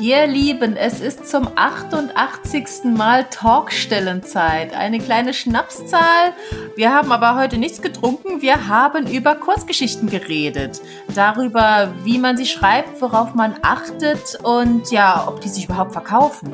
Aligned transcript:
Ihr 0.00 0.28
Lieben, 0.28 0.76
es 0.76 1.00
ist 1.00 1.28
zum 1.28 1.48
88. 1.56 2.84
Mal 2.84 3.24
Talkstellenzeit. 3.24 4.72
Eine 4.72 5.00
kleine 5.00 5.34
Schnapszahl. 5.34 6.34
Wir 6.76 6.94
haben 6.94 7.10
aber 7.10 7.34
heute 7.34 7.58
nichts 7.58 7.82
getrunken. 7.82 8.40
Wir 8.40 8.68
haben 8.68 9.08
über 9.08 9.34
Kurzgeschichten 9.34 10.08
geredet. 10.08 10.80
Darüber, 11.16 11.92
wie 12.04 12.18
man 12.18 12.36
sie 12.36 12.46
schreibt, 12.46 13.02
worauf 13.02 13.34
man 13.34 13.56
achtet 13.62 14.38
und 14.44 14.92
ja, 14.92 15.26
ob 15.26 15.40
die 15.40 15.48
sich 15.48 15.64
überhaupt 15.64 15.92
verkaufen. 15.92 16.52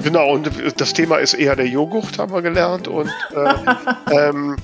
Genau, 0.00 0.34
und 0.34 0.50
das 0.76 0.92
Thema 0.92 1.16
ist 1.16 1.32
eher 1.32 1.56
der 1.56 1.68
Joghurt, 1.68 2.18
haben 2.18 2.32
wir 2.34 2.42
gelernt. 2.42 2.88
Und 2.88 3.10
äh, 3.34 3.54
ähm, 4.28 4.56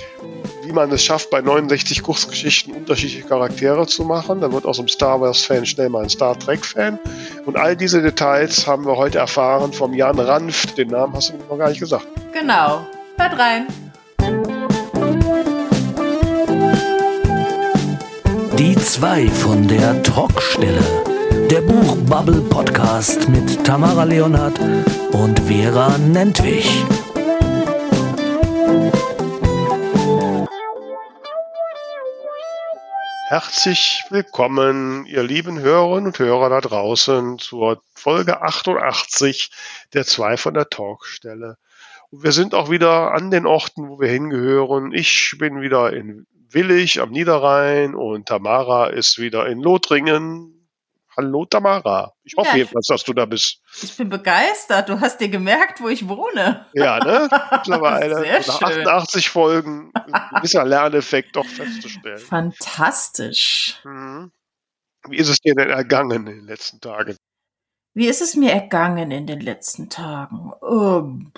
wie 0.72 0.74
man 0.74 0.90
es 0.90 1.04
schafft, 1.04 1.28
bei 1.28 1.42
69 1.42 2.02
Kurzgeschichten 2.02 2.74
unterschiedliche 2.74 3.26
Charaktere 3.26 3.86
zu 3.86 4.04
machen. 4.04 4.40
Dann 4.40 4.52
wird 4.52 4.64
aus 4.64 4.78
einem 4.78 4.88
Star 4.88 5.20
Wars-Fan 5.20 5.66
schnell 5.66 5.90
mal 5.90 6.04
ein 6.04 6.08
Star 6.08 6.38
Trek-Fan. 6.38 6.98
Und 7.44 7.56
all 7.56 7.76
diese 7.76 8.00
Details 8.00 8.66
haben 8.66 8.86
wir 8.86 8.96
heute 8.96 9.18
erfahren 9.18 9.72
vom 9.72 9.92
Jan 9.92 10.18
Ranft. 10.18 10.78
Den 10.78 10.88
Namen 10.88 11.14
hast 11.14 11.30
du 11.30 11.34
noch 11.36 11.58
gar 11.58 11.68
nicht 11.68 11.80
gesagt. 11.80 12.06
Genau. 12.32 12.86
Hört 13.18 13.38
rein. 13.38 13.66
Die 18.58 18.74
zwei 18.76 19.28
von 19.28 19.68
der 19.68 20.02
Talkstelle. 20.02 20.82
Der 21.50 21.60
Buchbubble 21.60 22.40
Podcast 22.48 23.28
mit 23.28 23.62
Tamara 23.64 24.04
Leonhardt 24.04 24.58
und 25.12 25.38
Vera 25.40 25.98
Nentwich. 25.98 26.82
Herzlich 33.32 34.04
willkommen, 34.10 35.06
ihr 35.06 35.22
lieben 35.22 35.58
Hörerinnen 35.58 36.08
und 36.08 36.18
Hörer 36.18 36.50
da 36.50 36.60
draußen, 36.60 37.38
zur 37.38 37.82
Folge 37.94 38.42
88 38.42 39.50
der 39.94 40.04
zwei 40.04 40.36
von 40.36 40.52
der 40.52 40.68
Talkstelle. 40.68 41.56
Und 42.10 42.24
wir 42.24 42.32
sind 42.32 42.54
auch 42.54 42.68
wieder 42.68 43.12
an 43.14 43.30
den 43.30 43.46
Orten, 43.46 43.88
wo 43.88 43.98
wir 43.98 44.10
hingehören. 44.10 44.92
Ich 44.92 45.36
bin 45.38 45.62
wieder 45.62 45.94
in 45.94 46.26
Willig 46.50 47.00
am 47.00 47.10
Niederrhein 47.10 47.94
und 47.94 48.26
Tamara 48.26 48.88
ist 48.88 49.18
wieder 49.18 49.46
in 49.46 49.60
Lothringen 49.60 50.61
Hallo 51.16 51.44
Tamara. 51.44 52.14
Ich 52.24 52.34
hoffe 52.36 52.50
ja, 52.50 52.56
jedenfalls, 52.56 52.86
dass 52.86 53.04
du 53.04 53.12
da 53.12 53.26
bist. 53.26 53.60
Ich 53.82 53.96
bin 53.96 54.08
begeistert. 54.08 54.88
Du 54.88 54.98
hast 54.98 55.20
dir 55.20 55.28
gemerkt, 55.28 55.82
wo 55.82 55.88
ich 55.88 56.08
wohne. 56.08 56.66
Ja, 56.72 56.98
ne? 56.98 57.28
Mittlerweile 57.50 58.22
nach 58.46 58.62
88 58.62 59.28
Folgen 59.28 59.92
ein 59.94 60.36
gewisser 60.36 60.64
Lerneffekt 60.64 61.36
doch 61.36 61.44
festzustellen. 61.44 62.18
Fantastisch. 62.18 63.78
Mhm. 63.84 64.32
Wie 65.08 65.16
ist 65.16 65.28
es 65.28 65.38
dir 65.38 65.54
denn 65.54 65.68
ergangen 65.68 66.26
in 66.28 66.36
den 66.36 66.46
letzten 66.46 66.80
Tagen? 66.80 67.16
Wie 67.94 68.06
ist 68.06 68.22
es 68.22 68.34
mir 68.34 68.52
ergangen 68.52 69.10
in 69.10 69.26
den 69.26 69.40
letzten 69.40 69.90
Tagen? 69.90 70.52
Ähm, 70.62 71.32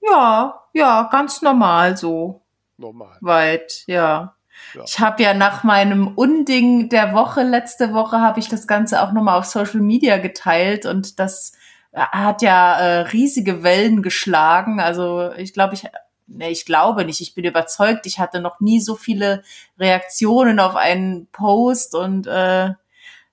ja, 0.00 0.64
ja, 0.72 1.08
ganz 1.12 1.42
normal 1.42 1.96
so. 1.96 2.42
Normal. 2.76 3.18
Weit, 3.20 3.84
ja. 3.86 4.34
Ja. 4.74 4.82
Ich 4.86 4.98
habe 5.00 5.22
ja 5.22 5.34
nach 5.34 5.64
meinem 5.64 6.08
Unding 6.08 6.88
der 6.88 7.14
Woche, 7.14 7.42
letzte 7.42 7.92
Woche, 7.92 8.20
habe 8.20 8.40
ich 8.40 8.48
das 8.48 8.66
Ganze 8.66 9.02
auch 9.02 9.12
nochmal 9.12 9.38
auf 9.38 9.44
Social 9.44 9.80
Media 9.80 10.18
geteilt 10.18 10.86
und 10.86 11.18
das 11.18 11.52
äh, 11.92 12.00
hat 12.00 12.42
ja 12.42 12.78
äh, 12.78 13.00
riesige 13.08 13.62
Wellen 13.62 14.02
geschlagen. 14.02 14.80
Also 14.80 15.32
ich 15.32 15.52
glaube, 15.52 15.74
ich, 15.74 15.84
ne, 16.26 16.50
ich 16.50 16.64
glaube 16.64 17.04
nicht, 17.04 17.20
ich 17.20 17.34
bin 17.34 17.44
überzeugt, 17.44 18.06
ich 18.06 18.18
hatte 18.18 18.40
noch 18.40 18.60
nie 18.60 18.80
so 18.80 18.96
viele 18.96 19.42
Reaktionen 19.78 20.60
auf 20.60 20.76
einen 20.76 21.26
Post 21.32 21.94
und 21.94 22.26
äh, 22.26 22.70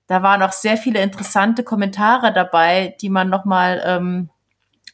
da 0.06 0.22
waren 0.22 0.42
auch 0.42 0.52
sehr 0.52 0.76
viele 0.76 1.00
interessante 1.00 1.62
Kommentare 1.62 2.32
dabei, 2.32 2.96
die 3.00 3.10
man 3.10 3.28
nochmal 3.28 3.80
ähm, 3.86 4.28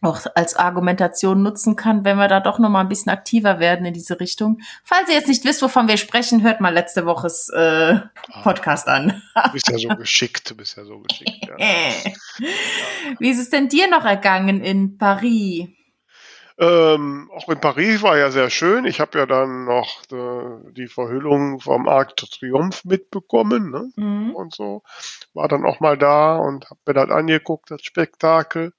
auch 0.06 0.26
als 0.34 0.56
Argumentation 0.56 1.42
nutzen 1.42 1.76
kann, 1.76 2.04
wenn 2.04 2.16
wir 2.16 2.28
da 2.28 2.40
doch 2.40 2.58
noch 2.58 2.70
mal 2.70 2.80
ein 2.80 2.88
bisschen 2.88 3.12
aktiver 3.12 3.58
werden 3.58 3.84
in 3.84 3.94
diese 3.94 4.20
Richtung. 4.20 4.60
Falls 4.84 5.08
ihr 5.08 5.14
jetzt 5.14 5.28
nicht 5.28 5.44
wisst, 5.44 5.62
wovon 5.62 5.88
wir 5.88 5.96
sprechen, 5.96 6.42
hört 6.42 6.60
mal 6.60 6.72
letzte 6.72 7.04
Woches 7.04 7.48
äh, 7.50 7.96
Podcast 8.42 8.88
an. 8.88 9.22
du 9.34 9.52
bist 9.52 9.68
ja 9.70 9.78
so 9.78 9.88
geschickt, 9.88 10.50
du 10.50 10.56
bist 10.56 10.76
ja 10.76 10.84
so 10.84 11.00
geschickt. 11.00 11.46
Ja. 11.46 11.56
Wie 13.18 13.30
ist 13.30 13.38
es 13.38 13.50
denn 13.50 13.68
dir 13.68 13.88
noch 13.88 14.04
ergangen 14.04 14.60
in 14.60 14.96
Paris? 14.96 15.68
Ähm, 16.58 17.30
auch 17.34 17.48
in 17.50 17.60
Paris 17.60 18.02
war 18.02 18.16
ja 18.16 18.30
sehr 18.30 18.48
schön. 18.48 18.86
Ich 18.86 18.98
habe 19.00 19.18
ja 19.18 19.26
dann 19.26 19.66
noch 19.66 20.02
äh, 20.10 20.72
die 20.72 20.86
Verhüllung 20.86 21.60
vom 21.60 21.86
Arc 21.86 22.16
de 22.16 22.28
Triomphe 22.28 22.88
mitbekommen 22.88 23.70
ne? 23.70 23.90
Mhm. 23.96 24.34
und 24.34 24.54
so. 24.54 24.82
War 25.34 25.48
dann 25.48 25.66
auch 25.66 25.80
mal 25.80 25.98
da 25.98 26.36
und 26.36 26.70
habe 26.70 26.80
mir 26.86 26.94
das 26.94 27.10
angeguckt, 27.10 27.70
das 27.70 27.82
Spektakel. 27.82 28.72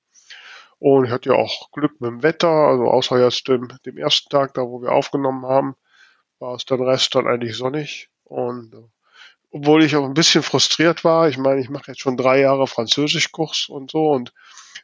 Und 0.79 1.05
ich 1.05 1.11
hatte 1.11 1.29
ja 1.29 1.35
auch 1.35 1.71
Glück 1.71 1.99
mit 1.99 2.09
dem 2.09 2.23
Wetter, 2.23 2.49
also 2.49 2.85
außer 2.85 3.19
jetzt 3.23 3.47
dem, 3.47 3.67
dem 3.85 3.97
ersten 3.97 4.29
Tag, 4.29 4.53
da 4.53 4.61
wo 4.61 4.81
wir 4.81 4.91
aufgenommen 4.91 5.45
haben, 5.45 5.75
war 6.39 6.55
es 6.55 6.65
dann 6.65 6.81
Rest 6.81 7.15
dann 7.15 7.27
eigentlich 7.27 7.55
sonnig. 7.55 8.09
Und 8.23 8.73
äh, 8.73 8.83
obwohl 9.51 9.83
ich 9.83 9.95
auch 9.95 10.05
ein 10.05 10.13
bisschen 10.13 10.43
frustriert 10.43 11.03
war, 11.03 11.29
ich 11.29 11.37
meine, 11.37 11.61
ich 11.61 11.69
mache 11.69 11.91
jetzt 11.91 12.01
schon 12.01 12.17
drei 12.17 12.41
Jahre 12.41 12.67
Französischkurs 12.67 13.69
und 13.69 13.91
so 13.91 14.11
und 14.11 14.33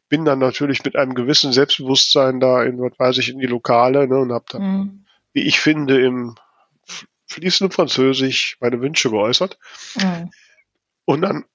bin 0.10 0.26
dann 0.26 0.40
natürlich 0.40 0.84
mit 0.84 0.96
einem 0.96 1.14
gewissen 1.14 1.54
Selbstbewusstsein 1.54 2.40
da 2.40 2.64
in, 2.64 2.80
was 2.80 2.98
weiß 2.98 3.18
ich, 3.20 3.30
in 3.30 3.40
die 3.40 3.46
Lokale 3.46 4.08
ne, 4.08 4.18
und 4.18 4.32
habe 4.32 4.46
dann, 4.50 4.62
mhm. 4.62 5.06
wie 5.34 5.44
ich 5.44 5.60
finde, 5.60 6.04
im 6.04 6.36
fließenden 7.28 7.72
Französisch 7.72 8.58
meine 8.60 8.82
Wünsche 8.82 9.10
geäußert. 9.10 9.58
Mhm. 9.96 10.32
Und 11.06 11.22
dann 11.22 11.46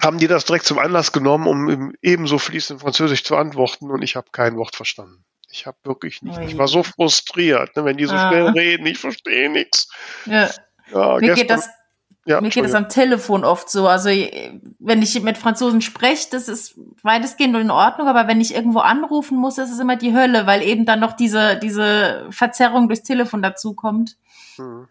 haben 0.00 0.18
die 0.18 0.28
das 0.28 0.44
direkt 0.44 0.64
zum 0.64 0.78
Anlass 0.78 1.12
genommen, 1.12 1.46
um 1.46 1.92
ebenso 2.02 2.38
fließend 2.38 2.80
Französisch 2.80 3.24
zu 3.24 3.36
antworten 3.36 3.90
und 3.90 4.02
ich 4.02 4.16
habe 4.16 4.28
kein 4.32 4.56
Wort 4.56 4.76
verstanden. 4.76 5.24
Ich 5.50 5.66
habe 5.66 5.78
wirklich 5.84 6.22
nicht. 6.22 6.38
Ich 6.40 6.58
war 6.58 6.68
so 6.68 6.82
frustriert, 6.82 7.74
ne, 7.76 7.84
wenn 7.84 7.96
die 7.96 8.04
so 8.04 8.14
ah. 8.14 8.28
schnell 8.28 8.48
reden, 8.48 8.86
ich 8.86 8.98
verstehe 8.98 9.50
nichts. 9.50 9.90
Ja. 10.26 10.50
ja 10.92 11.14
mir 11.14 11.20
gestern, 11.20 11.36
geht 11.36 11.50
das 11.50 11.68
ja, 12.28 12.42
mir 12.42 12.50
geht 12.50 12.62
das 12.62 12.74
am 12.74 12.90
Telefon 12.90 13.42
oft 13.42 13.70
so. 13.70 13.88
Also 13.88 14.10
wenn 14.10 15.00
ich 15.00 15.18
mit 15.22 15.38
Franzosen 15.38 15.80
spreche, 15.80 16.28
das 16.30 16.46
ist 16.46 16.78
weitestgehend 17.02 17.56
in 17.56 17.70
Ordnung, 17.70 18.06
aber 18.06 18.28
wenn 18.28 18.42
ich 18.42 18.54
irgendwo 18.54 18.80
anrufen 18.80 19.38
muss, 19.38 19.56
ist 19.56 19.70
es 19.70 19.78
immer 19.78 19.96
die 19.96 20.14
Hölle, 20.14 20.46
weil 20.46 20.60
eben 20.62 20.84
dann 20.84 21.00
noch 21.00 21.14
diese, 21.14 21.56
diese 21.56 22.26
Verzerrung 22.30 22.88
durchs 22.88 23.02
Telefon 23.02 23.40
dazu 23.40 23.72
kommt. 23.72 24.18
Hm. 24.56 24.88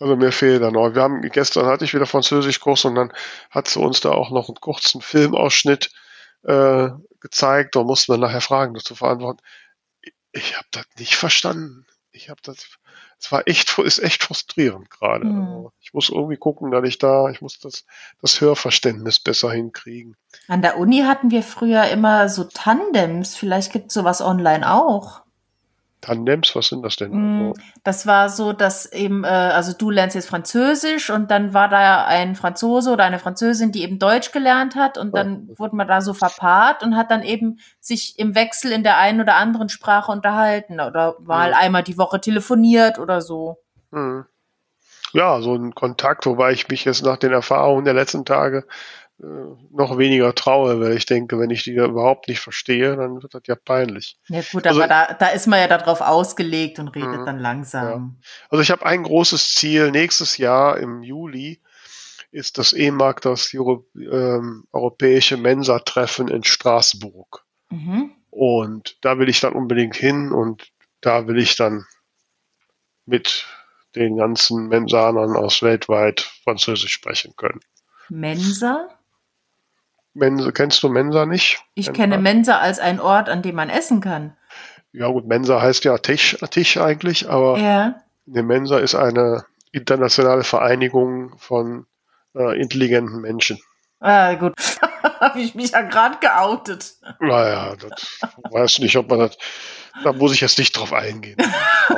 Also 0.00 0.16
mir 0.16 0.32
fehlt 0.32 0.62
da 0.62 0.70
noch. 0.70 0.94
Wir 0.94 1.02
haben 1.02 1.22
gestern 1.22 1.66
hatte 1.66 1.84
ich 1.84 1.94
wieder 1.94 2.06
Französischkurs 2.06 2.84
und 2.84 2.94
dann 2.94 3.12
hat 3.50 3.68
sie 3.68 3.80
uns 3.80 4.00
da 4.00 4.10
auch 4.10 4.30
noch 4.30 4.48
einen 4.48 4.60
kurzen 4.60 5.00
Filmausschnitt 5.00 5.90
äh, 6.44 6.90
gezeigt. 7.20 7.74
Da 7.74 7.82
mussten 7.82 8.12
wir 8.12 8.18
nachher 8.18 8.40
Fragen 8.40 8.74
dazu 8.74 8.94
verantworten. 8.94 9.42
Ich 10.32 10.56
habe 10.56 10.66
das 10.70 10.86
nicht 10.98 11.16
verstanden. 11.16 11.86
Ich 12.12 12.30
habe 12.30 12.40
das. 12.42 12.66
Es 13.20 13.32
war 13.32 13.46
echt, 13.46 13.76
ist 13.78 13.98
echt 13.98 14.22
frustrierend 14.22 14.90
gerade. 14.90 15.24
Mhm. 15.24 15.40
Also 15.40 15.72
ich 15.80 15.92
muss 15.92 16.08
irgendwie 16.08 16.36
gucken, 16.36 16.70
dass 16.70 16.86
ich 16.86 16.98
da, 16.98 17.28
ich 17.30 17.40
muss 17.40 17.58
das, 17.58 17.84
das 18.20 18.40
Hörverständnis 18.40 19.18
besser 19.18 19.50
hinkriegen. 19.50 20.16
An 20.46 20.62
der 20.62 20.78
Uni 20.78 21.00
hatten 21.00 21.32
wir 21.32 21.42
früher 21.42 21.84
immer 21.88 22.28
so 22.28 22.44
Tandems. 22.44 23.34
Vielleicht 23.34 23.72
gibt 23.72 23.88
es 23.88 23.94
sowas 23.94 24.20
online 24.20 24.70
auch. 24.72 25.22
Tandems, 26.00 26.54
was 26.54 26.68
sind 26.68 26.82
das 26.82 26.96
denn? 26.96 27.48
Mm, 27.48 27.54
das 27.82 28.06
war 28.06 28.28
so, 28.28 28.52
dass 28.52 28.86
eben, 28.92 29.24
äh, 29.24 29.28
also 29.28 29.72
du 29.76 29.90
lernst 29.90 30.14
jetzt 30.14 30.28
Französisch 30.28 31.10
und 31.10 31.30
dann 31.30 31.54
war 31.54 31.68
da 31.68 32.06
ein 32.06 32.36
Franzose 32.36 32.92
oder 32.92 33.04
eine 33.04 33.18
Französin, 33.18 33.72
die 33.72 33.82
eben 33.82 33.98
Deutsch 33.98 34.30
gelernt 34.30 34.76
hat 34.76 34.96
und 34.96 35.16
dann 35.16 35.48
oh. 35.48 35.58
wurde 35.58 35.76
man 35.76 35.88
da 35.88 36.00
so 36.00 36.14
verpaart 36.14 36.82
und 36.82 36.96
hat 36.96 37.10
dann 37.10 37.22
eben 37.22 37.58
sich 37.80 38.18
im 38.18 38.34
Wechsel 38.34 38.70
in 38.70 38.84
der 38.84 38.98
einen 38.98 39.20
oder 39.20 39.34
anderen 39.34 39.68
Sprache 39.68 40.12
unterhalten 40.12 40.80
oder 40.80 41.16
mal 41.20 41.50
mhm. 41.50 41.56
einmal 41.56 41.82
die 41.82 41.98
Woche 41.98 42.20
telefoniert 42.20 42.98
oder 42.98 43.20
so. 43.20 43.58
Mhm. 43.90 44.24
Ja, 45.12 45.40
so 45.40 45.54
ein 45.54 45.74
Kontakt, 45.74 46.26
wobei 46.26 46.52
ich 46.52 46.68
mich 46.68 46.84
jetzt 46.84 47.02
nach 47.02 47.16
den 47.16 47.32
Erfahrungen 47.32 47.84
der 47.84 47.94
letzten 47.94 48.24
Tage 48.24 48.66
noch 49.18 49.98
weniger 49.98 50.34
traue, 50.34 50.80
weil 50.80 50.96
ich 50.96 51.04
denke, 51.04 51.38
wenn 51.38 51.50
ich 51.50 51.64
die 51.64 51.74
da 51.74 51.86
überhaupt 51.86 52.28
nicht 52.28 52.40
verstehe, 52.40 52.96
dann 52.96 53.20
wird 53.20 53.34
das 53.34 53.42
ja 53.46 53.56
peinlich. 53.56 54.16
Ja 54.28 54.42
gut, 54.52 54.66
also, 54.66 54.80
aber 54.80 54.88
da, 54.88 55.12
da 55.12 55.28
ist 55.28 55.48
man 55.48 55.58
ja 55.58 55.66
darauf 55.66 56.00
ausgelegt 56.00 56.78
und 56.78 56.88
redet 56.88 57.20
mh, 57.20 57.24
dann 57.24 57.38
langsam. 57.40 58.18
Ja. 58.22 58.28
Also 58.50 58.62
ich 58.62 58.70
habe 58.70 58.86
ein 58.86 59.02
großes 59.02 59.54
Ziel. 59.54 59.90
Nächstes 59.90 60.38
Jahr 60.38 60.78
im 60.78 61.02
Juli 61.02 61.60
ist 62.30 62.58
das 62.58 62.72
EMAG, 62.72 63.20
das 63.22 63.52
Euro, 63.54 63.86
ähm, 63.96 64.64
Europäische 64.72 65.36
Mensa-Treffen 65.36 66.28
in 66.28 66.44
Straßburg. 66.44 67.44
Mhm. 67.70 68.12
Und 68.30 68.98
da 69.00 69.18
will 69.18 69.28
ich 69.28 69.40
dann 69.40 69.54
unbedingt 69.54 69.96
hin 69.96 70.30
und 70.30 70.70
da 71.00 71.26
will 71.26 71.38
ich 71.38 71.56
dann 71.56 71.86
mit 73.04 73.46
den 73.96 74.16
ganzen 74.16 74.68
Mensanern 74.68 75.34
aus 75.34 75.62
weltweit 75.62 76.20
Französisch 76.20 76.92
sprechen 76.92 77.34
können. 77.36 77.60
Mensa? 78.10 78.88
Mensa, 80.18 80.50
kennst 80.52 80.82
du 80.82 80.88
Mensa 80.88 81.26
nicht? 81.26 81.62
Ich 81.74 81.86
Mensa. 81.86 82.02
kenne 82.02 82.18
Mensa 82.18 82.58
als 82.58 82.78
ein 82.78 83.00
Ort, 83.00 83.28
an 83.28 83.42
dem 83.42 83.54
man 83.54 83.70
essen 83.70 84.00
kann. 84.00 84.36
Ja 84.92 85.08
gut, 85.08 85.26
Mensa 85.26 85.60
heißt 85.60 85.84
ja 85.84 85.98
Tisch, 85.98 86.36
Tisch 86.50 86.76
eigentlich, 86.76 87.28
aber 87.28 87.58
ja. 87.58 88.02
eine 88.26 88.42
Mensa 88.42 88.78
ist 88.78 88.94
eine 88.94 89.44
internationale 89.72 90.44
Vereinigung 90.44 91.38
von 91.38 91.86
äh, 92.34 92.60
intelligenten 92.60 93.20
Menschen. 93.20 93.58
Ah, 94.00 94.34
gut. 94.34 94.54
Habe 95.20 95.40
ich 95.40 95.54
mich 95.54 95.72
ja 95.72 95.82
gerade 95.82 96.18
geoutet. 96.20 96.94
Naja, 97.20 97.76
das 97.76 98.20
weiß 98.50 98.78
nicht, 98.80 98.96
ob 98.96 99.08
man 99.10 99.20
das. 99.20 99.36
Da 100.04 100.12
muss 100.12 100.32
ich 100.32 100.40
jetzt 100.40 100.58
nicht 100.58 100.76
drauf 100.76 100.92
eingehen. 100.92 101.36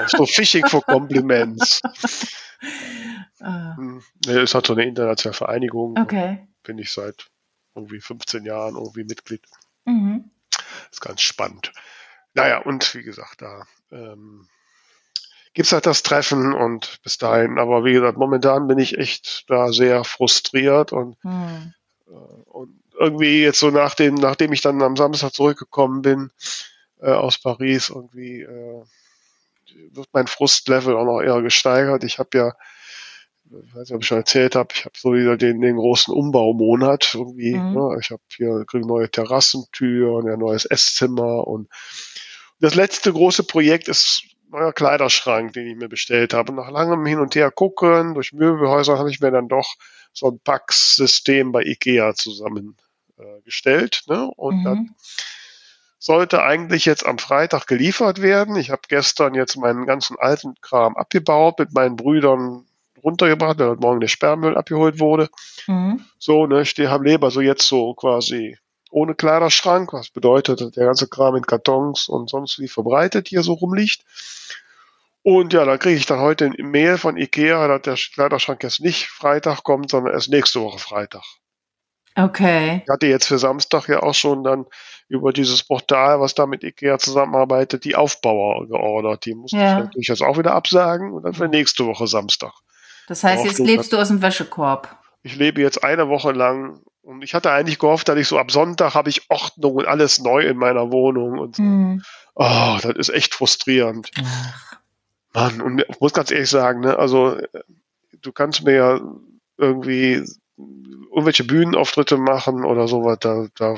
so 0.06 0.24
Phishing 0.24 0.66
for 0.66 0.82
Compliments. 0.82 1.80
Ah. 3.42 3.76
Hm, 3.76 4.02
nee, 4.26 4.42
ist 4.42 4.54
halt 4.54 4.66
so 4.66 4.74
eine 4.74 4.84
internationale 4.84 5.36
Vereinigung. 5.36 5.98
Okay. 5.98 6.46
Bin 6.62 6.78
ich 6.78 6.92
seit 6.92 7.26
irgendwie 7.80 8.00
15 8.00 8.44
Jahren 8.44 8.76
irgendwie 8.76 9.04
Mitglied. 9.04 9.42
Mhm. 9.84 10.30
Ist 10.90 11.00
ganz 11.00 11.22
spannend. 11.22 11.72
Naja, 12.34 12.58
und 12.58 12.94
wie 12.94 13.02
gesagt, 13.02 13.42
da 13.42 13.66
ähm, 13.90 14.48
gibt 15.54 15.66
es 15.66 15.72
halt 15.72 15.86
das 15.86 16.02
Treffen 16.02 16.52
und 16.52 17.00
bis 17.02 17.18
dahin, 17.18 17.58
aber 17.58 17.84
wie 17.84 17.92
gesagt, 17.92 18.18
momentan 18.18 18.68
bin 18.68 18.78
ich 18.78 18.98
echt 18.98 19.50
da 19.50 19.72
sehr 19.72 20.04
frustriert 20.04 20.92
und, 20.92 21.22
mhm. 21.24 21.74
äh, 22.06 22.10
und 22.10 22.80
irgendwie 22.98 23.42
jetzt 23.42 23.60
so 23.60 23.70
nach 23.70 23.94
dem, 23.94 24.14
nachdem 24.14 24.52
ich 24.52 24.60
dann 24.60 24.82
am 24.82 24.96
Samstag 24.96 25.32
zurückgekommen 25.32 26.02
bin 26.02 26.30
äh, 27.00 27.10
aus 27.10 27.38
Paris, 27.38 27.88
irgendwie 27.88 28.42
äh, 28.42 28.84
wird 29.92 30.08
mein 30.12 30.26
Frustlevel 30.26 30.96
auch 30.96 31.04
noch 31.04 31.20
eher 31.20 31.40
gesteigert. 31.42 32.04
Ich 32.04 32.18
habe 32.18 32.36
ja 32.36 32.54
ich 33.50 33.74
weiß 33.74 33.88
nicht, 33.88 33.94
ob 33.94 34.02
ich 34.02 34.06
schon 34.06 34.18
erzählt 34.18 34.54
habe, 34.54 34.68
ich 34.74 34.84
habe 34.84 34.94
so 34.96 35.12
wieder 35.12 35.36
den, 35.36 35.60
den 35.60 35.76
großen 35.76 36.14
Umbaumonat 36.14 37.14
irgendwie. 37.14 37.54
Mhm. 37.54 37.72
Ne? 37.72 37.96
Ich 38.00 38.10
habe 38.10 38.22
hier 38.36 38.64
kriege 38.66 38.86
neue 38.86 39.10
Terrassentüren, 39.10 40.28
ein 40.28 40.38
neues 40.38 40.64
Esszimmer 40.64 41.46
und 41.46 41.68
das 42.60 42.74
letzte 42.74 43.12
große 43.12 43.44
Projekt 43.44 43.88
ist 43.88 44.22
neuer 44.50 44.72
Kleiderschrank, 44.72 45.52
den 45.52 45.66
ich 45.66 45.76
mir 45.76 45.88
bestellt 45.88 46.34
habe. 46.34 46.52
Nach 46.52 46.70
langem 46.70 47.06
Hin 47.06 47.20
und 47.20 47.34
Her 47.34 47.50
gucken, 47.50 48.14
durch 48.14 48.32
Möbelhäuser 48.32 48.98
habe 48.98 49.10
ich 49.10 49.20
mir 49.20 49.30
dann 49.30 49.48
doch 49.48 49.74
so 50.12 50.28
ein 50.28 50.40
Packsystem 50.40 51.52
bei 51.52 51.62
Ikea 51.62 52.14
zusammengestellt. 52.14 54.02
Äh, 54.08 54.12
ne? 54.12 54.30
Und 54.36 54.58
mhm. 54.58 54.64
dann 54.64 54.94
sollte 55.98 56.42
eigentlich 56.42 56.84
jetzt 56.84 57.06
am 57.06 57.18
Freitag 57.18 57.66
geliefert 57.66 58.20
werden. 58.22 58.56
Ich 58.56 58.70
habe 58.70 58.82
gestern 58.88 59.34
jetzt 59.34 59.56
meinen 59.56 59.86
ganzen 59.86 60.16
alten 60.18 60.54
Kram 60.60 60.96
abgebaut, 60.96 61.58
mit 61.58 61.72
meinen 61.72 61.96
Brüdern 61.96 62.66
runtergebracht, 63.02 63.58
weil 63.58 63.70
heute 63.70 63.80
Morgen 63.80 64.00
der 64.00 64.08
Sperrmüll 64.08 64.56
abgeholt 64.56 65.00
wurde. 65.00 65.28
Mhm. 65.66 66.04
So, 66.18 66.46
ne, 66.46 66.62
ich 66.62 66.78
habe 66.78 67.04
Leber 67.04 67.30
so 67.30 67.40
jetzt 67.40 67.66
so 67.66 67.94
quasi 67.94 68.56
ohne 68.90 69.14
Kleiderschrank, 69.14 69.92
was 69.92 70.10
bedeutet, 70.10 70.60
dass 70.60 70.72
der 70.72 70.86
ganze 70.86 71.08
Kram 71.08 71.36
in 71.36 71.46
Kartons 71.46 72.08
und 72.08 72.28
sonst 72.28 72.58
wie 72.58 72.68
verbreitet 72.68 73.28
hier 73.28 73.42
so 73.42 73.52
rumliegt. 73.52 74.04
Und 75.22 75.52
ja, 75.52 75.64
da 75.64 75.76
kriege 75.76 75.96
ich 75.96 76.06
dann 76.06 76.20
heute 76.20 76.46
ein 76.46 76.70
Mail 76.70 76.98
von 76.98 77.16
Ikea, 77.16 77.68
dass 77.68 77.82
der 77.82 77.94
Kleiderschrank 78.14 78.62
jetzt 78.62 78.80
nicht 78.80 79.06
Freitag 79.06 79.62
kommt, 79.62 79.90
sondern 79.90 80.14
erst 80.14 80.30
nächste 80.30 80.60
Woche 80.60 80.78
Freitag. 80.78 81.22
Okay. 82.16 82.82
Ich 82.84 82.90
hatte 82.90 83.06
jetzt 83.06 83.26
für 83.26 83.38
Samstag 83.38 83.88
ja 83.88 84.02
auch 84.02 84.14
schon 84.14 84.42
dann 84.42 84.66
über 85.08 85.32
dieses 85.32 85.62
Portal, 85.62 86.20
was 86.20 86.34
da 86.34 86.46
mit 86.46 86.64
Ikea 86.64 86.98
zusammenarbeitet, 86.98 87.84
die 87.84 87.96
Aufbauer 87.96 88.66
geordert. 88.66 89.26
Die 89.26 89.34
mussten 89.34 89.58
ja. 89.58 89.78
ich 89.78 89.84
natürlich 89.84 90.08
jetzt 90.08 90.22
auch 90.22 90.38
wieder 90.38 90.52
absagen 90.52 91.12
und 91.12 91.24
dann 91.24 91.34
für 91.34 91.48
nächste 91.48 91.86
Woche 91.86 92.06
Samstag. 92.06 92.52
Das 93.10 93.24
heißt, 93.24 93.44
jetzt 93.44 93.58
lebst 93.58 93.92
du 93.92 93.96
aus 93.96 94.06
dem 94.06 94.22
Wäschekorb. 94.22 94.96
Ich 95.24 95.34
lebe 95.34 95.60
jetzt 95.60 95.82
eine 95.82 96.08
Woche 96.08 96.30
lang 96.30 96.80
und 97.02 97.24
ich 97.24 97.34
hatte 97.34 97.50
eigentlich 97.50 97.80
gehofft, 97.80 98.08
dass 98.08 98.16
ich 98.16 98.28
so 98.28 98.38
ab 98.38 98.52
Sonntag 98.52 98.94
habe 98.94 99.08
ich 99.08 99.28
Ordnung 99.28 99.74
und 99.74 99.86
alles 99.86 100.20
neu 100.20 100.46
in 100.46 100.56
meiner 100.56 100.92
Wohnung 100.92 101.40
und 101.40 101.56
so. 101.56 101.62
Hm. 101.64 102.04
Oh, 102.36 102.78
das 102.80 102.94
ist 102.94 103.08
echt 103.08 103.34
frustrierend. 103.34 104.12
Ach. 104.16 104.76
Mann, 105.34 105.60
und 105.60 105.84
ich 105.88 106.00
muss 106.00 106.12
ganz 106.12 106.30
ehrlich 106.30 106.50
sagen, 106.50 106.82
ne, 106.82 107.00
also 107.00 107.36
du 108.22 108.30
kannst 108.30 108.62
mir 108.62 108.74
ja 108.74 109.00
irgendwie 109.58 110.24
irgendwelche 110.56 111.42
Bühnenauftritte 111.42 112.16
machen 112.16 112.64
oder 112.64 112.86
sowas, 112.86 113.18
da, 113.18 113.48
da 113.56 113.74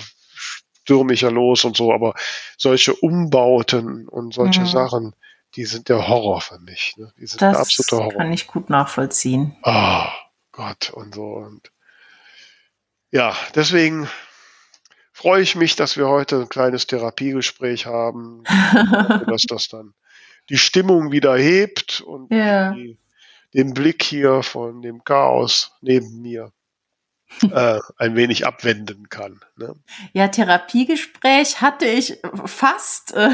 stürme 0.83 1.15
ich 1.15 1.23
ja 1.23 1.31
los 1.31 1.65
und 1.65 1.75
so, 1.75 1.91
aber 1.91 2.13
solche 2.59 2.95
Umbauten 2.95 4.09
und 4.09 4.35
solche 4.35 4.61
mhm. 4.61 4.67
Sachen, 4.67 5.15
die 5.57 5.65
sind 5.65 5.89
der 5.89 6.09
Horror 6.09 6.41
für 6.41 6.59
mich. 6.59 6.95
Ne? 6.97 7.13
Die 7.19 7.27
sind 7.27 7.43
das 7.43 7.53
der 7.53 7.61
absolute 7.61 7.97
Horror. 7.97 8.19
kann 8.19 8.33
ich 8.33 8.47
gut 8.47 8.71
nachvollziehen. 8.71 9.57
Ah, 9.63 10.09
oh, 10.09 10.13
Gott 10.53 10.91
und 10.91 11.15
so. 11.15 11.25
Und 11.25 11.71
ja, 13.11 13.37
deswegen 13.55 14.09
freue 15.13 15.43
ich 15.43 15.55
mich, 15.55 15.77
dass 15.77 15.97
wir 15.97 16.09
heute 16.09 16.41
ein 16.41 16.49
kleines 16.49 16.87
Therapiegespräch 16.87 17.87
haben, 17.87 18.45
dass 19.27 19.43
das 19.43 19.69
dann 19.69 19.95
die 20.49 20.59
Stimmung 20.59 21.13
wieder 21.13 21.37
hebt 21.37 22.01
und 22.01 22.33
ja. 22.33 22.73
die, 22.73 22.99
den 23.55 23.75
Blick 23.75 24.03
hier 24.03 24.43
von 24.43 24.83
dem 24.83 25.05
Chaos 25.05 25.73
neben 25.81 26.21
mir 26.23 26.53
äh, 27.51 27.79
ein 27.99 28.17
wenig 28.17 28.47
abwenden 28.47 29.09
kann. 29.09 29.41
Ne? 29.57 29.75
Ja, 30.13 30.29
Therapiegespräch 30.29 31.61
hatte 31.61 31.87
ich 31.87 32.19
fast 32.45 33.15
äh, 33.15 33.31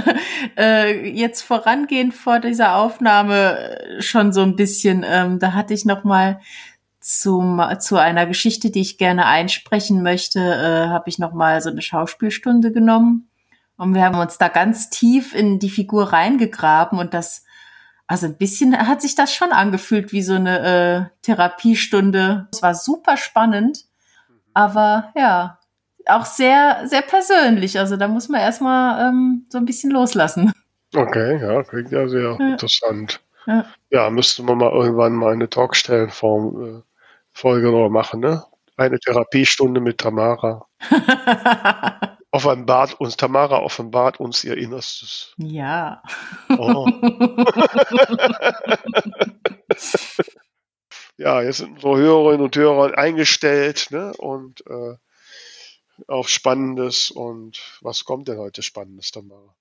äh, 0.57 1.11
jetzt 1.11 1.43
vorangehend 1.43 2.15
vor 2.15 2.41
dieser 2.41 2.77
Aufnahme 2.77 3.59
äh, 3.59 4.03
schon 4.03 4.33
so 4.33 4.43
ein 4.43 4.57
bisschen. 4.57 5.05
Ähm, 5.09 5.39
da 5.39 5.53
hatte 5.53 5.75
ich 5.75 5.85
noch 5.85 6.05
mal 6.05 6.41
zum, 7.01 7.63
zu 7.81 7.97
einer 7.97 8.27
Geschichte, 8.27 8.71
die 8.71 8.81
ich 8.81 8.99
gerne 8.99 9.27
einsprechen 9.27 10.03
möchte, 10.03 10.41
äh, 10.41 10.89
habe 10.89 11.09
ich 11.09 11.19
noch 11.19 11.33
mal 11.33 11.61
so 11.61 11.71
eine 11.71 11.83
Schauspielstunde 11.83 12.73
genommen 12.73 13.29
und 13.79 13.95
wir 13.95 14.05
haben 14.05 14.19
uns 14.19 14.39
da 14.39 14.49
ganz 14.49 14.91
tief 14.91 15.35
in 15.35 15.59
die 15.59 15.71
Figur 15.71 16.13
reingegraben 16.13 16.99
und 16.99 17.15
das 17.15 17.45
also 18.09 18.27
ein 18.27 18.39
bisschen 18.39 18.77
hat 18.77 19.03
sich 19.03 19.15
das 19.15 19.35
schon 19.35 19.53
angefühlt 19.53 20.13
wie 20.13 20.23
so 20.23 20.35
eine 20.35 21.11
äh, 21.13 21.23
Therapiestunde. 21.23 22.49
Es 22.51 22.63
war 22.63 22.75
super 22.75 23.19
spannend 23.19 23.85
aber 24.59 25.13
ja, 25.15 25.57
auch 26.07 26.25
sehr, 26.25 26.83
sehr 26.89 27.03
persönlich. 27.03 27.79
Also 27.79 27.97
da 27.97 28.09
muss 28.09 28.29
man 28.29 28.41
erstmal 28.41 29.09
ähm, 29.09 29.47
so 29.51 29.59
ein 29.59 29.65
bisschen 29.65 29.93
loslassen. 29.93 30.53
Okay, 30.93 31.41
ja, 31.41 31.63
klingt 31.63 31.93
ja 31.93 32.09
sehr 32.09 32.37
ja. 32.41 32.49
interessant. 32.49 33.21
Ja. 33.47 33.65
ja, 33.91 34.11
müsste 34.11 34.43
man 34.43 34.59
mal 34.59 34.73
irgendwann 34.73 35.13
mal 35.13 35.33
eine 35.33 35.49
Talkstellenform 35.49 36.65
äh, 36.65 36.83
Folge 37.33 37.71
noch 37.71 37.89
machen, 37.89 38.19
ne? 38.19 38.43
Eine 38.77 38.99
Therapiestunde 38.99 39.81
mit 39.81 39.99
Tamara. 39.99 40.67
offenbart 42.33 42.95
uns, 43.01 43.17
Tamara 43.17 43.61
offenbart 43.61 44.19
uns 44.19 44.43
ihr 44.43 44.57
Innerstes. 44.57 45.35
Ja. 45.37 46.03
Oh. 46.59 46.87
ja, 51.19 51.43
jetzt 51.43 51.59
sind 51.59 51.75
unsere 51.75 51.99
Hörerinnen 51.99 52.41
und 52.43 52.57
Hörer 52.57 52.97
eingestellt 52.97 53.89
ne? 53.91 54.13
und 54.17 54.65
äh, 54.67 54.97
auf 56.07 56.29
Spannendes. 56.29 57.11
Und 57.11 57.61
was 57.81 58.05
kommt 58.05 58.29
denn 58.29 58.39
heute 58.39 58.63
Spannendes, 58.63 59.11
Tamara? 59.11 59.55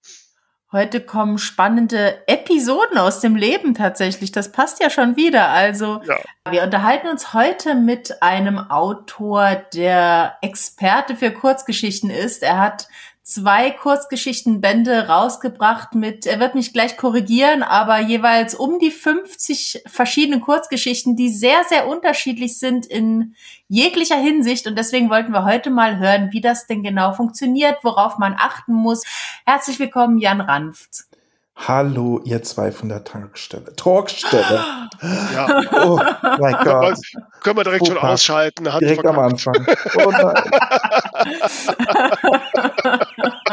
Heute 0.72 1.02
kommen 1.02 1.38
spannende 1.38 2.28
Episoden 2.28 2.98
aus 2.98 3.22
dem 3.22 3.36
Leben 3.36 3.74
tatsächlich. 3.74 4.34
Das 4.34 4.52
passt 4.52 4.82
ja 4.82 4.90
schon 4.90 5.16
wieder. 5.16 5.48
Also 5.48 6.02
ja. 6.06 6.20
wir 6.50 6.64
unterhalten 6.64 7.08
uns 7.08 7.34
heute 7.34 7.74
mit 7.74 8.22
einem 8.22 8.60
Autor, 8.60 9.56
der 9.74 10.38
Experte 10.42 11.16
für 11.16 11.32
Kurzgeschichten 11.32 12.10
ist. 12.10 12.44
Er 12.44 12.60
hat 12.60 12.90
zwei 13.28 13.72
Kurzgeschichtenbände 13.72 15.10
rausgebracht 15.10 15.94
mit, 15.94 16.26
er 16.26 16.40
wird 16.40 16.56
mich 16.56 16.72
gleich 16.72 16.96
korrigieren, 16.96 17.62
aber 17.62 18.00
jeweils 18.00 18.56
um 18.56 18.80
die 18.80 18.90
50 18.90 19.84
verschiedene 19.86 20.40
Kurzgeschichten, 20.40 21.18
die 21.18 21.30
sehr, 21.30 21.64
sehr 21.68 21.90
unterschiedlich 21.90 22.58
sind 22.58 22.86
in 22.86 23.36
jeglicher 23.68 24.16
Hinsicht. 24.16 24.66
Und 24.66 24.78
deswegen 24.78 25.10
wollten 25.10 25.34
wir 25.34 25.44
heute 25.44 25.70
mal 25.70 26.00
hören, 26.00 26.30
wie 26.32 26.40
das 26.40 26.68
denn 26.68 26.84
genau 26.84 27.12
funktioniert, 27.12 27.84
worauf 27.84 28.18
man 28.18 28.34
achten 28.40 28.74
muss. 28.74 29.04
Herzlich 29.46 29.78
willkommen, 29.78 30.20
Jan 30.20 30.40
Ranft. 30.40 31.04
Hallo, 31.58 32.22
ihr 32.24 32.44
zwei 32.44 32.72
von 32.72 32.88
der 32.88 33.04
Tankstelle. 33.04 33.76
Talkstelle. 33.76 34.64
Ja. 35.00 35.62
Oh 35.86 36.00
mein 36.40 36.56
Gott. 36.64 36.98
Können 37.42 37.58
wir 37.58 37.64
direkt 37.64 37.86
Super. 37.86 38.00
schon 38.00 38.10
ausschalten. 38.10 38.74
Hand 38.74 38.82
direkt 38.82 39.06
am 39.06 39.20
Anfang. 39.20 39.68
Oh 39.96 40.10
nein. 40.10 40.44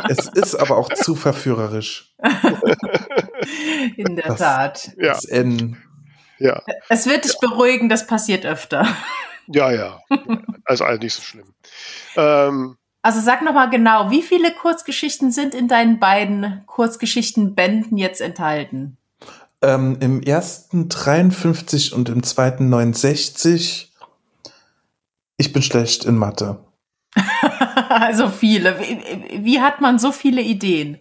es 0.08 0.28
ist 0.28 0.54
aber 0.54 0.76
auch 0.76 0.92
zu 0.92 1.14
verführerisch. 1.14 2.14
In 3.96 4.16
der 4.16 4.28
das, 4.28 4.38
Tat. 4.38 4.90
Ja. 4.96 5.12
Das 5.12 5.24
N. 5.24 5.76
Ja. 6.38 6.62
Es 6.88 7.06
wird 7.06 7.24
dich 7.24 7.38
beruhigen, 7.40 7.88
das 7.88 8.06
passiert 8.06 8.44
öfter. 8.44 8.86
Ja, 9.46 9.70
ja. 9.70 10.00
Also 10.64 10.84
alles 10.84 11.00
nicht 11.00 11.14
so 11.14 11.22
schlimm. 11.22 11.54
Ähm, 12.16 12.76
also 13.02 13.20
sag 13.20 13.42
noch 13.42 13.52
mal 13.52 13.68
genau, 13.68 14.10
wie 14.10 14.22
viele 14.22 14.50
Kurzgeschichten 14.52 15.30
sind 15.30 15.54
in 15.54 15.68
deinen 15.68 16.00
beiden 16.00 16.62
Kurzgeschichtenbänden 16.66 17.98
jetzt 17.98 18.22
enthalten? 18.22 18.96
Ähm, 19.60 19.98
Im 20.00 20.22
ersten 20.22 20.88
53 20.88 21.92
und 21.92 22.08
im 22.08 22.22
zweiten 22.22 22.68
69. 22.70 23.92
Ich 25.36 25.52
bin 25.52 25.62
schlecht 25.62 26.04
in 26.04 26.16
Mathe. 26.16 26.64
also 28.00 28.28
viele. 28.28 28.78
Wie, 28.80 29.44
wie, 29.44 29.60
hat 29.60 29.80
man 29.80 29.98
so 29.98 30.12
viele 30.12 30.42
Ideen? 30.42 30.98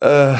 Äh, 0.00 0.34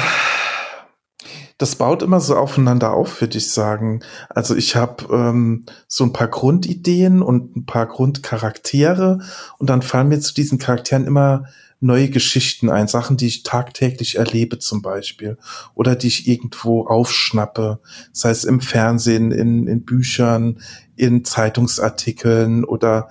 das 1.58 1.76
baut 1.76 2.02
immer 2.02 2.18
so 2.18 2.36
aufeinander 2.36 2.92
auf, 2.92 3.20
würde 3.20 3.38
ich 3.38 3.50
sagen. 3.50 4.02
Also 4.28 4.56
ich 4.56 4.74
habe 4.74 5.04
ähm, 5.12 5.66
so 5.86 6.04
ein 6.04 6.12
paar 6.12 6.28
Grundideen 6.28 7.22
und 7.22 7.56
ein 7.56 7.66
paar 7.66 7.86
Grundcharaktere 7.86 9.20
und 9.58 9.70
dann 9.70 9.82
fallen 9.82 10.08
mir 10.08 10.18
zu 10.18 10.34
diesen 10.34 10.58
Charakteren 10.58 11.06
immer 11.06 11.44
neue 11.78 12.10
Geschichten 12.10 12.70
ein, 12.70 12.86
Sachen, 12.86 13.16
die 13.16 13.26
ich 13.26 13.42
tagtäglich 13.42 14.16
erlebe 14.16 14.58
zum 14.60 14.82
Beispiel 14.82 15.36
oder 15.74 15.96
die 15.96 16.06
ich 16.08 16.28
irgendwo 16.28 16.86
aufschnappe, 16.86 17.80
sei 18.12 18.30
es 18.30 18.44
im 18.44 18.60
Fernsehen, 18.60 19.32
in, 19.32 19.66
in 19.66 19.84
Büchern, 19.84 20.60
in 20.94 21.24
Zeitungsartikeln 21.24 22.64
oder 22.64 23.08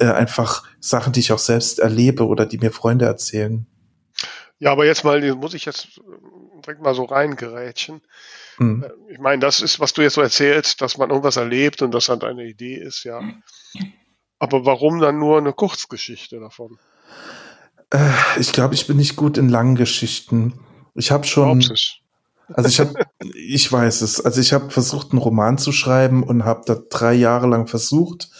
äh, 0.00 0.06
einfach 0.06 0.64
Sachen, 0.80 1.12
die 1.12 1.20
ich 1.20 1.32
auch 1.32 1.38
selbst 1.38 1.78
erlebe 1.78 2.26
oder 2.26 2.46
die 2.46 2.58
mir 2.58 2.72
Freunde 2.72 3.04
erzählen. 3.04 3.66
Ja, 4.58 4.72
aber 4.72 4.84
jetzt 4.86 5.04
mal, 5.04 5.20
muss 5.36 5.54
ich 5.54 5.64
jetzt 5.64 6.00
direkt 6.62 6.82
mal 6.82 6.94
so 6.94 7.04
reingerätschen. 7.04 8.02
Mhm. 8.58 8.84
Ich 9.08 9.18
meine, 9.18 9.40
das 9.40 9.60
ist, 9.60 9.80
was 9.80 9.92
du 9.92 10.02
jetzt 10.02 10.14
so 10.14 10.20
erzählst, 10.20 10.80
dass 10.82 10.98
man 10.98 11.10
irgendwas 11.10 11.36
erlebt 11.36 11.82
und 11.82 11.92
das 11.92 12.06
dann 12.06 12.22
eine 12.22 12.44
Idee 12.44 12.76
ist, 12.76 13.04
ja. 13.04 13.22
Aber 14.38 14.64
warum 14.66 15.00
dann 15.00 15.18
nur 15.18 15.38
eine 15.38 15.52
Kurzgeschichte 15.52 16.40
davon? 16.40 16.78
Äh, 17.90 18.10
ich 18.38 18.52
glaube, 18.52 18.74
ich 18.74 18.86
bin 18.86 18.96
nicht 18.96 19.16
gut 19.16 19.38
in 19.38 19.48
langen 19.48 19.74
Geschichten. 19.74 20.60
Ich 20.94 21.10
habe 21.10 21.26
schon. 21.26 21.62
Also 22.52 22.68
ich 22.68 22.80
habe, 22.80 22.94
ich 23.34 23.70
weiß 23.70 24.00
es. 24.02 24.20
Also 24.20 24.40
ich 24.40 24.52
habe 24.52 24.70
versucht, 24.70 25.12
einen 25.12 25.20
Roman 25.20 25.58
zu 25.58 25.72
schreiben 25.72 26.22
und 26.22 26.44
habe 26.44 26.62
da 26.66 26.76
drei 26.88 27.14
Jahre 27.14 27.46
lang 27.46 27.66
versucht 27.66 28.30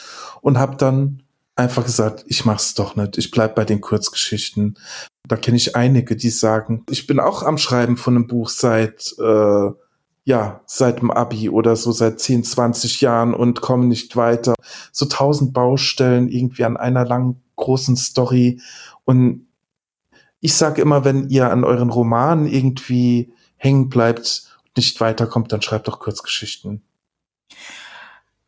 und 0.41 0.59
habe 0.59 0.77
dann 0.77 1.23
einfach 1.61 1.85
gesagt, 1.85 2.25
ich 2.27 2.45
mach's 2.45 2.75
doch 2.75 2.97
nicht. 2.97 3.19
Ich 3.19 3.31
bleib 3.31 3.55
bei 3.55 3.65
den 3.65 3.81
Kurzgeschichten. 3.81 4.79
Da 5.29 5.37
kenne 5.37 5.57
ich 5.57 5.77
einige, 5.77 6.17
die 6.17 6.31
sagen, 6.31 6.85
ich 6.91 7.07
bin 7.07 7.21
auch 7.21 7.43
am 7.43 7.59
Schreiben 7.59 7.97
von 7.97 8.17
einem 8.17 8.27
Buch 8.27 8.49
seit 8.49 9.15
äh, 9.19 9.71
ja, 10.25 10.61
seit 10.67 11.01
dem 11.01 11.11
Abi 11.11 11.49
oder 11.49 11.77
so 11.77 11.93
seit 11.93 12.21
10, 12.21 12.45
20 12.45 13.01
Jahren 13.01 13.35
und 13.35 13.61
komme 13.61 13.87
nicht 13.87 14.17
weiter. 14.17 14.55
So 14.93 15.07
tausend 15.07 15.53
Baustellen 15.53 16.29
irgendwie 16.29 16.65
an 16.65 16.77
einer 16.77 17.05
langen 17.07 17.43
großen 17.57 17.97
Story 17.97 18.61
und 19.05 19.47
ich 20.41 20.55
sage 20.55 20.81
immer, 20.81 21.05
wenn 21.05 21.29
ihr 21.29 21.51
an 21.51 21.65
euren 21.65 21.91
Romanen 21.91 22.47
irgendwie 22.47 23.33
hängen 23.57 23.89
bleibt 23.91 24.45
und 24.65 24.77
nicht 24.77 25.01
weiterkommt, 25.01 25.53
dann 25.53 25.63
schreibt 25.63 25.87
doch 25.89 26.01
Kurzgeschichten. 26.01 26.83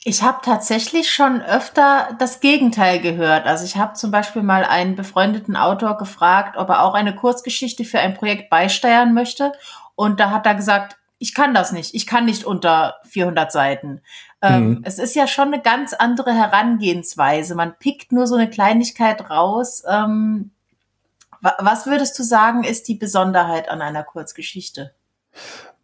Ich 0.04 0.22
habe 0.22 0.40
tatsächlich 0.42 1.12
schon 1.12 1.42
öfter 1.42 2.16
das 2.18 2.40
Gegenteil 2.40 3.00
gehört. 3.00 3.46
Also 3.46 3.64
ich 3.64 3.76
habe 3.76 3.92
zum 3.94 4.10
Beispiel 4.10 4.42
mal 4.42 4.64
einen 4.64 4.96
befreundeten 4.96 5.56
Autor 5.56 5.96
gefragt, 5.96 6.56
ob 6.56 6.70
er 6.70 6.82
auch 6.82 6.94
eine 6.94 7.14
Kurzgeschichte 7.14 7.84
für 7.84 8.00
ein 8.00 8.14
Projekt 8.14 8.50
beisteuern 8.50 9.14
möchte. 9.14 9.52
Und 9.94 10.18
da 10.18 10.30
hat 10.30 10.44
er 10.46 10.56
gesagt, 10.56 10.96
ich 11.18 11.34
kann 11.34 11.54
das 11.54 11.70
nicht. 11.70 11.94
Ich 11.94 12.08
kann 12.08 12.24
nicht 12.24 12.44
unter 12.44 12.96
400 13.04 13.52
Seiten. 13.52 14.00
Ähm, 14.42 14.68
mhm. 14.68 14.80
Es 14.82 14.98
ist 14.98 15.14
ja 15.14 15.28
schon 15.28 15.54
eine 15.54 15.62
ganz 15.62 15.92
andere 15.92 16.32
Herangehensweise. 16.32 17.54
Man 17.54 17.78
pickt 17.78 18.10
nur 18.10 18.26
so 18.26 18.34
eine 18.34 18.50
Kleinigkeit 18.50 19.30
raus. 19.30 19.84
Ähm, 19.88 20.50
was 21.40 21.86
würdest 21.86 22.18
du 22.18 22.24
sagen, 22.24 22.64
ist 22.64 22.88
die 22.88 22.96
Besonderheit 22.96 23.68
an 23.68 23.80
einer 23.82 24.02
Kurzgeschichte? 24.02 24.94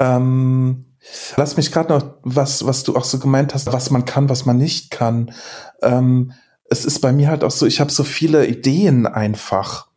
Ähm, 0.00 0.86
Lass 1.36 1.56
mich 1.56 1.72
gerade 1.72 1.92
noch, 1.92 2.14
was, 2.22 2.66
was 2.66 2.84
du 2.84 2.96
auch 2.96 3.04
so 3.04 3.18
gemeint 3.18 3.54
hast, 3.54 3.72
was 3.72 3.90
man 3.90 4.04
kann, 4.04 4.28
was 4.28 4.46
man 4.46 4.56
nicht 4.56 4.90
kann. 4.90 5.32
Ähm, 5.82 6.32
es 6.70 6.84
ist 6.84 7.00
bei 7.00 7.12
mir 7.12 7.28
halt 7.28 7.44
auch 7.44 7.50
so, 7.50 7.66
ich 7.66 7.80
habe 7.80 7.90
so 7.90 8.04
viele 8.04 8.46
Ideen 8.46 9.06
einfach. 9.06 9.88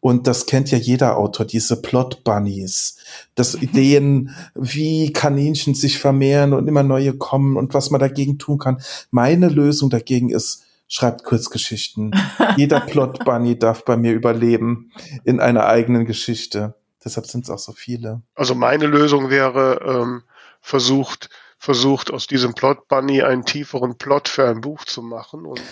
Und 0.00 0.26
das 0.26 0.46
kennt 0.46 0.70
ja 0.70 0.78
jeder 0.78 1.18
Autor, 1.18 1.44
diese 1.44 1.80
Plot 1.80 2.24
Bunnies. 2.24 2.96
Das 3.34 3.54
mhm. 3.54 3.62
Ideen, 3.62 4.36
wie 4.54 5.12
Kaninchen 5.12 5.74
sich 5.74 5.98
vermehren 5.98 6.54
und 6.54 6.68
immer 6.68 6.82
neue 6.82 7.12
kommen 7.12 7.56
und 7.56 7.74
was 7.74 7.90
man 7.90 8.00
dagegen 8.00 8.38
tun 8.38 8.58
kann. 8.58 8.80
Meine 9.10 9.48
Lösung 9.48 9.90
dagegen 9.90 10.30
ist, 10.30 10.64
schreibt 10.88 11.24
Kurzgeschichten. 11.24 12.12
Jeder 12.56 12.80
Plot 12.80 13.24
Bunny 13.24 13.58
darf 13.58 13.84
bei 13.84 13.96
mir 13.96 14.12
überleben 14.12 14.90
in 15.24 15.38
einer 15.38 15.66
eigenen 15.66 16.06
Geschichte. 16.06 16.74
Deshalb 17.04 17.26
sind 17.26 17.44
es 17.44 17.50
auch 17.50 17.58
so 17.58 17.72
viele. 17.72 18.22
Also 18.34 18.54
meine 18.54 18.86
Lösung 18.86 19.30
wäre, 19.30 19.80
ähm, 19.86 20.22
versucht, 20.60 21.28
versucht 21.58 22.10
aus 22.10 22.26
diesem 22.26 22.54
Plot 22.54 22.88
Bunny 22.88 23.22
einen 23.22 23.44
tieferen 23.44 23.96
Plot 23.96 24.28
für 24.28 24.48
ein 24.48 24.60
Buch 24.60 24.84
zu 24.84 25.02
machen 25.02 25.46
und 25.46 25.62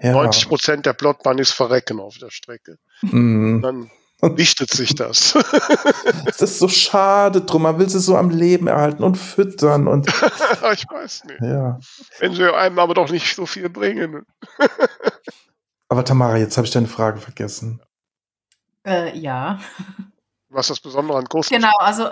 ja. 0.00 0.12
90 0.12 0.48
Prozent 0.48 0.86
der 0.86 0.94
Plot 0.94 1.22
Bunnies 1.22 1.52
verrecken 1.52 2.00
auf 2.00 2.18
der 2.18 2.30
Strecke. 2.30 2.78
Mhm. 3.02 3.62
Dann 3.62 3.90
wichtet 4.36 4.70
sich 4.70 4.94
das. 4.94 5.34
Es 6.26 6.40
ist 6.40 6.58
so 6.58 6.68
schade 6.68 7.42
drum. 7.42 7.62
Man 7.62 7.78
will 7.78 7.88
sie 7.88 8.00
so 8.00 8.16
am 8.16 8.30
Leben 8.30 8.66
erhalten 8.66 9.02
und 9.02 9.16
füttern 9.16 9.86
und. 9.86 10.08
ich 10.72 10.86
weiß 10.88 11.24
nicht. 11.24 11.40
Ja. 11.40 11.78
Wenn 12.18 12.34
sie 12.34 12.52
einem 12.52 12.78
aber 12.78 12.94
doch 12.94 13.10
nicht 13.10 13.34
so 13.34 13.46
viel 13.46 13.68
bringen. 13.68 14.24
aber 15.88 16.04
Tamara, 16.04 16.38
jetzt 16.38 16.56
habe 16.56 16.66
ich 16.66 16.72
deine 16.72 16.88
Frage 16.88 17.20
vergessen. 17.20 17.82
Äh, 18.84 19.16
ja 19.16 19.60
was 20.52 20.68
das 20.68 20.80
Besondere 20.80 21.18
an 21.18 21.28
Kurs 21.28 21.48
Genau, 21.48 21.76
also 21.78 22.08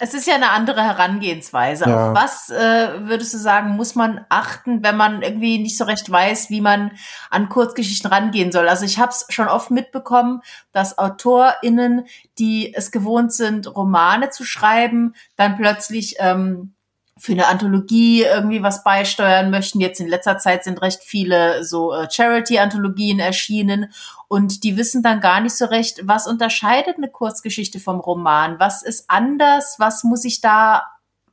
es 0.00 0.14
ist 0.14 0.26
ja 0.26 0.34
eine 0.34 0.50
andere 0.50 0.82
Herangehensweise. 0.82 1.84
Ja. 1.88 2.10
Auf 2.10 2.16
was 2.16 2.50
äh, 2.50 3.06
würdest 3.08 3.34
du 3.34 3.38
sagen, 3.38 3.70
muss 3.70 3.94
man 3.94 4.24
achten, 4.28 4.82
wenn 4.82 4.96
man 4.96 5.22
irgendwie 5.22 5.58
nicht 5.58 5.76
so 5.76 5.84
recht 5.84 6.10
weiß, 6.10 6.50
wie 6.50 6.60
man 6.60 6.92
an 7.30 7.48
Kurzgeschichten 7.48 8.10
rangehen 8.10 8.52
soll? 8.52 8.68
Also 8.68 8.84
ich 8.84 8.98
habe 8.98 9.10
es 9.10 9.26
schon 9.28 9.48
oft 9.48 9.70
mitbekommen, 9.70 10.42
dass 10.72 10.98
AutorInnen, 10.98 12.06
die 12.38 12.72
es 12.74 12.90
gewohnt 12.90 13.32
sind, 13.32 13.74
Romane 13.74 14.30
zu 14.30 14.44
schreiben, 14.44 15.14
dann 15.36 15.56
plötzlich 15.56 16.16
ähm, 16.18 16.74
für 17.22 17.30
eine 17.30 17.46
Anthologie 17.46 18.24
irgendwie 18.24 18.64
was 18.64 18.82
beisteuern 18.82 19.52
möchten. 19.52 19.80
Jetzt 19.80 20.00
in 20.00 20.08
letzter 20.08 20.38
Zeit 20.38 20.64
sind 20.64 20.82
recht 20.82 21.04
viele 21.04 21.62
so 21.62 21.92
äh, 21.92 22.08
Charity-Anthologien 22.10 23.20
erschienen 23.20 23.92
und 24.26 24.64
die 24.64 24.76
wissen 24.76 25.04
dann 25.04 25.20
gar 25.20 25.40
nicht 25.40 25.56
so 25.56 25.66
recht, 25.66 26.00
was 26.02 26.26
unterscheidet 26.26 26.96
eine 26.96 27.08
Kurzgeschichte 27.08 27.78
vom 27.78 28.00
Roman? 28.00 28.58
Was 28.58 28.82
ist 28.82 29.04
anders? 29.06 29.76
Was 29.78 30.02
muss 30.02 30.24
ich 30.24 30.40
da 30.40 30.82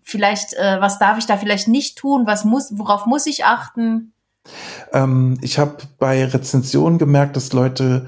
vielleicht, 0.03 0.53
äh, 0.53 0.77
was 0.79 0.99
darf 0.99 1.17
ich 1.17 1.25
da 1.25 1.37
vielleicht 1.37 1.67
nicht 1.67 1.97
tun? 1.97 2.27
Was 2.27 2.45
muss, 2.45 2.77
worauf 2.77 3.07
muss 3.07 3.25
ich 3.25 3.45
achten? 3.45 4.13
Ähm, 4.93 5.39
ich 5.41 5.57
habe 5.57 5.77
bei 5.97 6.23
Rezensionen 6.23 6.99
gemerkt, 6.99 7.35
dass 7.35 7.51
Leute 7.51 8.05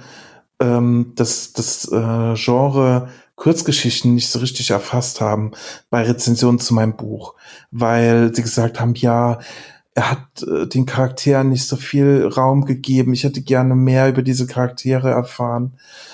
ähm, 0.60 1.14
das, 1.16 1.54
das 1.54 1.92
äh, 1.92 2.36
Genre 2.36 3.10
Kurzgeschichten 3.36 4.14
nicht 4.14 4.30
so 4.30 4.40
richtig 4.40 4.70
erfasst 4.72 5.22
haben 5.22 5.52
bei 5.90 6.04
Rezensionen 6.04 6.60
zu 6.60 6.74
meinem 6.74 6.96
Buch, 6.96 7.36
weil 7.72 8.34
sie 8.36 8.42
gesagt 8.42 8.80
haben, 8.80 8.94
ja, 8.96 9.40
er 9.94 10.12
hat 10.12 10.44
äh, 10.44 10.68
den 10.68 10.86
Charakteren 10.86 11.50
nicht 11.50 11.68
so 11.68 11.76
viel 11.76 12.26
Raum 12.28 12.66
gegeben. 12.66 13.14
Ich 13.14 13.24
hätte 13.24 13.42
gerne 13.42 13.76
mehr 13.76 14.08
über 14.10 14.22
diese 14.22 14.48
Charaktere 14.48 15.10
erfahren. 15.10 15.74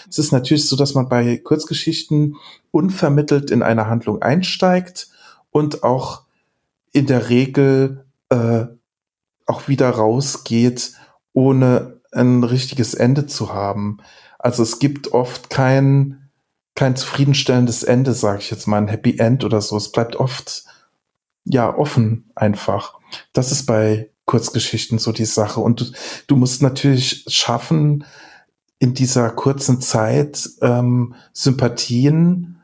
Es 0.10 0.18
ist 0.18 0.32
natürlich 0.32 0.68
so, 0.68 0.76
dass 0.76 0.96
man 0.96 1.10
bei 1.10 1.38
Kurzgeschichten 1.38 2.36
unvermittelt 2.72 3.52
in 3.52 3.62
eine 3.62 3.88
Handlung 3.88 4.22
einsteigt 4.22 5.10
und 5.52 5.84
auch 5.84 6.24
in 6.92 7.06
der 7.06 7.30
Regel 7.30 8.06
äh, 8.30 8.66
auch 9.46 9.68
wieder 9.68 9.90
rausgeht, 9.90 10.94
ohne 11.34 12.02
ein 12.12 12.44
richtiges 12.44 12.94
Ende 12.94 13.28
zu 13.28 13.54
haben. 13.54 14.00
Also 14.40 14.64
es 14.64 14.80
gibt 14.80 15.14
oft 15.14 15.50
kein 15.50 16.27
kein 16.78 16.96
zufriedenstellendes 16.96 17.82
Ende, 17.82 18.14
sage 18.14 18.40
ich 18.40 18.52
jetzt 18.52 18.68
mal, 18.68 18.78
ein 18.78 18.88
Happy 18.88 19.18
End 19.18 19.44
oder 19.44 19.62
so. 19.62 19.76
Es 19.76 19.92
bleibt 19.92 20.16
oft 20.16 20.64
ja 21.44 21.76
offen 21.76 22.30
einfach. 22.36 23.00
Das 23.34 23.52
ist 23.52 23.66
bei 23.66 24.12
Kurzgeschichten 24.26 25.00
so 25.00 25.12
die 25.12 25.26
Sache. 25.26 25.60
Und 25.60 25.82
du, 25.82 25.86
du 26.28 26.36
musst 26.36 26.62
natürlich 26.62 27.26
schaffen, 27.28 28.06
in 28.78 28.94
dieser 28.94 29.32
kurzen 29.32 29.82
Zeit 29.82 30.48
ähm, 30.62 31.16
Sympathien 31.34 32.62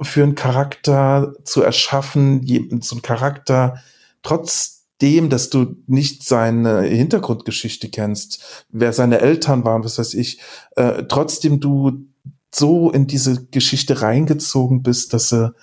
für 0.00 0.24
einen 0.24 0.34
Charakter 0.34 1.34
zu 1.44 1.62
erschaffen, 1.62 2.44
so 2.82 2.96
einen 2.96 3.02
Charakter 3.02 3.80
trotzdem, 4.24 5.30
dass 5.30 5.50
du 5.50 5.76
nicht 5.86 6.24
seine 6.24 6.82
Hintergrundgeschichte 6.82 7.90
kennst, 7.90 8.66
wer 8.70 8.92
seine 8.92 9.20
Eltern 9.20 9.64
waren, 9.64 9.84
was 9.84 10.00
weiß 10.00 10.14
ich, 10.14 10.40
äh, 10.74 11.04
trotzdem 11.04 11.60
du 11.60 12.08
so 12.54 12.90
in 12.90 13.06
diese 13.06 13.46
Geschichte 13.46 14.02
reingezogen 14.02 14.82
bist, 14.82 15.12
dass 15.12 15.28
sie, 15.28 15.54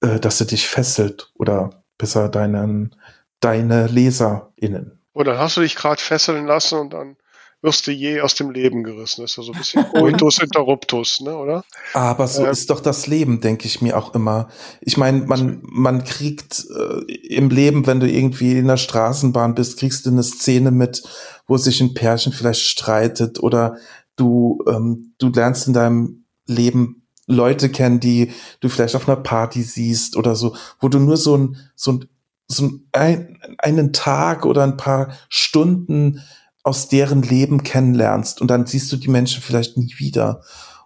äh, 0.00 0.20
dass 0.20 0.38
sie 0.38 0.46
dich 0.46 0.66
fesselt 0.66 1.32
oder 1.34 1.84
besser 1.98 2.28
deinen, 2.28 2.96
deine 3.40 3.86
LeserInnen. 3.86 4.98
Oder 5.14 5.38
hast 5.38 5.56
du 5.56 5.60
dich 5.60 5.76
gerade 5.76 6.00
fesseln 6.00 6.46
lassen 6.46 6.78
und 6.78 6.92
dann 6.92 7.16
wirst 7.62 7.86
du 7.86 7.92
je 7.92 8.20
aus 8.20 8.34
dem 8.34 8.50
Leben 8.50 8.82
gerissen. 8.82 9.22
Das 9.22 9.32
ist 9.32 9.36
ja 9.36 9.42
so 9.44 9.52
ein 9.52 9.58
bisschen 9.58 9.86
Coitus 9.92 10.38
interruptus, 10.40 11.20
ne, 11.20 11.36
oder? 11.36 11.64
Aber 11.94 12.26
so 12.26 12.44
äh, 12.44 12.50
ist 12.50 12.70
doch 12.70 12.80
das 12.80 13.06
Leben, 13.06 13.40
denke 13.40 13.66
ich 13.66 13.80
mir 13.80 13.96
auch 13.96 14.14
immer. 14.14 14.48
Ich 14.80 14.96
meine, 14.96 15.18
man, 15.26 15.60
man 15.62 16.04
kriegt 16.04 16.66
äh, 16.76 17.12
im 17.28 17.50
Leben, 17.50 17.86
wenn 17.86 18.00
du 18.00 18.10
irgendwie 18.10 18.58
in 18.58 18.66
der 18.66 18.76
Straßenbahn 18.76 19.54
bist, 19.54 19.78
kriegst 19.78 20.04
du 20.04 20.10
eine 20.10 20.24
Szene 20.24 20.72
mit, 20.72 21.02
wo 21.46 21.56
sich 21.56 21.80
ein 21.80 21.94
Pärchen 21.94 22.32
vielleicht 22.32 22.62
streitet 22.62 23.40
oder 23.40 23.76
du, 24.16 24.62
ähm, 24.68 25.14
du 25.18 25.28
lernst 25.28 25.66
in 25.66 25.74
deinem 25.74 26.24
Leben 26.46 27.02
Leute 27.26 27.68
kennen, 27.68 28.00
die 28.00 28.32
du 28.60 28.68
vielleicht 28.68 28.96
auf 28.96 29.08
einer 29.08 29.20
Party 29.20 29.62
siehst 29.62 30.16
oder 30.16 30.34
so, 30.34 30.56
wo 30.80 30.88
du 30.88 30.98
nur 30.98 31.16
so 31.16 31.36
ein, 31.36 31.56
so 31.74 31.92
ein, 31.92 32.08
so 32.48 32.70
ein, 32.92 33.38
einen 33.58 33.92
Tag 33.92 34.44
oder 34.44 34.62
ein 34.64 34.76
paar 34.76 35.12
Stunden 35.28 36.20
aus 36.62 36.88
deren 36.88 37.22
Leben 37.22 37.62
kennenlernst 37.62 38.40
und 38.40 38.48
dann 38.48 38.66
siehst 38.66 38.92
du 38.92 38.96
die 38.96 39.08
Menschen 39.08 39.42
vielleicht 39.42 39.76
nie 39.76 39.94
wieder. 39.98 40.42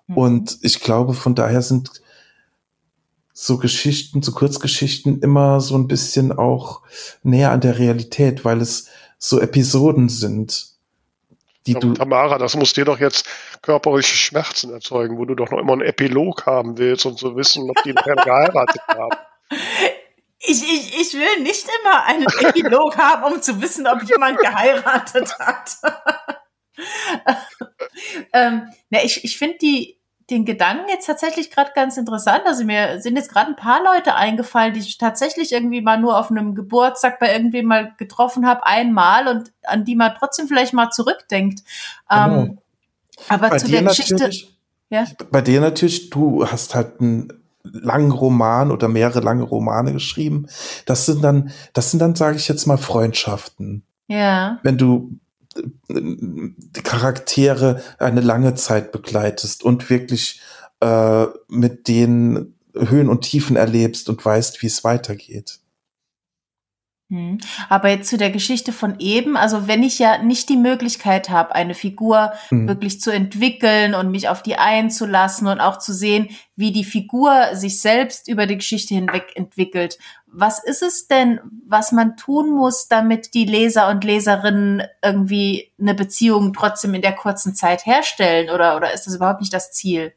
Mhm. 0.07 0.17
Und 0.17 0.59
ich 0.63 0.81
glaube, 0.81 1.15
von 1.15 1.35
daher 1.35 1.63
sind 1.63 1.91
so 3.33 3.59
Geschichten, 3.59 4.23
so 4.23 4.33
Kurzgeschichten 4.33 5.21
immer 5.21 5.61
so 5.61 5.77
ein 5.77 5.89
bisschen 5.89 6.33
auch 6.33 6.83
näher 7.23 7.53
an 7.53 7.61
der 7.61 7.79
Realität, 7.79 8.45
weil 8.47 8.63
es 8.63 8.87
so 9.19 9.41
Episoden 9.41 10.09
sind 10.09 10.76
die 11.67 11.75
du. 11.75 11.93
Tamara, 11.93 12.39
das 12.39 12.57
muss 12.57 12.73
dir 12.73 12.85
doch 12.85 12.99
jetzt 12.99 13.27
körperliche 13.63 14.17
Schmerzen 14.17 14.73
erzeugen, 14.73 15.19
wo 15.19 15.25
du 15.25 15.35
doch 15.35 15.51
noch 15.51 15.59
immer 15.59 15.73
einen 15.73 15.83
Epilog 15.83 16.47
haben 16.47 16.79
willst 16.79 17.07
und 17.07 17.19
so 17.19 17.37
wissen, 17.37 17.69
ob 17.71 17.83
die 17.83 17.93
nachher 17.93 18.15
geheiratet 18.25 18.83
haben. 18.89 19.19
Ich, 20.39 20.63
ich, 20.63 21.01
ich 21.01 21.15
will 21.15 21.43
nicht 21.43 21.67
immer 21.81 22.05
einen 22.05 22.27
Epilog 22.41 22.97
haben, 22.99 23.33
um 23.33 23.43
zu 23.43 23.61
wissen, 23.61 23.87
ob 23.87 24.03
jemand 24.03 24.39
geheiratet 24.39 25.39
hat. 25.39 25.77
ähm, 28.33 28.69
na, 28.91 29.03
ich 29.03 29.25
ich 29.25 29.39
finde 29.39 29.59
die, 29.59 29.99
den 30.31 30.45
Gedanken 30.45 30.89
jetzt 30.89 31.07
tatsächlich 31.07 31.51
gerade 31.51 31.71
ganz 31.75 31.97
interessant. 31.97 32.43
Also 32.47 32.65
mir 32.65 33.01
sind 33.01 33.17
jetzt 33.17 33.31
gerade 33.31 33.51
ein 33.51 33.57
paar 33.57 33.83
Leute 33.83 34.17
eingefallen, 34.17 34.75
die 34.75 34.81
ich 34.81 34.99
tatsächlich 34.99 35.53
irgendwie 35.53 35.81
mal 35.81 35.99
nur 36.01 36.19
auf 36.19 36.31
einem 36.31 36.55
Geburtstag 36.55 37.21
bei 37.21 37.33
irgendwem 37.33 37.67
mal 37.67 37.95
getroffen 37.97 38.47
habe, 38.47 38.67
einmal 38.67 39.29
und 39.29 39.53
an 39.63 39.85
die 39.85 39.95
man 39.95 40.15
trotzdem 40.19 40.49
vielleicht 40.49 40.73
mal 40.73 40.91
zurückdenkt. 40.91 41.63
Genau. 42.09 42.43
Ähm, 42.43 42.59
aber 43.29 43.51
bei 43.51 43.59
zu 43.59 43.69
der 43.69 43.85
Geschichte. 43.85 44.31
Ja? 44.91 45.07
Bei 45.31 45.41
dir 45.43 45.61
natürlich, 45.61 46.11
du 46.11 46.47
hast 46.47 46.75
halt 46.75 47.01
einen 47.01 47.33
langen 47.63 48.11
Roman 48.11 48.71
oder 48.71 48.89
mehrere 48.89 49.21
lange 49.21 49.45
Romane 49.45 49.93
geschrieben. 49.93 50.47
Das 50.87 51.07
sind 51.07 51.23
dann, 51.23 51.51
das 51.73 51.91
sind 51.91 52.01
dann, 52.01 52.15
sage 52.15 52.37
ich 52.37 52.49
jetzt 52.49 52.67
mal, 52.67 52.79
Freundschaften. 52.79 53.85
Ja. 54.09 54.59
Wenn 54.63 54.79
du 54.79 55.19
Charaktere 56.83 57.83
eine 57.99 58.21
lange 58.21 58.55
Zeit 58.55 58.93
begleitest 58.93 59.63
und 59.63 59.91
wirklich 59.91 60.41
äh, 60.81 61.27
mit 61.49 61.89
denen 61.89 62.55
Höhen 62.75 63.09
und 63.09 63.23
Tiefen 63.23 63.57
erlebst 63.57 64.09
und 64.09 64.25
weißt, 64.25 64.63
wie 64.63 64.67
es 64.67 64.85
weitergeht. 64.85 65.61
Hm. 67.09 67.39
Aber 67.69 67.89
jetzt 67.89 68.11
zu 68.11 68.17
der 68.17 68.31
Geschichte 68.31 68.73
von 68.73 68.97
eben, 68.99 69.37
also 69.37 69.69
wenn 69.69 69.85
ich 69.85 70.01
ja 70.01 70.19
nicht 70.19 70.49
die 70.49 70.57
Möglichkeit 70.57 71.31
habe, 71.31 71.55
eine 71.55 71.75
Figur 71.75 72.33
hm. 72.49 72.67
wirklich 72.67 73.01
zu 73.01 73.13
entwickeln 73.13 73.95
und 73.95 74.11
mich 74.11 74.29
auf 74.29 74.43
die 74.43 74.57
einzulassen 74.57 75.47
und 75.47 75.61
auch 75.61 75.79
zu 75.79 75.93
sehen, 75.93 76.31
wie 76.57 76.73
die 76.73 76.85
Figur 76.85 77.55
sich 77.55 77.81
selbst 77.81 78.27
über 78.27 78.47
die 78.47 78.57
Geschichte 78.57 78.95
hinweg 78.95 79.33
entwickelt, 79.37 79.99
was 80.27 80.63
ist 80.63 80.83
es 80.83 81.07
denn, 81.07 81.41
was 81.67 81.93
man 81.93 82.17
tun 82.17 82.51
muss, 82.51 82.89
damit 82.89 83.35
die 83.35 83.47
Leser 83.47 83.89
und 83.89 84.03
Leserinnen 84.03 84.83
irgendwie 85.03 85.73
eine 85.81 85.95
Beziehung 85.95 86.53
trotzdem 86.53 86.93
in 86.93 87.03
der 87.03 87.15
kurzen 87.15 87.55
Zeit 87.55 87.87
herstellen? 87.87 88.51
Oder, 88.51 88.77
oder 88.77 88.93
ist 88.93 89.07
das 89.07 89.15
überhaupt 89.15 89.41
nicht 89.41 89.55
das 89.55 89.73
Ziel? 89.73 90.13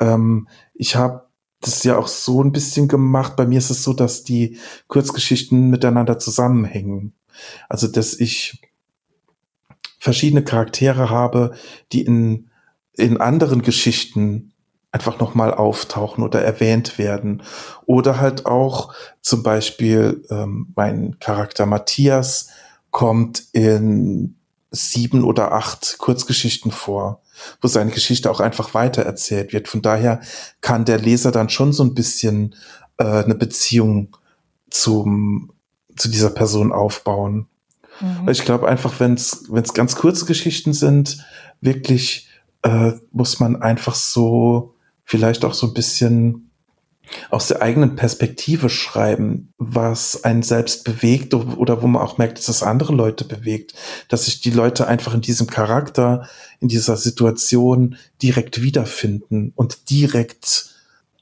Ähm, 0.00 0.48
ich 0.72 0.94
habe 0.96 1.26
das 1.62 1.84
ja 1.84 1.96
auch 1.96 2.08
so 2.08 2.42
ein 2.42 2.52
bisschen 2.52 2.88
gemacht. 2.88 3.36
Bei 3.36 3.46
mir 3.46 3.58
ist 3.58 3.70
es 3.70 3.82
so, 3.82 3.92
dass 3.92 4.24
die 4.24 4.58
Kurzgeschichten 4.88 5.70
miteinander 5.70 6.18
zusammenhängen. 6.18 7.14
Also, 7.68 7.88
dass 7.88 8.14
ich 8.18 8.60
verschiedene 9.98 10.42
Charaktere 10.42 11.10
habe, 11.10 11.54
die 11.92 12.02
in, 12.02 12.50
in 12.96 13.18
anderen 13.18 13.62
Geschichten 13.62 14.52
einfach 14.90 15.18
nochmal 15.18 15.54
auftauchen 15.54 16.22
oder 16.22 16.42
erwähnt 16.42 16.98
werden. 16.98 17.42
Oder 17.86 18.20
halt 18.20 18.44
auch 18.44 18.94
zum 19.22 19.42
Beispiel 19.42 20.24
ähm, 20.30 20.72
mein 20.76 21.18
Charakter 21.18 21.64
Matthias 21.64 22.48
kommt 22.90 23.44
in 23.52 24.36
sieben 24.70 25.24
oder 25.24 25.52
acht 25.52 25.96
Kurzgeschichten 25.98 26.70
vor, 26.70 27.21
wo 27.60 27.68
seine 27.68 27.90
Geschichte 27.90 28.30
auch 28.30 28.40
einfach 28.40 28.74
weitererzählt 28.74 29.52
wird. 29.52 29.68
Von 29.68 29.82
daher 29.82 30.20
kann 30.60 30.84
der 30.84 30.98
Leser 30.98 31.32
dann 31.32 31.48
schon 31.48 31.72
so 31.72 31.82
ein 31.84 31.94
bisschen 31.94 32.54
äh, 32.98 33.04
eine 33.04 33.34
Beziehung 33.34 34.16
zum, 34.70 35.52
zu 35.96 36.08
dieser 36.08 36.30
Person 36.30 36.72
aufbauen. 36.72 37.46
Mhm. 38.00 38.28
Ich 38.28 38.44
glaube 38.44 38.68
einfach, 38.68 39.00
wenn 39.00 39.14
es 39.14 39.44
ganz 39.74 39.96
kurze 39.96 40.24
Geschichten 40.24 40.72
sind, 40.72 41.24
wirklich 41.60 42.28
äh, 42.62 42.92
muss 43.10 43.40
man 43.40 43.60
einfach 43.60 43.94
so 43.94 44.74
vielleicht 45.04 45.44
auch 45.44 45.54
so 45.54 45.66
ein 45.68 45.74
bisschen 45.74 46.51
aus 47.30 47.48
der 47.48 47.62
eigenen 47.62 47.96
Perspektive 47.96 48.68
schreiben, 48.70 49.52
was 49.58 50.24
einen 50.24 50.42
selbst 50.42 50.84
bewegt 50.84 51.34
oder 51.34 51.82
wo 51.82 51.86
man 51.86 52.02
auch 52.02 52.18
merkt, 52.18 52.38
dass 52.38 52.46
das 52.46 52.62
andere 52.62 52.92
Leute 52.92 53.24
bewegt, 53.24 53.74
dass 54.08 54.26
sich 54.26 54.40
die 54.40 54.50
Leute 54.50 54.86
einfach 54.86 55.14
in 55.14 55.20
diesem 55.20 55.46
Charakter, 55.46 56.28
in 56.60 56.68
dieser 56.68 56.96
Situation 56.96 57.96
direkt 58.20 58.62
wiederfinden 58.62 59.52
und 59.56 59.90
direkt 59.90 60.70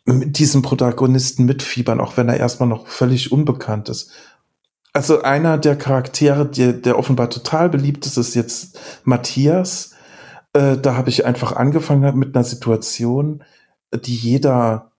mit 0.05 0.38
diesem 0.38 0.62
Protagonisten 0.62 1.44
mitfiebern, 1.44 2.00
auch 2.00 2.16
wenn 2.16 2.29
er 2.29 2.38
erstmal 2.38 2.68
noch 2.68 2.87
völlig 2.87 3.33
unbekannt 3.33 3.88
ist. 3.88 4.11
Also 4.92 5.22
einer 5.22 5.57
der 5.57 5.76
Charaktere, 5.76 6.46
der, 6.46 6.72
der 6.72 6.98
offenbar 6.98 7.31
total 7.31 7.68
beliebt 7.68 8.07
ist, 8.07 8.16
ist 8.16 8.35
jetzt 8.35 8.81
Matthias. 9.05 9.92
Äh, 10.53 10.79
da 10.79 10.96
habe 10.96 11.11
ich 11.11 11.24
einfach 11.24 11.53
angefangen 11.53 12.18
mit 12.18 12.35
einer 12.35 12.44
Situation, 12.44 13.44
die 13.94 14.16
jeder, 14.16 14.89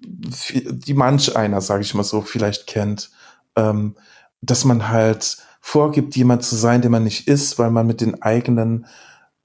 die 0.00 0.94
manch 0.94 1.36
einer, 1.36 1.60
sage 1.60 1.82
ich 1.82 1.94
mal 1.94 2.04
so, 2.04 2.22
vielleicht 2.22 2.66
kennt, 2.66 3.10
ähm, 3.56 3.96
dass 4.40 4.64
man 4.64 4.88
halt 4.88 5.38
vorgibt, 5.60 6.16
jemand 6.16 6.44
zu 6.44 6.56
sein, 6.56 6.80
der 6.80 6.90
man 6.90 7.04
nicht 7.04 7.28
ist, 7.28 7.58
weil 7.58 7.70
man 7.70 7.86
mit 7.86 8.00
den 8.00 8.22
eigenen, 8.22 8.86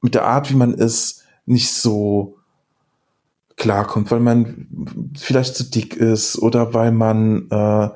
mit 0.01 0.15
der 0.15 0.25
Art, 0.25 0.49
wie 0.49 0.55
man 0.55 0.73
ist, 0.73 1.23
nicht 1.45 1.73
so 1.73 2.37
klarkommt, 3.55 4.11
weil 4.11 4.19
man 4.19 4.67
vielleicht 5.17 5.55
zu 5.55 5.63
dick 5.63 5.95
ist 5.95 6.37
oder 6.37 6.73
weil 6.73 6.91
man 6.91 7.49
äh, 7.49 7.89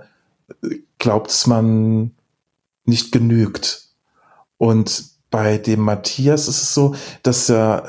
glaubt, 0.99 1.29
dass 1.29 1.47
man 1.47 2.11
nicht 2.85 3.11
genügt. 3.11 3.89
Und 4.57 5.05
bei 5.31 5.57
dem 5.57 5.81
Matthias 5.81 6.47
ist 6.47 6.61
es 6.61 6.73
so, 6.73 6.95
dass 7.23 7.49
er 7.49 7.85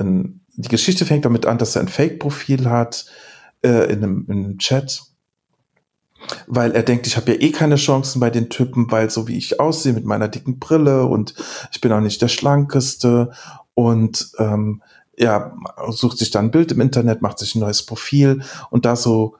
die 0.56 0.68
Geschichte 0.68 1.04
fängt 1.04 1.24
damit 1.24 1.46
an, 1.46 1.58
dass 1.58 1.76
er 1.76 1.82
ein 1.82 1.88
Fake-Profil 1.88 2.68
hat 2.68 3.06
äh, 3.62 3.92
in, 3.92 4.02
einem, 4.02 4.26
in 4.28 4.44
einem 4.44 4.58
Chat, 4.58 5.02
weil 6.46 6.72
er 6.72 6.82
denkt, 6.82 7.06
ich 7.06 7.16
habe 7.16 7.32
ja 7.32 7.40
eh 7.40 7.52
keine 7.52 7.76
Chancen 7.76 8.20
bei 8.20 8.30
den 8.30 8.50
Typen, 8.50 8.90
weil 8.90 9.10
so 9.10 9.28
wie 9.28 9.36
ich 9.36 9.60
aussehe 9.60 9.92
mit 9.92 10.04
meiner 10.04 10.28
dicken 10.28 10.58
Brille 10.58 11.06
und 11.06 11.34
ich 11.72 11.80
bin 11.80 11.92
auch 11.92 12.00
nicht 12.00 12.20
der 12.22 12.28
schlankeste 12.28 13.32
und 13.74 14.30
ähm, 14.38 14.82
ja, 15.18 15.54
sucht 15.88 16.18
sich 16.18 16.30
dann 16.30 16.46
ein 16.46 16.50
Bild 16.50 16.72
im 16.72 16.80
Internet, 16.80 17.22
macht 17.22 17.38
sich 17.38 17.54
ein 17.54 17.60
neues 17.60 17.84
Profil 17.84 18.42
und 18.70 18.84
da 18.84 18.96
so 18.96 19.36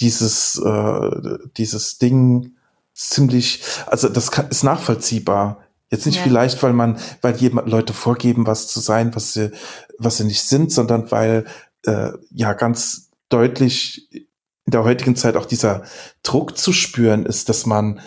dieses, 0.00 0.58
äh, 0.58 1.38
dieses 1.56 1.98
Ding 1.98 2.52
ziemlich, 2.94 3.62
also 3.86 4.08
das 4.08 4.30
kann, 4.30 4.48
ist 4.48 4.64
nachvollziehbar. 4.64 5.58
Jetzt 5.90 6.06
nicht 6.06 6.16
ja. 6.16 6.22
vielleicht, 6.22 6.62
weil 6.62 6.72
man, 6.72 6.98
weil 7.20 7.36
jemand 7.36 7.68
Leute 7.68 7.92
vorgeben, 7.92 8.46
was 8.46 8.68
zu 8.68 8.80
sein, 8.80 9.14
was 9.14 9.34
sie, 9.34 9.50
was 9.98 10.16
sie 10.16 10.24
nicht 10.24 10.42
sind, 10.42 10.72
sondern 10.72 11.10
weil 11.10 11.44
äh, 11.84 12.12
ja 12.30 12.54
ganz 12.54 13.10
deutlich 13.32 14.08
in 14.12 14.70
der 14.70 14.84
heutigen 14.84 15.16
Zeit 15.16 15.36
auch 15.36 15.46
dieser 15.46 15.84
Druck 16.22 16.56
zu 16.56 16.72
spüren 16.72 17.26
ist, 17.26 17.48
dass 17.48 17.66
man 17.66 18.00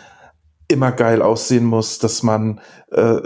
immer 0.68 0.92
geil 0.92 1.22
aussehen 1.22 1.66
muss, 1.66 2.00
dass 2.00 2.24
man 2.24 2.62
äh, 2.92 3.22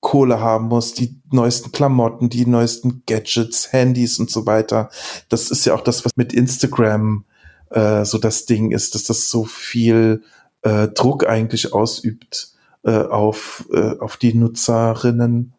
Kohle 0.00 0.38
haben 0.38 0.66
muss, 0.66 0.92
die 0.92 1.22
neuesten 1.30 1.72
Klamotten, 1.72 2.28
die 2.28 2.46
neuesten 2.46 3.04
Gadgets, 3.06 3.72
Handys 3.72 4.18
und 4.18 4.30
so 4.30 4.44
weiter. 4.44 4.90
Das 5.30 5.50
ist 5.50 5.64
ja 5.64 5.74
auch 5.74 5.80
das, 5.80 6.04
was 6.04 6.12
mit 6.14 6.34
Instagram 6.34 7.24
äh, 7.70 8.04
so 8.04 8.18
das 8.18 8.44
Ding 8.44 8.70
ist, 8.70 8.94
dass 8.94 9.04
das 9.04 9.30
so 9.30 9.44
viel 9.44 10.22
äh, 10.60 10.88
Druck 10.88 11.26
eigentlich 11.26 11.72
ausübt 11.72 12.52
äh, 12.82 12.98
auf, 12.98 13.66
äh, 13.72 13.98
auf 13.98 14.18
die 14.18 14.34
Nutzerinnen. 14.34 15.53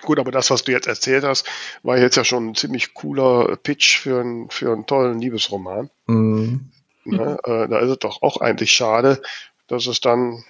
Gut, 0.00 0.18
aber 0.18 0.30
das, 0.30 0.50
was 0.50 0.64
du 0.64 0.72
jetzt 0.72 0.86
erzählt 0.86 1.24
hast, 1.24 1.46
war 1.82 1.98
jetzt 1.98 2.16
ja 2.16 2.24
schon 2.24 2.50
ein 2.50 2.54
ziemlich 2.54 2.94
cooler 2.94 3.56
Pitch 3.56 3.98
für, 3.98 4.20
ein, 4.20 4.48
für 4.50 4.72
einen 4.72 4.86
tollen 4.86 5.20
Liebesroman. 5.20 5.90
Mhm. 6.06 6.70
Ja, 7.04 7.34
äh, 7.44 7.68
da 7.68 7.78
ist 7.80 7.90
es 7.90 7.98
doch 7.98 8.22
auch 8.22 8.38
eigentlich 8.38 8.72
schade, 8.72 9.20
dass 9.66 9.86
es 9.86 10.00
dann 10.00 10.44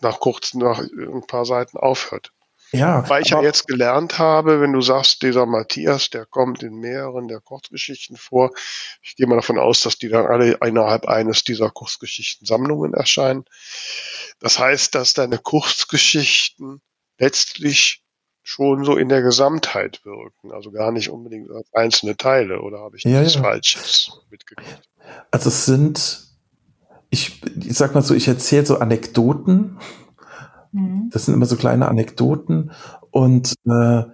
nach 0.00 0.20
kurz, 0.20 0.54
nach 0.54 0.78
ein 0.78 1.26
paar 1.26 1.44
Seiten 1.44 1.76
aufhört. 1.76 2.32
Ja. 2.72 3.08
Weil 3.08 3.22
ich 3.22 3.30
ja 3.30 3.40
jetzt 3.40 3.66
gelernt 3.66 4.18
habe, 4.18 4.60
wenn 4.60 4.74
du 4.74 4.82
sagst, 4.82 5.22
dieser 5.22 5.46
Matthias, 5.46 6.10
der 6.10 6.26
kommt 6.26 6.62
in 6.62 6.74
mehreren 6.74 7.26
der 7.26 7.40
Kurzgeschichten 7.40 8.16
vor. 8.16 8.50
Ich 9.00 9.16
gehe 9.16 9.26
mal 9.26 9.36
davon 9.36 9.58
aus, 9.58 9.80
dass 9.80 9.96
die 9.96 10.10
dann 10.10 10.26
alle 10.26 10.58
innerhalb 10.64 11.06
eines 11.06 11.44
dieser 11.44 11.70
Kurzgeschichtensammlungen 11.70 12.92
erscheinen. 12.92 13.46
Das 14.38 14.58
heißt, 14.58 14.94
dass 14.94 15.14
deine 15.14 15.38
Kurzgeschichten 15.38 16.82
letztlich 17.16 18.04
schon 18.48 18.82
so 18.82 18.96
in 18.96 19.10
der 19.10 19.20
Gesamtheit 19.20 20.00
wirken, 20.04 20.52
also 20.52 20.70
gar 20.70 20.90
nicht 20.90 21.10
unbedingt 21.10 21.50
als 21.50 21.68
einzelne 21.74 22.16
Teile, 22.16 22.62
oder 22.62 22.78
habe 22.78 22.96
ich 22.96 23.04
ja, 23.04 23.20
nichts 23.20 23.34
ja. 23.34 23.42
Falsches 23.42 24.22
mitgekriegt? 24.30 24.88
Also 25.30 25.50
es 25.50 25.66
sind, 25.66 26.22
ich, 27.10 27.42
ich 27.62 27.74
sag 27.74 27.94
mal 27.94 28.00
so, 28.00 28.14
ich 28.14 28.26
erzähle 28.26 28.64
so 28.64 28.78
Anekdoten. 28.78 29.78
Mhm. 30.72 31.10
Das 31.12 31.26
sind 31.26 31.34
immer 31.34 31.44
so 31.44 31.56
kleine 31.56 31.88
Anekdoten 31.88 32.72
und 33.10 33.54
äh, 33.66 34.04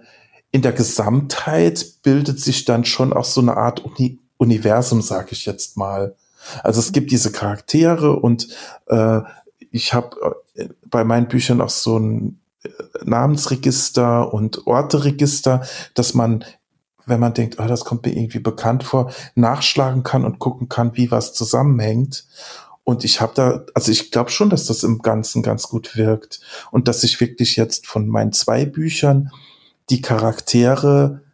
in 0.51 0.61
der 0.61 0.73
Gesamtheit 0.73 2.03
bildet 2.03 2.41
sich 2.41 2.65
dann 2.65 2.83
schon 2.83 3.13
auch 3.13 3.25
so 3.25 3.39
eine 3.39 3.55
Art 3.55 3.85
Uni 3.85 4.19
Universum, 4.37 5.01
sage 5.01 5.29
ich 5.31 5.45
jetzt 5.45 5.77
mal. 5.77 6.17
Also 6.61 6.81
es 6.81 6.91
gibt 6.91 7.09
diese 7.09 7.31
Charaktere 7.31 8.17
und 8.17 8.49
äh, 8.87 9.21
ich 9.71 9.93
habe 9.93 10.35
äh, 10.55 10.67
bei 10.87 11.05
meinen 11.05 11.29
Büchern 11.29 11.61
auch 11.61 11.69
so 11.69 11.97
ein 11.97 12.41
Namensregister 13.03 14.33
und 14.33 14.67
Orteregister, 14.67 15.65
dass 15.93 16.13
man, 16.13 16.43
wenn 17.05 17.19
man 17.19 17.33
denkt, 17.33 17.57
oh, 17.59 17.67
das 17.67 17.85
kommt 17.85 18.05
mir 18.05 18.15
irgendwie 18.15 18.39
bekannt 18.39 18.83
vor, 18.83 19.11
nachschlagen 19.35 20.03
kann 20.03 20.25
und 20.25 20.39
gucken 20.39 20.69
kann, 20.69 20.95
wie 20.95 21.11
was 21.11 21.33
zusammenhängt. 21.33 22.25
Und 22.83 23.03
ich 23.03 23.19
habe 23.19 23.33
da, 23.35 23.65
also 23.73 23.91
ich 23.91 24.11
glaube 24.11 24.29
schon, 24.29 24.49
dass 24.49 24.65
das 24.65 24.83
im 24.83 24.99
Ganzen 24.99 25.41
ganz 25.41 25.69
gut 25.69 25.97
wirkt 25.97 26.39
und 26.71 26.87
dass 26.87 27.03
ich 27.03 27.19
wirklich 27.19 27.55
jetzt 27.55 27.87
von 27.87 28.07
meinen 28.07 28.31
zwei 28.31 28.65
Büchern 28.65 29.31
die 29.89 30.01
Charaktere 30.01 31.25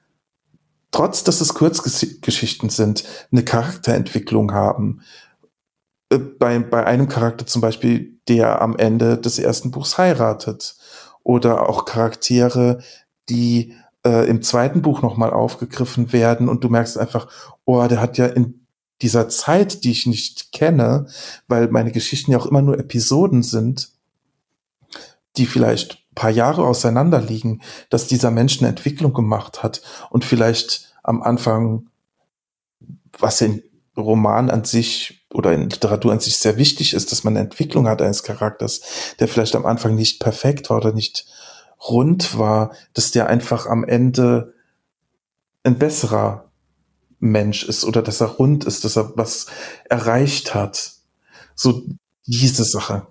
trotz 0.91 1.24
dass 1.24 1.41
es 1.41 1.54
Kurzgeschichten 1.54 2.70
sind, 2.70 3.04
eine 3.32 3.44
Charakterentwicklung 3.44 4.54
haben. 4.54 5.02
Äh, 6.10 6.17
bei, 6.17 6.60
bei 6.60 6.86
einem 6.86 7.08
Charakter 7.08 7.48
zum 7.48 7.62
Beispiel, 7.62 8.20
der 8.28 8.62
am 8.62 8.76
Ende 8.78 9.17
des 9.17 9.39
ersten 9.39 9.72
Buchs 9.72 9.98
heiratet. 9.98 10.76
Oder 11.23 11.69
auch 11.69 11.86
Charaktere, 11.86 12.81
die 13.29 13.75
äh, 14.05 14.27
im 14.27 14.41
zweiten 14.41 14.81
Buch 14.81 15.01
nochmal 15.01 15.31
aufgegriffen 15.31 16.13
werden 16.13 16.49
und 16.49 16.63
du 16.63 16.69
merkst 16.69 16.97
einfach, 16.97 17.27
oh, 17.65 17.86
der 17.88 18.01
hat 18.01 18.17
ja 18.17 18.25
in 18.25 18.65
dieser 19.01 19.29
Zeit, 19.29 19.84
die 19.84 19.91
ich 19.91 20.05
nicht 20.05 20.51
kenne, 20.51 21.07
weil 21.47 21.69
meine 21.69 21.91
Geschichten 21.91 22.31
ja 22.31 22.38
auch 22.38 22.45
immer 22.45 22.62
nur 22.62 22.79
Episoden 22.79 23.43
sind, 23.43 23.91
die 25.38 25.45
vielleicht 25.45 26.01
paar 26.15 26.29
Jahre 26.29 26.65
auseinander 26.65 27.21
liegen, 27.21 27.62
dass 27.89 28.07
dieser 28.07 28.31
Mensch 28.31 28.60
eine 28.60 28.69
Entwicklung 28.69 29.13
gemacht 29.13 29.63
hat 29.63 29.81
und 30.10 30.25
vielleicht 30.25 30.93
am 31.03 31.21
Anfang, 31.21 31.88
was 33.17 33.41
in 33.41 33.63
Roman 33.95 34.49
an 34.49 34.63
sich 34.63 35.20
oder 35.34 35.54
in 35.54 35.70
Literatur 35.70 36.12
an 36.12 36.20
sich 36.20 36.38
sehr 36.38 36.58
wichtig 36.58 36.94
ist, 36.94 37.12
dass 37.12 37.24
man 37.24 37.36
eine 37.36 37.46
Entwicklung 37.46 37.88
hat 37.88 38.02
eines 38.02 38.24
Charakters, 38.24 38.82
der 39.20 39.28
vielleicht 39.28 39.56
am 39.56 39.65
Anfang 39.65 39.96
nicht 39.96 40.20
perfekt 40.20 40.70
war 40.70 40.78
oder 40.78 40.94
nicht 40.94 41.26
rund 41.89 42.38
war, 42.38 42.76
dass 42.94 43.12
der 43.12 43.28
einfach 43.28 43.65
am 43.65 43.84
Ende 43.84 44.54
ein 45.63 45.78
besserer 45.78 46.52
Mensch 47.20 47.63
ist 47.63 47.86
oder 47.86 48.02
dass 48.02 48.22
er 48.22 48.28
rund 48.28 48.65
ist, 48.65 48.84
dass 48.84 48.98
er 48.98 49.15
was 49.15 49.48
erreicht 49.89 50.56
hat. 50.56 50.91
So 51.56 51.84
diese 52.26 52.63
Sache. 52.63 53.08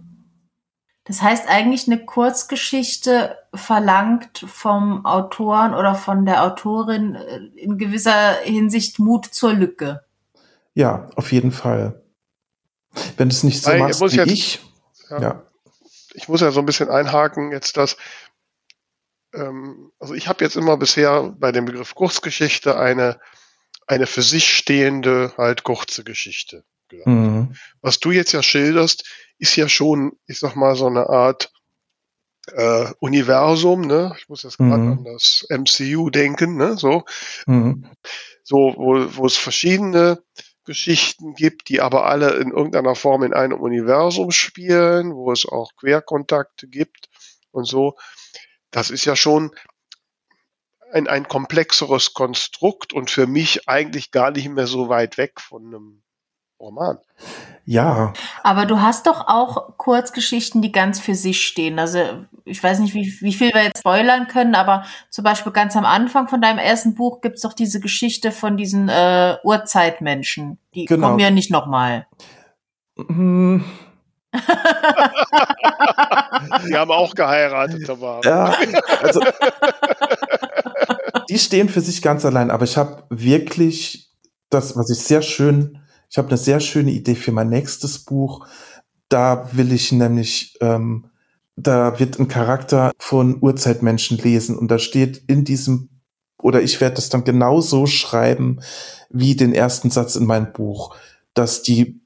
Das 1.05 1.23
heißt 1.23 1.49
eigentlich, 1.49 1.87
eine 1.87 2.05
Kurzgeschichte 2.05 3.37
verlangt 3.55 4.45
vom 4.47 5.05
Autoren 5.07 5.75
oder 5.75 5.95
von 5.95 6.25
der 6.25 6.45
Autorin 6.45 7.15
äh, 7.15 7.39
in 7.57 7.79
gewisser 7.79 8.35
Hinsicht 8.45 8.99
Mut 8.99 9.27
zur 9.27 9.55
Lücke. 9.55 10.05
Ja, 10.75 11.09
auf 11.17 11.33
jeden 11.33 11.51
Fall. 11.51 12.01
Wenn 13.17 13.29
du 13.29 13.35
es 13.35 13.43
nicht 13.43 13.63
so 13.63 13.71
Weil, 13.71 13.79
machst 13.81 14.01
wie 14.01 14.17
jetzt, 14.17 14.33
ich. 14.33 14.61
Ja, 15.11 15.21
ja. 15.21 15.43
Ich 16.15 16.29
muss 16.29 16.41
ja 16.41 16.51
so 16.51 16.61
ein 16.61 16.67
bisschen 16.67 16.91
einhaken, 16.91 17.53
jetzt 17.53 17.77
das, 17.77 17.97
ähm, 19.33 19.93
also 20.01 20.15
ich 20.15 20.29
habe 20.29 20.45
jetzt 20.45 20.57
immer 20.57 20.77
bisher 20.77 21.35
bei 21.39 21.53
dem 21.53 21.65
Begriff 21.65 21.95
Kurzgeschichte 21.95 22.77
eine, 22.77 23.21
eine 23.87 24.07
für 24.07 24.23
sich 24.23 24.53
stehende, 24.53 25.33
halt 25.37 25.63
kurze 25.63 26.05
Geschichte. 26.05 26.65
Mhm. 27.05 27.55
Was 27.81 28.01
du 28.01 28.11
jetzt 28.11 28.33
ja 28.33 28.43
schilderst, 28.43 29.09
ist 29.39 29.57
ja 29.57 29.69
schon, 29.69 30.13
ich 30.27 30.39
sag 30.39 30.57
mal, 30.57 30.75
so 30.75 30.87
eine 30.87 31.09
Art 31.09 31.53
äh, 32.53 32.93
Universum, 32.99 33.83
ne? 33.83 34.15
Ich 34.19 34.29
muss 34.29 34.43
jetzt 34.43 34.59
gerade 34.59 34.83
mhm. 34.83 34.93
an 34.93 35.05
das 35.05 35.47
MCU 35.49 36.11
denken, 36.11 36.57
ne? 36.57 36.77
So, 36.77 37.05
mhm. 37.47 37.87
so 38.43 38.75
wo, 38.77 39.17
wo 39.17 39.27
es 39.27 39.37
verschiedene 39.37 40.23
Geschichten 40.71 41.35
gibt, 41.35 41.69
die 41.69 41.81
aber 41.81 42.07
alle 42.07 42.37
in 42.37 42.53
irgendeiner 42.53 42.95
Form 42.95 43.25
in 43.25 43.35
einem 43.35 43.59
Universum 43.59 44.31
spielen, 44.31 45.17
wo 45.17 45.33
es 45.33 45.45
auch 45.45 45.73
Querkontakte 45.75 46.69
gibt 46.69 47.09
und 47.51 47.65
so. 47.65 47.97
Das 48.71 48.91
ist 48.91 49.05
ja 49.05 49.17
schon 49.17 49.51
ein, 50.93 51.09
ein 51.09 51.27
komplexeres 51.27 52.15
Konstrukt 52.15 52.93
und 52.93 53.11
für 53.11 53.27
mich 53.27 53.69
eigentlich 53.69 54.13
gar 54.13 54.31
nicht 54.31 54.49
mehr 54.49 54.69
so 54.69 54.89
weit 54.89 55.19
weg 55.19 55.41
von 55.41 55.67
einem 55.67 56.03
Roman. 56.61 56.99
Ja. 57.65 58.13
Aber 58.43 58.67
du 58.67 58.81
hast 58.81 59.07
doch 59.07 59.29
auch 59.29 59.77
Kurzgeschichten, 59.77 60.61
die 60.61 60.73
ganz 60.73 61.01
für 61.01 61.15
sich 61.15 61.43
stehen. 61.43 61.79
Also 61.79 61.99
ich 62.45 62.63
weiß 62.63 62.81
nicht, 62.81 62.95
wie, 62.95 63.15
wie 63.21 63.33
viel 63.33 63.53
wir 63.55 63.63
jetzt 63.63 63.79
spoilern 63.81 64.27
können, 64.29 64.55
aber 64.55 64.85
zum 65.09 65.25
Beispiel 65.25 65.53
ganz 65.53 65.77
am 65.77 65.85
Anfang 65.85 66.29
von 66.29 66.41
deinem 66.41 66.59
ersten 66.59 66.95
Buch 66.95 67.21
gibt 67.21 67.37
es 67.37 67.43
doch 67.43 67.53
diese 67.53 67.81
Geschichte 67.81 68.33
von 68.33 68.57
diesen 68.57 68.89
äh, 68.89 69.37
Urzeitmenschen. 69.45 70.59
Die 70.75 70.85
genau. 70.85 71.09
kommen 71.09 71.21
ja 71.21 71.31
nicht 71.31 71.51
nochmal. 71.51 72.07
Hm. 72.97 73.65
die 76.69 76.77
haben 76.77 76.91
auch 76.91 77.15
geheiratet, 77.15 77.89
aber. 77.91 78.21
Ja, 78.25 78.55
also, 79.03 79.21
die 81.29 81.39
stehen 81.39 81.69
für 81.69 81.81
sich 81.81 82.01
ganz 82.01 82.25
allein, 82.25 82.51
aber 82.51 82.65
ich 82.65 82.77
habe 82.77 83.05
wirklich 83.11 84.11
das, 84.51 84.77
was 84.77 84.91
ich 84.91 84.99
sehr 84.99 85.23
schön 85.23 85.80
ich 86.11 86.19
habe 86.19 86.29
eine 86.29 86.37
sehr 86.37 86.59
schöne 86.59 86.91
Idee 86.91 87.15
für 87.15 87.31
mein 87.31 87.49
nächstes 87.49 88.01
Buch. 88.01 88.47
Da 89.09 89.49
will 89.53 89.73
ich 89.73 89.93
nämlich, 89.93 90.59
ähm, 90.61 91.07
da 91.55 92.01
wird 92.01 92.19
ein 92.19 92.27
Charakter 92.27 92.91
von 92.99 93.41
Urzeitmenschen 93.41 94.19
lesen 94.19 94.59
und 94.59 94.71
da 94.71 94.79
steht 94.79 95.23
in 95.29 95.45
diesem, 95.45 95.89
oder 96.43 96.63
ich 96.63 96.81
werde 96.81 96.97
das 96.97 97.11
dann 97.11 97.23
genau 97.23 97.61
so 97.61 97.87
schreiben 97.87 98.61
wie 99.09 99.37
den 99.37 99.55
ersten 99.55 99.91
Satz 99.91 100.17
in 100.17 100.27
meinem 100.27 100.53
Buch, 100.53 100.97
dass 101.35 101.63
die 101.63 102.01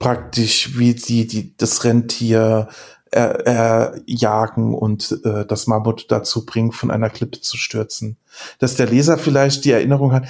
praktisch 0.00 0.76
wie 0.76 0.98
sie 0.98 1.28
die, 1.28 1.56
das 1.56 1.84
Rentier 1.84 2.68
äh, 3.12 4.00
jagen 4.06 4.74
und 4.74 5.20
äh, 5.24 5.46
das 5.46 5.68
Mammut 5.68 6.10
dazu 6.10 6.44
bringen, 6.44 6.72
von 6.72 6.90
einer 6.90 7.10
Klippe 7.10 7.40
zu 7.40 7.56
stürzen. 7.56 8.16
Dass 8.58 8.74
der 8.74 8.86
Leser 8.86 9.16
vielleicht 9.16 9.64
die 9.64 9.70
Erinnerung 9.70 10.12
hat, 10.12 10.26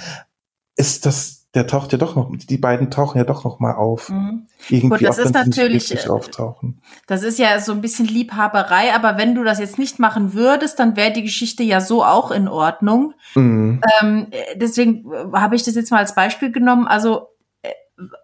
ist 0.75 1.05
das 1.05 1.42
der 1.53 1.67
taucht 1.67 1.91
ja 1.91 1.99
doch 1.99 2.15
noch, 2.15 2.31
die 2.35 2.57
beiden 2.57 2.89
tauchen 2.89 3.19
ja 3.19 3.25
doch 3.25 3.43
noch 3.43 3.59
mal 3.59 3.75
auf. 3.75 4.09
Mhm. 4.09 4.47
Irgendwie 4.69 4.89
Gut, 4.89 5.07
das 5.07 5.19
ist 5.19 5.33
natürlich, 5.33 6.09
auftauchen. 6.09 6.81
das 7.05 7.21
ist 7.21 7.37
ja 7.37 7.59
so 7.59 7.73
ein 7.73 7.81
bisschen 7.81 8.07
Liebhaberei, 8.07 8.93
aber 8.93 9.17
wenn 9.17 9.35
du 9.35 9.43
das 9.43 9.59
jetzt 9.59 9.77
nicht 9.77 9.99
machen 9.99 10.33
würdest, 10.33 10.79
dann 10.79 10.95
wäre 10.95 11.11
die 11.13 11.21
Geschichte 11.21 11.61
ja 11.61 11.79
so 11.79 12.03
auch 12.03 12.31
in 12.31 12.47
Ordnung. 12.47 13.13
Mhm. 13.35 13.81
Ähm, 14.01 14.27
deswegen 14.55 15.05
habe 15.33 15.55
ich 15.55 15.63
das 15.63 15.75
jetzt 15.75 15.91
mal 15.91 15.99
als 15.99 16.15
Beispiel 16.15 16.51
genommen. 16.51 16.87
Also, 16.87 17.27
äh, 17.61 17.71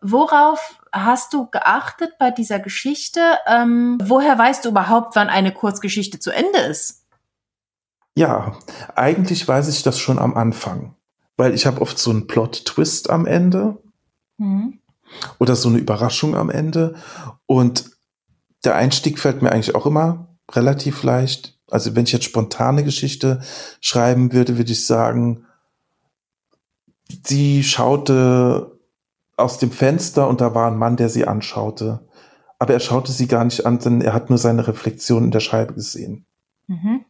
worauf 0.01 0.81
hast 0.91 1.33
du 1.33 1.47
geachtet 1.51 2.13
bei 2.17 2.31
dieser 2.31 2.59
Geschichte? 2.59 3.21
Ähm, 3.45 3.99
woher 4.03 4.39
weißt 4.39 4.65
du 4.65 4.69
überhaupt, 4.69 5.15
wann 5.15 5.29
eine 5.29 5.53
Kurzgeschichte 5.53 6.17
zu 6.19 6.31
Ende 6.31 6.59
ist? 6.59 7.05
Ja, 8.15 8.57
eigentlich 8.95 9.47
weiß 9.47 9.67
ich 9.67 9.83
das 9.83 9.99
schon 9.99 10.17
am 10.17 10.35
Anfang 10.35 10.95
weil 11.39 11.55
ich 11.55 11.65
habe 11.65 11.79
oft 11.79 11.97
so 11.97 12.11
einen 12.11 12.27
Plot-Twist 12.27 13.09
am 13.09 13.25
Ende 13.25 13.77
mhm. 14.37 14.79
oder 15.37 15.55
so 15.55 15.69
eine 15.69 15.77
Überraschung 15.77 16.35
am 16.35 16.49
Ende. 16.49 16.95
Und 17.45 17.91
der 18.65 18.75
Einstieg 18.75 19.19
fällt 19.19 19.41
mir 19.41 19.53
eigentlich 19.53 19.73
auch 19.73 19.85
immer 19.85 20.35
relativ 20.51 21.01
leicht. 21.03 21.57
Also 21.71 21.95
wenn 21.95 22.03
ich 22.03 22.11
jetzt 22.11 22.25
spontane 22.25 22.83
Geschichte 22.83 23.41
schreiben 23.79 24.33
würde, 24.33 24.57
würde 24.57 24.73
ich 24.73 24.85
sagen, 24.85 25.45
sie 27.25 27.63
schaute 27.63 28.77
aus 29.37 29.59
dem 29.59 29.71
Fenster 29.71 30.27
und 30.27 30.41
da 30.41 30.53
war 30.53 30.69
ein 30.69 30.77
Mann, 30.77 30.97
der 30.97 31.07
sie 31.07 31.25
anschaute. 31.25 32.01
Aber 32.57 32.73
er 32.73 32.81
schaute 32.81 33.13
sie 33.13 33.27
gar 33.27 33.45
nicht 33.45 33.65
an, 33.65 33.79
denn 33.79 34.01
er 34.01 34.11
hat 34.11 34.29
nur 34.29 34.39
seine 34.39 34.67
Reflexion 34.67 35.23
in 35.23 35.31
der 35.31 35.39
Scheibe 35.39 35.73
gesehen. 35.73 36.25
Mhm. 36.67 37.05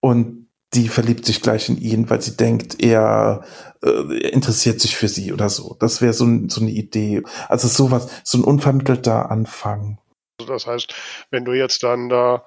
Und 0.00 0.43
die 0.74 0.88
verliebt 0.88 1.24
sich 1.24 1.40
gleich 1.40 1.68
in 1.68 1.80
ihn, 1.80 2.10
weil 2.10 2.20
sie 2.20 2.36
denkt, 2.36 2.82
er 2.82 3.44
äh, 3.82 4.28
interessiert 4.28 4.80
sich 4.80 4.96
für 4.96 5.08
sie 5.08 5.32
oder 5.32 5.48
so. 5.48 5.76
Das 5.78 6.00
wäre 6.00 6.12
so, 6.12 6.26
so 6.48 6.60
eine 6.60 6.70
Idee. 6.70 7.22
Also 7.48 7.68
sowas, 7.68 8.08
so 8.24 8.38
ein 8.38 8.44
unvermittelter 8.44 9.30
Anfang. 9.30 9.98
Also 10.40 10.52
das 10.52 10.66
heißt, 10.66 10.94
wenn 11.30 11.44
du 11.44 11.52
jetzt 11.52 11.82
dann 11.82 12.08
da, 12.08 12.44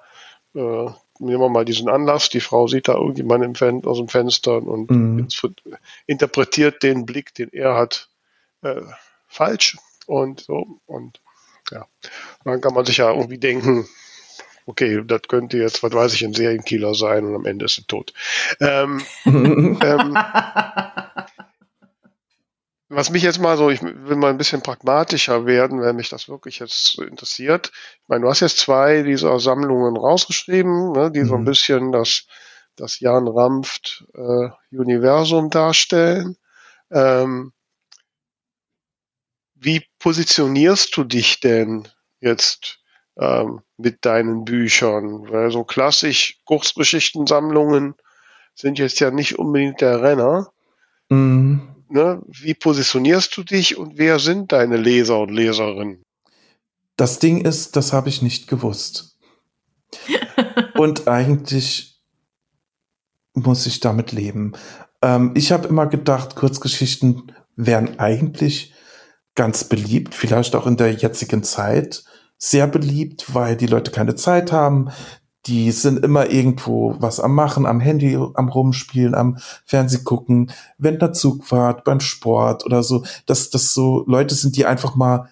äh, 0.54 0.90
nehmen 1.20 1.40
wir 1.40 1.48
mal 1.48 1.64
diesen 1.64 1.88
Anlass, 1.88 2.28
die 2.28 2.40
Frau 2.40 2.66
sieht 2.66 2.88
da 2.88 2.94
irgendjemand 2.94 3.44
im 3.44 3.54
Fen 3.54 3.84
aus 3.84 3.98
dem 3.98 4.08
Fenster 4.08 4.56
und 4.62 4.90
mhm. 4.90 5.28
interpretiert 6.06 6.82
den 6.82 7.06
Blick, 7.06 7.34
den 7.34 7.48
er 7.52 7.74
hat, 7.74 8.08
äh, 8.62 8.82
falsch 9.26 9.76
und 10.06 10.40
so. 10.40 10.80
Und 10.86 11.20
ja, 11.70 11.86
dann 12.44 12.60
kann 12.60 12.74
man 12.74 12.84
sich 12.84 12.98
ja 12.98 13.12
irgendwie 13.12 13.38
denken, 13.38 13.86
okay, 14.68 15.02
das 15.04 15.22
könnte 15.28 15.56
jetzt, 15.56 15.82
was 15.82 15.92
weiß 15.92 16.12
ich, 16.12 16.24
ein 16.24 16.34
Serienkiller 16.34 16.94
sein 16.94 17.24
und 17.24 17.34
am 17.34 17.46
Ende 17.46 17.64
ist 17.64 17.78
er 17.78 17.86
tot. 17.86 18.12
Ähm, 18.60 19.02
ähm, 19.24 20.18
was 22.90 23.10
mich 23.10 23.22
jetzt 23.22 23.40
mal 23.40 23.56
so, 23.56 23.70
ich 23.70 23.82
will 23.82 24.16
mal 24.16 24.28
ein 24.28 24.36
bisschen 24.36 24.60
pragmatischer 24.60 25.46
werden, 25.46 25.80
wenn 25.80 25.96
mich 25.96 26.10
das 26.10 26.28
wirklich 26.28 26.58
jetzt 26.58 26.98
interessiert. 26.98 27.72
Ich 28.02 28.08
meine, 28.08 28.22
du 28.22 28.28
hast 28.28 28.40
jetzt 28.40 28.58
zwei 28.58 29.02
dieser 29.02 29.40
Sammlungen 29.40 29.96
rausgeschrieben, 29.96 30.92
ne, 30.92 31.10
die 31.10 31.20
mhm. 31.20 31.26
so 31.26 31.34
ein 31.34 31.40
mhm. 31.40 31.46
bisschen 31.46 31.92
das, 31.92 32.26
das 32.76 33.00
Jan 33.00 33.26
Rampft 33.26 34.04
äh, 34.14 34.50
Universum 34.70 35.48
darstellen. 35.48 36.36
Ähm, 36.90 37.52
wie 39.54 39.82
positionierst 39.98 40.94
du 40.94 41.04
dich 41.04 41.40
denn 41.40 41.88
jetzt 42.20 42.77
ähm, 43.18 43.60
mit 43.76 44.04
deinen 44.04 44.44
Büchern? 44.44 45.30
Weil 45.30 45.50
so 45.50 45.64
klassisch 45.64 46.38
Kurzgeschichtensammlungen 46.44 47.94
sind 48.54 48.78
jetzt 48.78 49.00
ja 49.00 49.10
nicht 49.10 49.38
unbedingt 49.38 49.80
der 49.80 50.02
Renner. 50.02 50.52
Mhm 51.08 51.74
ne, 51.90 52.22
wie 52.26 52.54
positionierst 52.54 53.36
du 53.36 53.42
dich 53.42 53.76
und 53.76 53.98
wer 53.98 54.18
sind 54.18 54.52
deine 54.52 54.76
Leser 54.76 55.20
und 55.20 55.30
Leserinnen? 55.30 56.02
Das 56.96 57.18
Ding 57.18 57.44
ist, 57.44 57.76
das 57.76 57.92
habe 57.92 58.08
ich 58.08 58.22
nicht 58.22 58.48
gewusst. 58.48 59.18
und 60.74 61.08
eigentlich 61.08 62.00
muss 63.34 63.66
ich 63.66 63.80
damit 63.80 64.12
leben. 64.12 64.52
Ähm, 65.00 65.32
ich 65.34 65.52
habe 65.52 65.68
immer 65.68 65.86
gedacht, 65.86 66.34
Kurzgeschichten 66.34 67.32
wären 67.56 67.98
eigentlich 67.98 68.74
ganz 69.34 69.64
beliebt, 69.64 70.14
vielleicht 70.14 70.56
auch 70.56 70.66
in 70.66 70.76
der 70.76 70.92
jetzigen 70.92 71.44
Zeit 71.44 72.04
sehr 72.38 72.68
beliebt, 72.68 73.34
weil 73.34 73.56
die 73.56 73.66
Leute 73.66 73.90
keine 73.90 74.14
Zeit 74.14 74.52
haben, 74.52 74.90
die 75.46 75.72
sind 75.72 76.04
immer 76.04 76.30
irgendwo 76.30 76.94
was 76.98 77.20
am 77.20 77.34
Machen, 77.34 77.66
am 77.66 77.80
Handy, 77.80 78.18
am 78.34 78.48
Rumspielen, 78.48 79.14
am 79.14 79.38
Fernseh 79.64 80.02
gucken, 80.04 80.52
wenn 80.76 80.98
der 80.98 81.12
Zug 81.12 81.44
fahrt, 81.44 81.84
beim 81.84 82.00
Sport 82.00 82.64
oder 82.64 82.82
so, 82.82 83.04
dass 83.26 83.50
das 83.50 83.72
so 83.72 84.04
Leute 84.06 84.34
sind, 84.34 84.56
die 84.56 84.66
einfach 84.66 84.94
mal, 84.94 85.28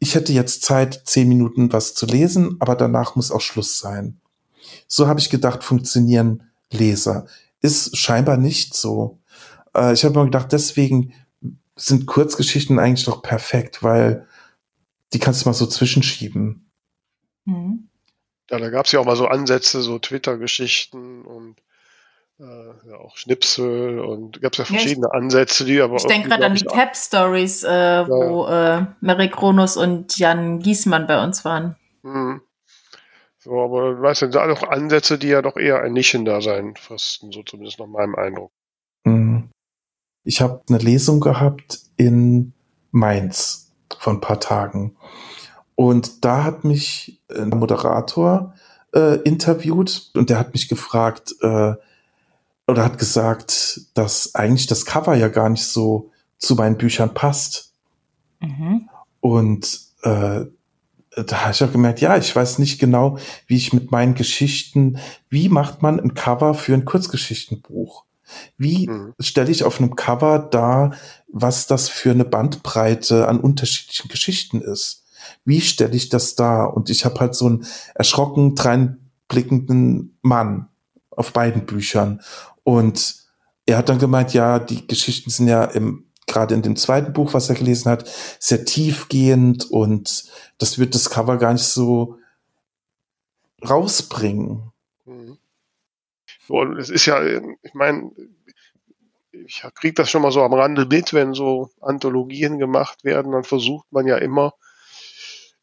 ich 0.00 0.14
hätte 0.14 0.32
jetzt 0.32 0.62
Zeit, 0.62 1.02
zehn 1.04 1.28
Minuten 1.28 1.72
was 1.72 1.94
zu 1.94 2.06
lesen, 2.06 2.56
aber 2.58 2.74
danach 2.74 3.16
muss 3.16 3.30
auch 3.30 3.40
Schluss 3.40 3.78
sein. 3.78 4.20
So 4.86 5.06
habe 5.06 5.20
ich 5.20 5.30
gedacht, 5.30 5.64
funktionieren 5.64 6.42
Leser. 6.70 7.26
Ist 7.60 7.96
scheinbar 7.96 8.36
nicht 8.36 8.74
so. 8.74 9.18
Äh, 9.74 9.92
ich 9.92 10.04
habe 10.04 10.18
mir 10.18 10.26
gedacht, 10.26 10.52
deswegen 10.52 11.12
sind 11.76 12.06
Kurzgeschichten 12.06 12.78
eigentlich 12.78 13.04
doch 13.04 13.22
perfekt, 13.22 13.82
weil 13.82 14.26
die 15.12 15.18
kannst 15.18 15.44
du 15.44 15.48
mal 15.48 15.54
so 15.54 15.66
zwischenschieben. 15.66 16.70
Mhm. 17.44 17.88
Ja, 18.50 18.58
da 18.58 18.70
gab 18.70 18.86
es 18.86 18.92
ja 18.92 19.00
auch 19.00 19.04
mal 19.04 19.16
so 19.16 19.26
Ansätze, 19.26 19.82
so 19.82 19.98
Twitter-Geschichten 19.98 21.22
und 21.22 21.56
äh, 22.40 22.88
ja, 22.88 22.96
auch 22.96 23.16
Schnipsel 23.16 23.98
und 24.00 24.40
gab 24.40 24.52
es 24.52 24.58
ja 24.58 24.64
verschiedene 24.64 25.08
ja, 25.12 25.18
ich, 25.18 25.22
Ansätze, 25.22 25.64
die 25.64 25.80
aber. 25.80 25.96
Ich 25.96 26.06
denke 26.06 26.28
gerade 26.28 26.46
an 26.46 26.54
die 26.54 26.64
Tab-Stories, 26.64 27.64
äh, 27.64 27.70
ja. 27.70 28.08
wo 28.08 28.46
äh, 28.46 28.86
Mary 29.00 29.28
Kronos 29.28 29.76
und 29.76 30.16
Jan 30.18 30.60
Giesmann 30.60 31.06
bei 31.06 31.22
uns 31.22 31.44
waren. 31.44 31.76
Mhm. 32.02 32.40
So, 33.38 33.60
aber 33.60 34.00
weißt 34.00 34.22
du, 34.22 34.32
sind 34.32 34.36
auch 34.36 34.62
Ansätze, 34.64 35.18
die 35.18 35.28
ja 35.28 35.42
doch 35.42 35.56
eher 35.56 35.82
ein 35.82 35.92
Nischendasein 35.92 36.76
fristen, 36.76 37.32
so 37.32 37.42
zumindest 37.42 37.78
nach 37.78 37.86
meinem 37.86 38.14
Eindruck. 38.14 38.52
Mhm. 39.04 39.50
Ich 40.24 40.40
habe 40.40 40.62
eine 40.68 40.78
Lesung 40.78 41.20
gehabt 41.20 41.80
in 41.96 42.52
Mainz 42.90 43.72
vor 43.98 44.12
ein 44.12 44.20
paar 44.20 44.40
Tagen. 44.40 44.97
Und 45.78 46.24
da 46.24 46.42
hat 46.42 46.64
mich 46.64 47.20
ein 47.32 47.50
Moderator 47.50 48.52
äh, 48.92 49.20
interviewt 49.20 50.10
und 50.14 50.28
der 50.28 50.40
hat 50.40 50.52
mich 50.52 50.66
gefragt 50.68 51.36
äh, 51.40 51.74
oder 52.66 52.84
hat 52.84 52.98
gesagt, 52.98 53.82
dass 53.94 54.34
eigentlich 54.34 54.66
das 54.66 54.84
Cover 54.84 55.14
ja 55.14 55.28
gar 55.28 55.48
nicht 55.48 55.64
so 55.64 56.10
zu 56.36 56.56
meinen 56.56 56.78
Büchern 56.78 57.14
passt. 57.14 57.74
Mhm. 58.40 58.88
Und 59.20 59.78
äh, 60.02 60.46
da 61.14 61.40
habe 61.42 61.52
ich 61.52 61.62
auch 61.62 61.70
gemerkt, 61.70 62.00
ja, 62.00 62.16
ich 62.16 62.34
weiß 62.34 62.58
nicht 62.58 62.80
genau, 62.80 63.16
wie 63.46 63.56
ich 63.56 63.72
mit 63.72 63.92
meinen 63.92 64.16
Geschichten, 64.16 64.98
wie 65.28 65.48
macht 65.48 65.80
man 65.80 66.00
ein 66.00 66.14
Cover 66.14 66.54
für 66.54 66.74
ein 66.74 66.86
Kurzgeschichtenbuch? 66.86 68.02
Wie 68.56 68.88
mhm. 68.88 69.14
stelle 69.20 69.52
ich 69.52 69.62
auf 69.62 69.78
einem 69.78 69.94
Cover 69.94 70.40
dar, 70.40 70.94
was 71.32 71.68
das 71.68 71.88
für 71.88 72.10
eine 72.10 72.24
Bandbreite 72.24 73.28
an 73.28 73.38
unterschiedlichen 73.38 74.08
Geschichten 74.08 74.60
ist? 74.60 75.04
Wie 75.44 75.60
stelle 75.60 75.94
ich 75.94 76.08
das 76.08 76.34
dar? 76.34 76.74
Und 76.74 76.90
ich 76.90 77.04
habe 77.04 77.20
halt 77.20 77.34
so 77.34 77.46
einen 77.46 77.66
erschrocken 77.94 78.54
dreinblickenden 78.54 80.18
Mann 80.22 80.68
auf 81.10 81.32
beiden 81.32 81.66
Büchern. 81.66 82.20
Und 82.64 83.16
er 83.66 83.78
hat 83.78 83.88
dann 83.88 83.98
gemeint, 83.98 84.32
ja, 84.34 84.58
die 84.58 84.86
Geschichten 84.86 85.30
sind 85.30 85.48
ja 85.48 85.64
im 85.64 86.04
gerade 86.28 86.54
in 86.54 86.62
dem 86.62 86.76
zweiten 86.76 87.12
Buch, 87.12 87.34
was 87.34 87.48
er 87.48 87.56
gelesen 87.56 87.90
hat, 87.90 88.08
sehr 88.38 88.64
tiefgehend 88.64 89.68
und 89.70 90.30
das 90.58 90.78
wird 90.78 90.94
das 90.94 91.10
Cover 91.10 91.38
gar 91.38 91.54
nicht 91.54 91.64
so 91.64 92.18
rausbringen. 93.68 94.70
Mhm. 95.06 95.38
Und 96.48 96.78
es 96.78 96.90
ist 96.90 97.06
ja, 97.06 97.20
ich 97.24 97.74
meine, 97.74 98.12
ich 99.32 99.62
kriege 99.74 99.94
das 99.94 100.10
schon 100.10 100.22
mal 100.22 100.32
so 100.32 100.42
am 100.42 100.52
Rande 100.52 100.86
mit, 100.86 101.12
wenn 101.12 101.34
so 101.34 101.70
Anthologien 101.80 102.58
gemacht 102.58 103.04
werden, 103.04 103.32
dann 103.32 103.44
versucht 103.44 103.90
man 103.90 104.06
ja 104.06 104.16
immer 104.16 104.54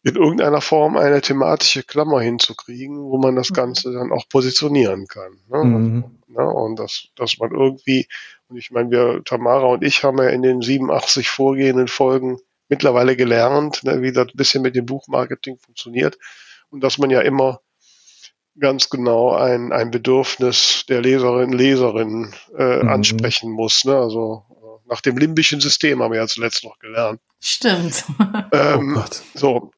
in 0.06 0.16
irgendeiner 0.16 0.62
Form 0.62 0.98
eine 0.98 1.20
thematische 1.20 1.82
Klammer 1.82 2.22
hinzukriegen, 2.22 2.98
wo 2.98 3.18
man 3.18 3.36
das 3.36 3.50
mhm. 3.50 3.56
Ganze 3.56 3.92
dann 3.92 4.12
auch 4.12 4.30
positionieren 4.30 5.08
kann. 5.08 5.40
Ne? 5.50 5.64
Mhm. 5.64 6.04
Ne? 6.28 6.48
Und 6.48 6.78
dass, 6.78 7.08
dass 7.16 7.40
man 7.40 7.50
irgendwie, 7.52 8.08
und 8.48 8.58
ich 8.58 8.70
meine, 8.70 8.92
wir, 8.92 9.24
Tamara 9.26 9.66
und 9.66 9.84
ich 9.84 10.04
haben 10.04 10.20
ja 10.20 10.30
in 10.30 10.44
den 10.44 10.62
87 10.62 11.28
vorgehenden 11.28 11.88
Folgen 11.88 12.38
mittlerweile 12.70 13.16
gelernt, 13.16 13.84
ne, 13.84 14.04
wie 14.04 14.12
das 14.12 14.28
ein 14.28 14.38
bisschen 14.38 14.62
mit 14.62 14.76
dem 14.76 14.86
Buchmarketing 14.86 15.58
funktioniert 15.58 16.20
und 16.70 16.84
dass 16.84 17.00
man 17.00 17.10
ja 17.10 17.22
immer 17.22 17.62
ganz 18.60 18.92
genau 18.92 19.34
ein, 19.34 19.72
ein 19.72 19.90
Bedürfnis 19.90 20.86
der 20.88 21.02
Leserinnen 21.02 21.58
Leserinnen 21.58 22.32
äh, 22.56 22.84
mhm. 22.84 22.90
ansprechen 22.90 23.52
muss. 23.52 23.86
Ne? 23.86 23.96
Also 23.96 24.44
äh, 24.52 24.88
nach 24.88 25.02
dem 25.02 25.18
limbischen 25.18 25.62
System 25.62 26.04
haben 26.04 26.12
wir 26.12 26.20
ja 26.20 26.28
zuletzt 26.28 26.64
noch 26.64 26.78
gelernt. 26.78 27.20
Stimmt. 27.40 28.06
Ähm, 28.52 28.98
oh 28.98 29.06
so, 29.34 29.72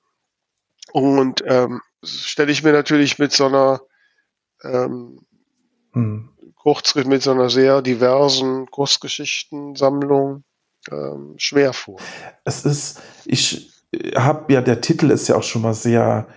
und 0.97 1.43
ähm, 1.45 1.81
stelle 2.03 2.51
ich 2.51 2.63
mir 2.63 2.73
natürlich 2.73 3.19
mit 3.19 3.31
so 3.31 3.45
einer 3.45 3.81
ähm, 4.63 5.19
hm. 5.93 6.29
Kurzschrift, 6.55 7.07
mit 7.07 7.21
so 7.21 7.31
einer 7.31 7.49
sehr 7.49 7.81
diversen 7.81 8.65
Kurzgeschichtensammlung 8.71 10.43
ähm, 10.91 11.36
schwer 11.38 11.73
vor. 11.73 11.97
Es 12.43 12.65
ist, 12.65 13.01
ich 13.25 13.71
habe 14.15 14.51
ja, 14.53 14.62
der 14.62 14.81
Titel 14.81 15.12
ist 15.12 15.27
ja 15.27 15.36
auch 15.36 15.43
schon 15.43 15.62
mal 15.62 15.73
sehr 15.73 16.27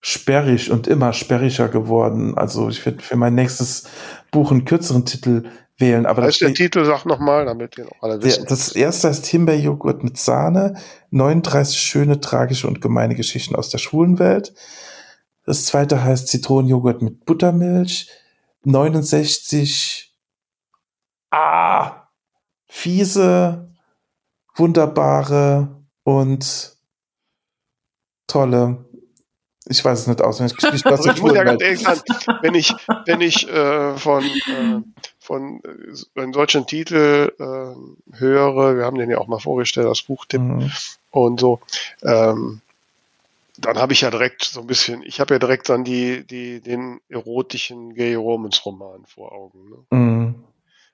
sperrig 0.00 0.70
und 0.70 0.86
immer 0.86 1.12
sperriger 1.12 1.68
geworden. 1.68 2.38
Also 2.38 2.68
ich 2.68 2.84
werde 2.86 3.02
für 3.02 3.16
mein 3.16 3.34
nächstes 3.34 3.88
Buch 4.30 4.52
einen 4.52 4.64
kürzeren 4.64 5.06
Titel 5.06 5.50
wählen. 5.78 6.06
Aber 6.06 6.22
das 6.22 6.34
ist 6.34 6.40
der 6.40 6.54
Titel, 6.54 6.84
sag 6.84 7.04
nochmal, 7.06 7.46
damit 7.46 7.76
wir 7.76 7.84
noch 7.84 8.02
alle 8.02 8.22
wissen. 8.22 8.42
Der, 8.42 8.48
das 8.50 8.72
erste 8.72 9.08
heißt 9.08 9.26
Himbeerjoghurt 9.26 10.02
mit 10.02 10.18
Sahne, 10.18 10.74
39 11.10 11.78
schöne, 11.78 12.20
tragische 12.20 12.66
und 12.66 12.80
gemeine 12.80 13.14
Geschichten 13.14 13.56
aus 13.56 13.70
der 13.70 13.78
schwulen 13.78 14.18
Welt. 14.18 14.54
Das 15.44 15.64
zweite 15.64 16.02
heißt 16.02 16.28
Zitronenjoghurt 16.28 17.00
mit 17.02 17.24
Buttermilch, 17.24 18.10
69 18.64 20.14
ah, 21.30 22.08
fiese, 22.66 23.72
wunderbare 24.56 25.84
und 26.02 26.76
tolle 28.26 28.84
ich 29.70 29.84
weiß 29.84 30.00
es 30.00 30.06
nicht 30.06 30.22
auswendig. 30.22 30.56
Ich, 30.58 30.86
also 30.86 31.10
ich 31.10 31.22
muss 31.22 31.34
ja 31.34 31.44
ganz 31.44 31.62
ehrlich 31.62 31.80
sagen, 31.80 32.00
wenn 32.42 32.54
ich, 32.54 32.74
wenn 33.06 33.20
ich 33.20 33.48
äh, 33.48 33.96
von, 33.96 34.24
äh, 34.24 34.80
von 35.28 35.60
äh, 35.62 36.20
einem 36.20 36.32
solchen 36.32 36.66
Titel 36.66 37.32
äh, 37.38 38.18
höre, 38.18 38.76
wir 38.76 38.84
haben 38.86 38.96
den 38.96 39.10
ja 39.10 39.18
auch 39.18 39.28
mal 39.28 39.38
vorgestellt 39.38 39.86
als 39.86 40.02
Buchtipp 40.02 40.40
mhm. 40.40 40.72
und 41.10 41.38
so, 41.38 41.60
ähm, 42.02 42.62
dann 43.58 43.76
habe 43.76 43.92
ich 43.92 44.00
ja 44.00 44.10
direkt 44.10 44.44
so 44.44 44.60
ein 44.60 44.66
bisschen, 44.66 45.02
ich 45.02 45.20
habe 45.20 45.34
ja 45.34 45.38
direkt 45.38 45.68
dann 45.68 45.84
die, 45.84 46.24
die, 46.24 46.60
den 46.60 47.00
erotischen 47.10 47.94
Gay 47.94 48.14
Romans 48.14 48.64
Roman 48.64 49.04
vor 49.06 49.32
Augen. 49.32 49.58
Ne? 49.68 49.98
Mhm. 49.98 50.34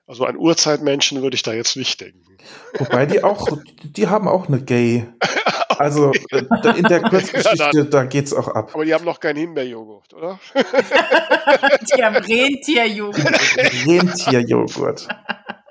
Also 0.05 0.25
an 0.25 0.35
Urzeitmenschen 0.35 1.21
würde 1.21 1.35
ich 1.35 1.43
da 1.43 1.53
jetzt 1.53 1.77
nicht 1.77 2.01
denken. 2.01 2.37
Wobei 2.77 3.05
die 3.05 3.23
auch, 3.23 3.47
die 3.83 4.07
haben 4.07 4.27
auch 4.27 4.49
eine 4.49 4.61
Gay 4.61 5.07
Also 5.79 6.11
äh, 6.31 6.77
in 6.77 6.83
der 6.83 7.01
Kurzgeschichte, 7.09 7.77
ja, 7.77 7.83
da 7.83 8.03
geht's 8.05 8.33
auch 8.33 8.47
ab. 8.47 8.71
Aber 8.73 8.85
die 8.85 8.93
haben 8.93 9.05
noch 9.05 9.19
keinen 9.19 9.37
Himbeerjoghurt, 9.37 10.13
oder? 10.13 10.39
die 10.55 12.03
haben 12.03 12.15
Rentierjoghurt. 12.15 13.17
Rentierjoghurt. 13.85 15.07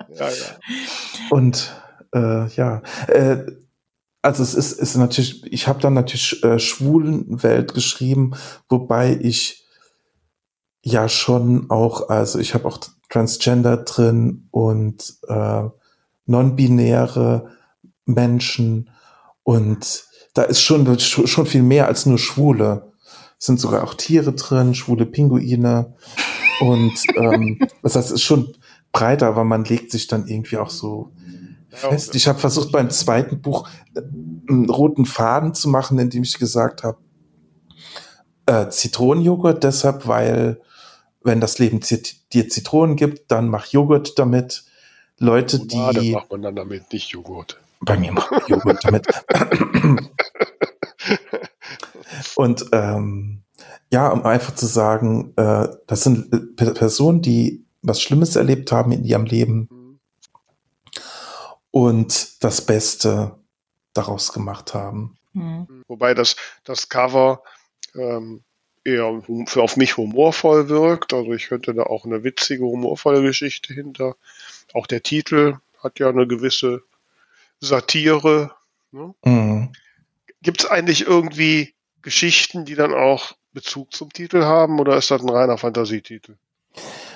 ja, 0.09 0.27
ja. 0.27 0.31
Und 1.29 1.75
äh, 2.13 2.47
ja, 2.47 2.81
äh, 3.07 3.37
also 4.21 4.41
es 4.41 4.55
ist, 4.55 4.79
ist 4.79 4.95
natürlich, 4.97 5.43
ich 5.51 5.67
habe 5.67 5.79
dann 5.79 5.93
natürlich 5.93 6.43
äh, 6.43 6.57
Schwulenwelt 6.57 7.73
geschrieben, 7.73 8.31
wobei 8.69 9.19
ich 9.21 9.67
ja 10.81 11.09
schon 11.09 11.69
auch, 11.69 12.09
also 12.09 12.39
ich 12.39 12.53
habe 12.53 12.67
auch 12.67 12.79
Transgender 13.09 13.77
drin 13.77 14.47
und 14.51 15.15
äh, 15.27 15.63
non-binäre 16.25 17.51
Menschen 18.05 18.89
und 19.45 20.03
da 20.33 20.41
ist 20.41 20.59
schon, 20.59 20.99
schon 20.99 21.45
viel 21.45 21.61
mehr 21.61 21.87
als 21.87 22.05
nur 22.05 22.17
Schwule. 22.17 22.91
Es 23.39 23.45
sind 23.45 23.59
sogar 23.59 23.83
auch 23.83 23.93
Tiere 23.93 24.33
drin, 24.33 24.73
schwule 24.73 25.05
Pinguine 25.05 25.93
und 26.59 26.93
ähm, 27.15 27.59
das 27.83 27.95
heißt, 27.95 28.07
es 28.07 28.15
ist 28.15 28.23
schon 28.23 28.53
breiter, 28.91 29.27
aber 29.27 29.43
man 29.43 29.63
legt 29.63 29.91
sich 29.91 30.07
dann 30.07 30.27
irgendwie 30.27 30.57
auch 30.57 30.71
so 30.71 31.11
fest. 31.69 32.15
Ich 32.15 32.27
habe 32.27 32.39
versucht 32.39 32.71
beim 32.71 32.89
zweiten 32.89 33.39
Buch 33.41 33.69
äh, 33.93 34.01
einen 34.49 34.69
roten 34.69 35.05
Faden 35.05 35.53
zu 35.53 35.69
machen, 35.69 35.99
indem 35.99 36.23
ich 36.23 36.39
gesagt 36.39 36.83
habe, 36.83 36.97
äh, 38.47 38.67
Zitronenjoghurt 38.69 39.63
deshalb, 39.63 40.07
weil 40.07 40.59
wenn 41.23 41.39
das 41.39 41.59
Leben 41.59 41.81
dir 42.33 42.49
Zitronen 42.49 42.95
gibt, 42.95 43.31
dann 43.31 43.47
mach 43.47 43.67
Joghurt 43.67 44.17
damit. 44.17 44.65
Leute, 45.17 45.57
Limonade 45.57 45.99
die. 46.01 46.11
macht 46.11 46.31
man 46.31 46.41
dann 46.41 46.55
damit, 46.55 46.91
nicht 46.91 47.09
Joghurt. 47.09 47.59
Bei 47.85 47.97
mir 47.97 48.11
macht 48.11 48.49
Joghurt 48.49 48.83
damit. 48.83 49.07
Und 52.35 52.65
ähm, 52.71 53.43
ja, 53.91 54.09
um 54.09 54.23
einfach 54.25 54.55
zu 54.55 54.65
sagen, 54.65 55.33
äh, 55.37 55.67
das 55.87 56.03
sind 56.03 56.33
äh, 56.33 56.71
Personen, 56.71 57.21
die 57.21 57.65
was 57.81 58.01
Schlimmes 58.01 58.35
erlebt 58.35 58.71
haben 58.71 58.91
in 58.91 59.03
ihrem 59.05 59.25
Leben 59.25 59.69
mhm. 59.69 59.99
und 61.71 62.43
das 62.43 62.65
Beste 62.65 63.37
daraus 63.93 64.33
gemacht 64.33 64.73
haben. 64.73 65.17
Mhm. 65.33 65.83
Wobei 65.87 66.13
das, 66.13 66.35
das 66.63 66.89
Cover 66.89 67.43
ähm, 67.93 68.43
eher 68.83 69.21
für 69.47 69.61
auf 69.61 69.77
mich 69.77 69.97
humorvoll 69.97 70.69
wirkt. 70.69 71.13
Also 71.13 71.33
ich 71.33 71.47
könnte 71.47 71.73
da 71.73 71.83
auch 71.83 72.05
eine 72.05 72.23
witzige, 72.23 72.63
humorvolle 72.63 73.21
Geschichte 73.21 73.73
hinter. 73.73 74.15
Auch 74.73 74.87
der 74.87 75.03
Titel 75.03 75.57
hat 75.81 75.99
ja 75.99 76.09
eine 76.09 76.27
gewisse 76.27 76.83
Satire. 77.59 78.51
Ne? 78.91 79.13
Mhm. 79.23 79.71
Gibt 80.41 80.63
es 80.63 80.69
eigentlich 80.69 81.07
irgendwie 81.07 81.73
Geschichten, 82.01 82.65
die 82.65 82.75
dann 82.75 82.93
auch 82.93 83.33
Bezug 83.53 83.93
zum 83.93 84.11
Titel 84.11 84.43
haben 84.43 84.79
oder 84.79 84.97
ist 84.97 85.09
das 85.11 85.21
ein 85.21 85.29
reiner 85.29 85.57
Fantasietitel? 85.57 86.35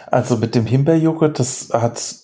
Also 0.08 0.38
mit 0.38 0.56
dem 0.56 0.66
Himbeerjoghurt, 0.66 1.38
das 1.38 1.70
hat 1.72 2.16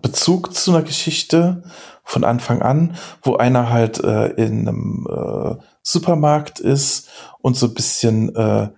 Bezug 0.00 0.54
zu 0.54 0.72
einer 0.72 0.82
Geschichte 0.82 1.64
von 2.04 2.24
Anfang 2.24 2.62
an, 2.62 2.96
wo 3.22 3.36
einer 3.36 3.70
halt 3.70 4.02
äh, 4.02 4.28
in 4.32 4.68
einem 4.68 5.06
äh, 5.08 5.62
Supermarkt 5.82 6.60
ist 6.60 7.08
und 7.40 7.56
so 7.56 7.66
ein 7.66 7.74
bisschen 7.74 8.34
äh, 8.34 8.68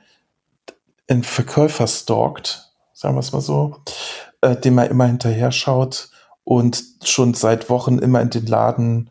einen 1.08 1.22
Verkäufer 1.24 1.86
stalkt, 1.86 2.72
sagen 2.92 3.16
wir 3.16 3.20
es 3.20 3.32
mal 3.32 3.40
so, 3.40 3.82
äh, 4.40 4.56
dem 4.56 4.78
er 4.78 4.90
immer 4.90 5.06
hinterher 5.06 5.52
schaut 5.52 6.10
und 6.44 6.82
schon 7.02 7.34
seit 7.34 7.70
Wochen 7.70 7.98
immer 7.98 8.20
in 8.20 8.30
den 8.30 8.46
Laden 8.46 9.10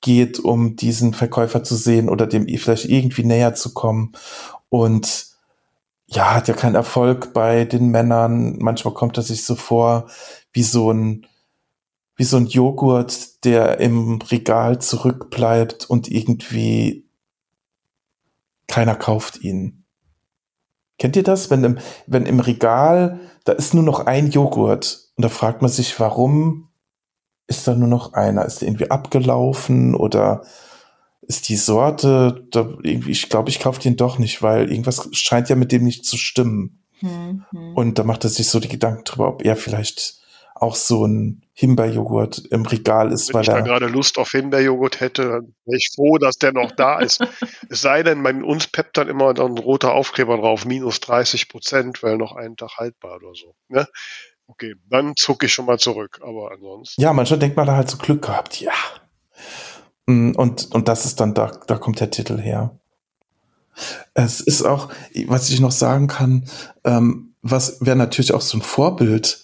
geht, 0.00 0.40
um 0.40 0.76
diesen 0.76 1.14
Verkäufer 1.14 1.62
zu 1.62 1.76
sehen 1.76 2.08
oder 2.08 2.26
dem 2.26 2.48
vielleicht 2.58 2.86
irgendwie 2.86 3.24
näher 3.24 3.54
zu 3.54 3.72
kommen. 3.72 4.12
Und 4.68 5.26
ja, 6.06 6.34
hat 6.34 6.48
ja 6.48 6.54
keinen 6.54 6.74
Erfolg 6.74 7.32
bei 7.32 7.64
den 7.64 7.88
Männern. 7.88 8.58
Manchmal 8.58 8.94
kommt 8.94 9.16
er 9.16 9.22
sich 9.22 9.44
so 9.44 9.54
vor 9.54 10.08
wie 10.52 10.62
so 10.62 10.92
ein 10.92 11.26
wie 12.16 12.24
so 12.24 12.36
ein 12.36 12.46
Joghurt, 12.46 13.44
der 13.44 13.80
im 13.80 14.20
Regal 14.20 14.80
zurückbleibt 14.80 15.88
und 15.88 16.08
irgendwie 16.08 17.06
keiner 18.66 18.94
kauft 18.94 19.42
ihn. 19.42 19.81
Kennt 20.98 21.16
ihr 21.16 21.22
das? 21.22 21.50
Wenn 21.50 21.64
im, 21.64 21.78
wenn 22.06 22.26
im 22.26 22.40
Regal, 22.40 23.20
da 23.44 23.52
ist 23.52 23.74
nur 23.74 23.82
noch 23.82 24.06
ein 24.06 24.30
Joghurt 24.30 25.08
und 25.16 25.24
da 25.24 25.28
fragt 25.28 25.62
man 25.62 25.70
sich, 25.70 25.98
warum 25.98 26.68
ist 27.46 27.66
da 27.66 27.74
nur 27.74 27.88
noch 27.88 28.12
einer? 28.12 28.44
Ist 28.44 28.60
der 28.60 28.68
irgendwie 28.68 28.90
abgelaufen 28.90 29.94
oder 29.94 30.42
ist 31.22 31.48
die 31.48 31.56
Sorte, 31.56 32.46
da 32.50 32.68
irgendwie, 32.82 33.12
ich 33.12 33.28
glaube, 33.28 33.48
ich 33.48 33.60
kaufe 33.60 33.80
den 33.80 33.96
doch 33.96 34.18
nicht, 34.18 34.42
weil 34.42 34.70
irgendwas 34.70 35.08
scheint 35.12 35.48
ja 35.48 35.56
mit 35.56 35.72
dem 35.72 35.84
nicht 35.84 36.04
zu 36.04 36.16
stimmen. 36.16 36.82
Mhm. 37.00 37.44
Und 37.74 37.98
da 37.98 38.04
macht 38.04 38.24
er 38.24 38.30
sich 38.30 38.48
so 38.48 38.60
die 38.60 38.68
Gedanken 38.68 39.04
drüber, 39.04 39.28
ob 39.28 39.44
er 39.44 39.56
vielleicht 39.56 40.20
auch 40.54 40.74
so 40.74 41.06
ein 41.06 41.42
Himbeerjoghurt 41.54 42.46
im 42.50 42.64
Regal 42.64 43.12
ist. 43.12 43.28
Wenn 43.28 43.34
weil 43.34 43.42
ich 43.42 43.48
da 43.48 43.60
gerade 43.60 43.86
Lust 43.86 44.18
auf 44.18 44.30
Himbeerjoghurt 44.30 45.00
hätte, 45.00 45.22
dann 45.24 45.54
wäre 45.64 45.76
ich 45.76 45.90
froh, 45.94 46.16
dass 46.18 46.38
der 46.38 46.52
noch 46.52 46.72
da 46.72 46.98
ist. 47.00 47.20
es 47.68 47.82
sei 47.82 48.02
denn, 48.02 48.22
bei 48.22 48.34
uns 48.34 48.66
peppt 48.66 48.96
dann 48.96 49.08
immer 49.08 49.28
ein 49.28 49.58
roter 49.58 49.92
Aufkleber 49.92 50.38
drauf, 50.38 50.64
minus 50.64 51.00
30 51.00 51.48
Prozent, 51.48 52.02
weil 52.02 52.16
noch 52.16 52.34
einen 52.34 52.56
Tag 52.56 52.78
haltbar 52.78 53.16
oder 53.16 53.34
so. 53.34 53.54
Ne? 53.68 53.86
Okay, 54.46 54.74
dann 54.88 55.14
zucke 55.16 55.46
ich 55.46 55.52
schon 55.52 55.66
mal 55.66 55.78
zurück, 55.78 56.20
aber 56.22 56.52
ansonsten. 56.52 57.00
Ja, 57.00 57.12
manchmal 57.12 57.38
denkt 57.38 57.56
man 57.56 57.66
da 57.66 57.76
halt 57.76 57.90
so 57.90 57.98
Glück 57.98 58.22
gehabt, 58.22 58.60
ja. 58.60 58.72
Mm, 60.06 60.32
und, 60.32 60.74
und 60.74 60.88
das 60.88 61.04
ist 61.04 61.20
dann, 61.20 61.34
da, 61.34 61.52
da 61.66 61.76
kommt 61.76 62.00
der 62.00 62.10
Titel 62.10 62.38
her. 62.40 62.78
Es 64.14 64.40
ist 64.40 64.62
auch, 64.62 64.90
was 65.26 65.48
ich 65.50 65.60
noch 65.60 65.72
sagen 65.72 66.06
kann, 66.06 66.44
ähm, 66.84 67.34
was 67.42 67.84
wäre 67.84 67.96
natürlich 67.96 68.32
auch 68.32 68.40
so 68.40 68.58
ein 68.58 68.62
Vorbild 68.62 69.42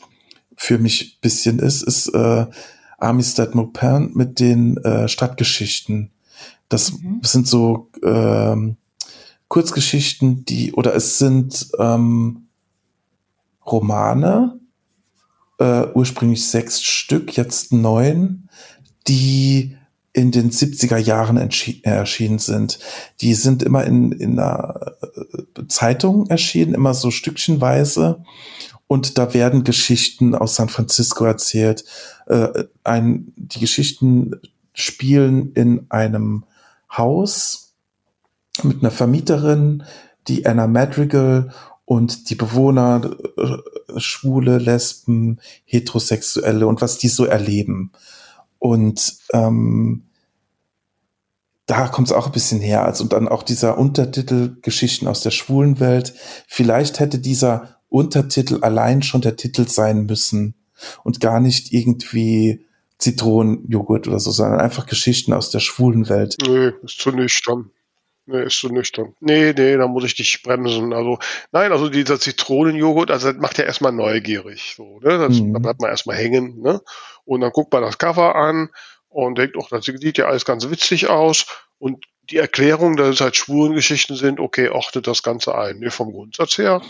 für 0.58 0.78
mich 0.78 1.20
bisschen 1.20 1.60
ist, 1.60 1.82
ist 1.82 2.08
äh, 2.08 2.46
Amistad 2.98 3.54
Maupin 3.54 4.10
mit 4.14 4.40
den 4.40 4.76
äh, 4.78 5.08
Stadtgeschichten. 5.08 6.10
Das 6.68 6.92
mhm. 6.92 7.20
sind 7.22 7.46
so 7.46 7.90
ähm, 8.02 8.76
Kurzgeschichten, 9.46 10.44
die, 10.44 10.72
oder 10.72 10.94
es 10.94 11.18
sind 11.18 11.68
ähm, 11.78 12.48
Romane, 13.64 14.58
äh, 15.58 15.86
ursprünglich 15.94 16.46
sechs 16.46 16.82
Stück, 16.82 17.36
jetzt 17.36 17.72
neun, 17.72 18.48
die 19.06 19.76
in 20.12 20.32
den 20.32 20.50
70er 20.50 20.98
Jahren 20.98 21.36
erschienen 21.36 22.38
sind. 22.40 22.80
Die 23.20 23.34
sind 23.34 23.62
immer 23.62 23.84
in, 23.84 24.10
in 24.10 24.38
einer 24.38 24.96
äh, 25.56 25.66
Zeitung 25.68 26.26
erschienen, 26.26 26.74
immer 26.74 26.94
so 26.94 27.12
stückchenweise 27.12 28.24
und 28.88 29.18
da 29.18 29.34
werden 29.34 29.62
Geschichten 29.62 30.34
aus 30.34 30.56
San 30.56 30.70
Francisco 30.70 31.24
erzählt. 31.24 31.84
Äh, 32.26 32.64
ein, 32.82 33.32
die 33.36 33.60
Geschichten 33.60 34.40
spielen 34.72 35.52
in 35.52 35.86
einem 35.90 36.44
Haus 36.90 37.74
mit 38.62 38.80
einer 38.80 38.90
Vermieterin, 38.90 39.84
die 40.26 40.46
Anna 40.46 40.66
Madrigal 40.66 41.52
und 41.84 42.30
die 42.30 42.34
Bewohner, 42.34 43.16
äh, 43.36 44.00
Schwule, 44.00 44.58
Lesben, 44.58 45.38
Heterosexuelle 45.64 46.66
und 46.66 46.80
was 46.80 46.98
die 46.98 47.08
so 47.08 47.24
erleben. 47.24 47.92
Und 48.58 49.18
ähm, 49.32 50.04
da 51.66 51.88
kommt 51.88 52.08
es 52.08 52.14
auch 52.14 52.26
ein 52.26 52.32
bisschen 52.32 52.60
her. 52.60 52.84
Also 52.84 53.04
und 53.04 53.12
dann 53.12 53.28
auch 53.28 53.42
dieser 53.42 53.76
Untertitel 53.76 54.56
Geschichten 54.62 55.06
aus 55.06 55.20
der 55.20 55.30
schwulen 55.30 55.78
Welt. 55.78 56.14
Vielleicht 56.46 57.00
hätte 57.00 57.18
dieser 57.18 57.77
Untertitel 57.88 58.58
allein 58.62 59.02
schon 59.02 59.20
der 59.20 59.36
Titel 59.36 59.66
sein 59.66 60.06
müssen 60.06 60.54
und 61.04 61.20
gar 61.20 61.40
nicht 61.40 61.72
irgendwie 61.72 62.66
Zitronenjoghurt 62.98 64.08
oder 64.08 64.18
so, 64.18 64.30
sondern 64.30 64.60
einfach 64.60 64.86
Geschichten 64.86 65.32
aus 65.32 65.50
der 65.50 65.60
schwulen 65.60 66.08
Welt. 66.08 66.36
Nee, 66.46 66.72
ist 66.82 66.98
zu 66.98 67.12
nüchtern. 67.12 67.70
Nee, 68.26 68.42
ist 68.44 68.58
zu 68.58 68.68
nüchtern. 68.68 69.14
Nee, 69.20 69.54
nee, 69.56 69.76
da 69.76 69.86
muss 69.86 70.04
ich 70.04 70.14
dich 70.14 70.42
bremsen. 70.42 70.92
Also, 70.92 71.18
nein, 71.52 71.72
also 71.72 71.88
dieser 71.88 72.20
Zitronenjoghurt, 72.20 73.10
also 73.10 73.32
das 73.32 73.40
macht 73.40 73.56
ja 73.56 73.64
erstmal 73.64 73.92
neugierig. 73.92 74.74
So, 74.76 74.98
ne? 75.00 75.16
Das, 75.16 75.40
mhm. 75.40 75.54
Da 75.54 75.60
bleibt 75.60 75.80
man 75.80 75.90
erstmal 75.90 76.16
hängen, 76.16 76.60
ne? 76.60 76.82
Und 77.24 77.40
dann 77.40 77.52
guckt 77.52 77.72
man 77.72 77.82
das 77.82 77.96
Cover 77.96 78.34
an 78.34 78.68
und 79.08 79.38
denkt, 79.38 79.56
ach, 79.58 79.68
das 79.70 79.86
sieht 79.86 80.18
ja 80.18 80.26
alles 80.26 80.44
ganz 80.44 80.68
witzig 80.68 81.08
aus. 81.08 81.46
Und 81.78 82.04
die 82.30 82.36
Erklärung, 82.36 82.96
dass 82.96 83.08
es 83.08 83.20
halt 83.22 83.36
Schwulengeschichten 83.36 84.16
sind, 84.16 84.40
okay, 84.40 84.68
ordnet 84.68 85.06
das 85.06 85.22
Ganze 85.22 85.54
ein. 85.54 85.78
Nee, 85.78 85.90
vom 85.90 86.12
Grundsatz 86.12 86.58
her 86.58 86.82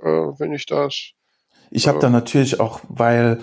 äh, 0.00 0.06
wenn 0.06 0.52
ich 0.52 0.66
das. 0.66 1.12
Ich 1.70 1.88
habe 1.88 1.98
äh, 1.98 2.00
da 2.00 2.10
natürlich 2.10 2.60
auch, 2.60 2.80
weil, 2.88 3.40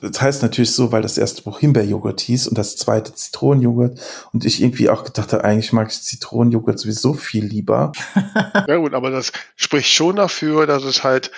das 0.00 0.20
heißt 0.20 0.42
natürlich 0.42 0.72
so, 0.72 0.92
weil 0.92 1.02
das 1.02 1.18
erste 1.18 1.42
Buch 1.42 1.58
Himbeerjoghurt 1.58 2.20
hieß 2.20 2.48
und 2.48 2.56
das 2.56 2.76
zweite 2.76 3.14
Zitronenjoghurt 3.14 4.00
und 4.32 4.44
ich 4.44 4.62
irgendwie 4.62 4.88
auch 4.90 5.04
gedacht 5.04 5.32
habe, 5.32 5.44
eigentlich 5.44 5.72
mag 5.72 5.88
ich 5.88 6.00
Zitronenjoghurt 6.00 6.78
sowieso 6.78 7.14
viel 7.14 7.44
lieber. 7.44 7.92
ja 8.68 8.76
gut, 8.76 8.94
aber 8.94 9.10
das 9.10 9.32
spricht 9.56 9.92
schon 9.92 10.16
dafür, 10.16 10.66
dass 10.66 10.84
es 10.84 11.02
halt 11.02 11.30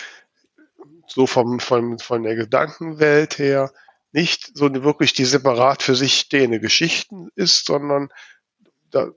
so 1.06 1.26
vom, 1.26 1.58
vom, 1.58 1.98
von 1.98 2.22
der 2.22 2.36
Gedankenwelt 2.36 3.38
her 3.38 3.72
nicht 4.12 4.56
so 4.56 4.72
wirklich 4.82 5.12
die 5.12 5.24
separat 5.24 5.82
für 5.82 5.94
sich 5.94 6.14
stehende 6.14 6.60
Geschichten 6.60 7.28
ist, 7.34 7.66
sondern 7.66 8.10
da, 8.90 9.08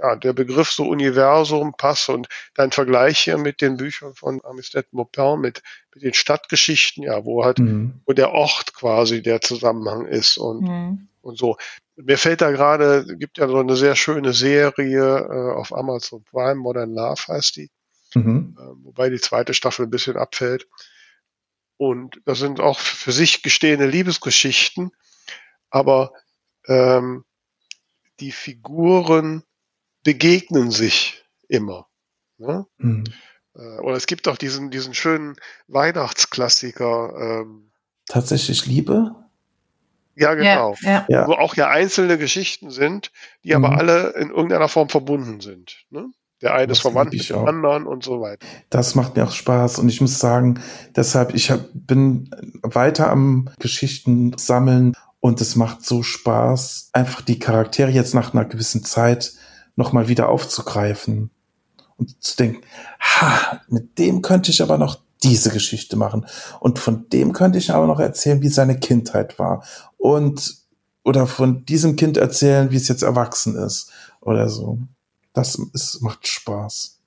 ja, 0.00 0.16
der 0.16 0.32
Begriff 0.32 0.70
so 0.70 0.84
Universum 0.84 1.74
passt 1.76 2.08
und 2.08 2.28
dein 2.54 2.70
Vergleich 2.70 3.18
hier 3.18 3.38
mit 3.38 3.60
den 3.60 3.76
Büchern 3.76 4.14
von 4.14 4.40
Amistad 4.44 4.86
Maupin, 4.92 5.40
mit, 5.40 5.62
mit 5.94 6.04
den 6.04 6.14
Stadtgeschichten, 6.14 7.02
ja, 7.02 7.24
wo 7.24 7.44
halt, 7.44 7.58
mhm. 7.58 8.00
wo 8.06 8.12
der 8.12 8.32
Ort 8.32 8.74
quasi 8.74 9.22
der 9.22 9.40
Zusammenhang 9.40 10.06
ist 10.06 10.38
und, 10.38 10.62
mhm. 10.62 11.08
und 11.20 11.38
so. 11.38 11.56
Mir 11.96 12.16
fällt 12.16 12.40
da 12.40 12.50
gerade, 12.52 13.16
gibt 13.16 13.38
ja 13.38 13.48
so 13.48 13.58
eine 13.58 13.76
sehr 13.76 13.96
schöne 13.96 14.32
Serie 14.32 15.18
äh, 15.18 15.52
auf 15.56 15.74
Amazon 15.74 16.22
Prime, 16.22 16.56
Modern 16.56 16.94
Love 16.94 17.22
heißt 17.26 17.56
die, 17.56 17.70
mhm. 18.14 18.56
äh, 18.58 18.84
wobei 18.84 19.10
die 19.10 19.20
zweite 19.20 19.54
Staffel 19.54 19.86
ein 19.86 19.90
bisschen 19.90 20.16
abfällt. 20.16 20.68
Und 21.76 22.20
das 22.24 22.38
sind 22.38 22.60
auch 22.60 22.78
für 22.78 23.12
sich 23.12 23.42
gestehende 23.42 23.86
Liebesgeschichten, 23.86 24.90
aber 25.70 26.12
ähm, 26.66 27.24
die 28.20 28.32
Figuren 28.32 29.44
begegnen 30.04 30.70
sich 30.70 31.24
immer. 31.48 31.86
Ne? 32.38 32.66
Mhm. 32.78 33.04
Oder 33.54 33.96
es 33.96 34.06
gibt 34.06 34.28
auch 34.28 34.36
diesen, 34.36 34.70
diesen 34.70 34.94
schönen 34.94 35.34
Weihnachtsklassiker. 35.66 37.42
Ähm, 37.42 37.72
Tatsächlich 38.06 38.66
Liebe? 38.66 39.16
Ja, 40.14 40.34
genau. 40.34 40.76
Ja, 40.80 41.04
ja. 41.08 41.26
Wo 41.26 41.32
auch 41.32 41.56
ja 41.56 41.68
einzelne 41.68 42.18
Geschichten 42.18 42.70
sind, 42.70 43.12
die 43.44 43.54
mhm. 43.54 43.64
aber 43.64 43.78
alle 43.78 44.10
in 44.10 44.30
irgendeiner 44.30 44.68
Form 44.68 44.88
verbunden 44.88 45.40
sind. 45.40 45.84
Ne? 45.90 46.10
Der 46.40 46.54
eine 46.54 46.68
das 46.68 46.78
ist 46.78 46.82
verwandt 46.82 47.12
mit 47.12 47.28
dem 47.28 47.46
anderen 47.46 47.86
und 47.86 48.04
so 48.04 48.20
weiter. 48.20 48.46
Das 48.70 48.94
macht 48.94 49.16
mir 49.16 49.24
auch 49.24 49.32
Spaß 49.32 49.78
und 49.80 49.88
ich 49.88 50.00
muss 50.00 50.18
sagen, 50.18 50.60
deshalb, 50.94 51.34
ich 51.34 51.50
hab, 51.50 51.68
bin 51.72 52.30
weiter 52.62 53.10
am 53.10 53.50
Geschichten 53.58 54.36
sammeln 54.38 54.94
und 55.18 55.40
es 55.40 55.56
macht 55.56 55.84
so 55.84 56.04
Spaß, 56.04 56.90
einfach 56.92 57.22
die 57.22 57.40
Charaktere 57.40 57.90
jetzt 57.90 58.14
nach 58.14 58.34
einer 58.34 58.44
gewissen 58.44 58.84
Zeit 58.84 59.32
nochmal 59.78 60.08
wieder 60.08 60.28
aufzugreifen 60.28 61.30
und 61.96 62.22
zu 62.22 62.36
denken, 62.36 62.62
ha, 63.00 63.60
mit 63.68 63.98
dem 63.98 64.22
könnte 64.22 64.50
ich 64.50 64.60
aber 64.60 64.76
noch 64.76 64.98
diese 65.22 65.50
Geschichte 65.50 65.96
machen. 65.96 66.26
Und 66.60 66.78
von 66.78 67.08
dem 67.10 67.32
könnte 67.32 67.58
ich 67.58 67.72
aber 67.72 67.86
noch 67.86 68.00
erzählen, 68.00 68.42
wie 68.42 68.48
seine 68.48 68.78
Kindheit 68.78 69.38
war. 69.38 69.64
Und 69.96 70.56
oder 71.04 71.26
von 71.26 71.64
diesem 71.64 71.96
Kind 71.96 72.16
erzählen, 72.16 72.70
wie 72.70 72.76
es 72.76 72.88
jetzt 72.88 73.02
erwachsen 73.02 73.56
ist 73.56 73.90
oder 74.20 74.48
so. 74.48 74.78
Das 75.32 75.54
ist, 75.72 76.02
macht 76.02 76.26
Spaß. 76.26 76.98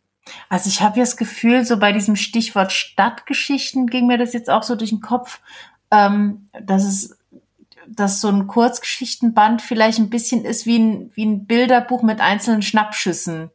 Also 0.50 0.70
ich 0.70 0.82
habe 0.82 0.98
ja 0.98 1.04
das 1.04 1.18
Gefühl, 1.18 1.66
so 1.66 1.78
bei 1.78 1.92
diesem 1.92 2.16
Stichwort 2.16 2.72
Stadtgeschichten 2.72 3.88
ging 3.88 4.08
mir 4.08 4.18
das 4.18 4.34
jetzt 4.34 4.50
auch 4.50 4.64
so 4.64 4.76
durch 4.76 4.92
den 4.92 5.02
Kopf, 5.02 5.40
ähm, 5.92 6.48
dass 6.60 6.84
es 6.84 7.18
dass 7.96 8.22
so 8.22 8.30
ein 8.30 8.48
Kurzgeschichtenband 8.48 9.62
vielleicht 9.62 10.00
ein 10.00 10.10
bisschen 10.10 10.46
ist 10.46 10.66
wie 10.66 10.80
ein, 10.80 11.12
wie 11.16 11.26
ein 11.26 11.46
Bilderbuch 11.46 12.04
mit 12.04 12.22
einzelnen 12.22 12.62
Schnappschüssen. 12.62 13.52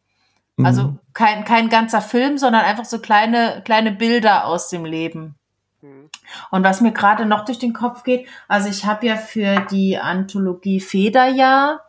Also 0.62 0.82
mhm. 0.84 0.98
kein, 1.12 1.44
kein 1.44 1.68
ganzer 1.68 2.00
Film, 2.00 2.38
sondern 2.38 2.62
einfach 2.62 2.86
so 2.86 2.98
kleine, 2.98 3.62
kleine 3.64 3.92
Bilder 3.92 4.46
aus 4.46 4.70
dem 4.70 4.84
Leben. 4.84 5.34
Mhm. 5.82 6.08
Und 6.50 6.64
was 6.64 6.80
mir 6.80 6.92
gerade 6.92 7.26
noch 7.26 7.44
durch 7.44 7.58
den 7.58 7.74
Kopf 7.74 8.04
geht, 8.04 8.26
also 8.48 8.68
ich 8.68 8.86
habe 8.86 9.06
ja 9.06 9.16
für 9.16 9.66
die 9.70 9.98
Anthologie 9.98 10.80
Federjahr 10.80 11.82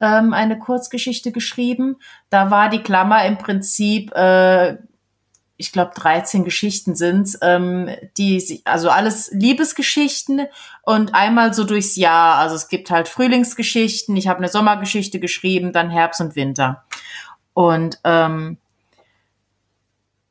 ähm, 0.00 0.32
eine 0.32 0.58
Kurzgeschichte 0.58 1.30
geschrieben. 1.30 1.96
Da 2.30 2.50
war 2.50 2.70
die 2.70 2.82
Klammer 2.82 3.24
im 3.26 3.36
Prinzip, 3.36 4.12
äh, 4.12 4.78
ich 5.56 5.72
glaube, 5.72 5.92
13 5.94 6.44
Geschichten 6.44 6.94
sind's, 6.94 7.38
ähm, 7.42 7.88
die, 8.18 8.62
also 8.64 8.90
alles 8.90 9.30
Liebesgeschichten 9.32 10.42
und 10.82 11.14
einmal 11.14 11.54
so 11.54 11.64
durchs 11.64 11.96
Jahr. 11.96 12.36
Also 12.36 12.56
es 12.56 12.68
gibt 12.68 12.90
halt 12.90 13.08
Frühlingsgeschichten, 13.08 14.16
ich 14.16 14.28
habe 14.28 14.38
eine 14.38 14.48
Sommergeschichte 14.48 15.18
geschrieben, 15.18 15.72
dann 15.72 15.90
Herbst 15.90 16.20
und 16.20 16.36
Winter. 16.36 16.84
Und 17.54 17.98
ähm, 18.04 18.58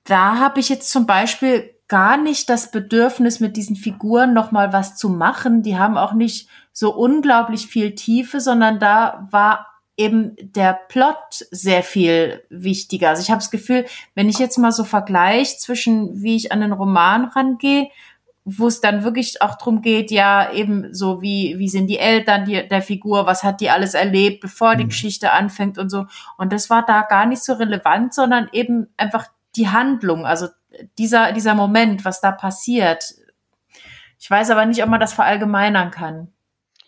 da 0.04 0.38
habe 0.38 0.60
ich 0.60 0.70
jetzt 0.70 0.92
zum 0.92 1.08
Beispiel 1.08 1.72
gar 1.88 2.18
nicht 2.18 2.50
das 2.50 2.72
Bedürfnis, 2.72 3.40
mit 3.40 3.58
diesen 3.58 3.76
Figuren 3.76 4.34
noch 4.34 4.52
mal 4.52 4.74
was 4.74 4.96
zu 4.96 5.10
machen. 5.10 5.64
Die 5.64 5.78
haben 5.78 5.98
auch 5.98 6.14
nicht 6.14 6.48
so 6.72 6.94
unglaublich 6.94 7.68
viel 7.68 7.96
Tiefe, 7.96 8.40
sondern 8.40 8.80
da 8.80 9.28
war 9.32 9.75
eben 9.98 10.36
der 10.40 10.74
Plot 10.74 11.46
sehr 11.52 11.84
viel 11.84 12.44
wichtiger. 12.50 13.10
Also 13.10 13.22
ich 13.22 13.30
habe 13.30 13.40
das 13.40 13.52
Gefühl, 13.52 13.86
wenn 14.14 14.30
ich 14.30 14.40
jetzt 14.40 14.58
mal 14.58 14.72
so 14.72 14.84
vergleiche 14.84 15.58
zwischen, 15.58 16.22
wie 16.22 16.36
ich 16.36 16.52
an 16.52 16.62
den 16.62 16.74
Roman 16.74 17.26
rangehe, 17.26 17.90
wo 18.44 18.68
es 18.68 18.80
dann 18.80 19.04
wirklich 19.04 19.42
auch 19.42 19.58
drum 19.58 19.82
geht, 19.82 20.12
ja, 20.12 20.52
eben 20.52 20.94
so 20.94 21.22
wie, 21.22 21.58
wie 21.58 21.68
sind 21.68 21.88
die 21.88 21.98
Eltern 21.98 22.46
die, 22.46 22.68
der 22.68 22.84
Figur, 22.84 23.26
was 23.26 23.44
hat 23.44 23.60
die 23.60 23.72
alles 23.72 23.96
erlebt, 23.96 24.42
bevor 24.42 24.76
die 24.76 24.84
mhm. 24.84 24.90
Geschichte 24.90 25.32
anfängt 25.32 25.80
und 25.80 25.90
so. 25.90 26.06
Und 26.38 26.54
das 26.54 26.70
war 26.70 26.86
da 26.86 27.02
gar 27.02 27.26
nicht 27.26 27.44
so 27.44 27.54
relevant, 27.54 28.14
sondern 28.14 28.48
eben 28.52 28.88
einfach 28.98 29.26
die 29.56 29.70
Handlung, 29.70 30.26
also 30.26 30.48
dieser, 31.00 31.32
dieser 31.32 31.56
Moment, 31.56 32.06
was 32.06 32.22
da 32.22 32.32
passiert. 32.32 33.16
Ich 34.20 34.30
weiß 34.30 34.52
aber 34.52 34.66
nicht, 34.66 34.84
ob 34.84 34.90
man 34.90 35.00
das 35.00 35.14
verallgemeinern 35.14 35.90
kann. 35.90 36.32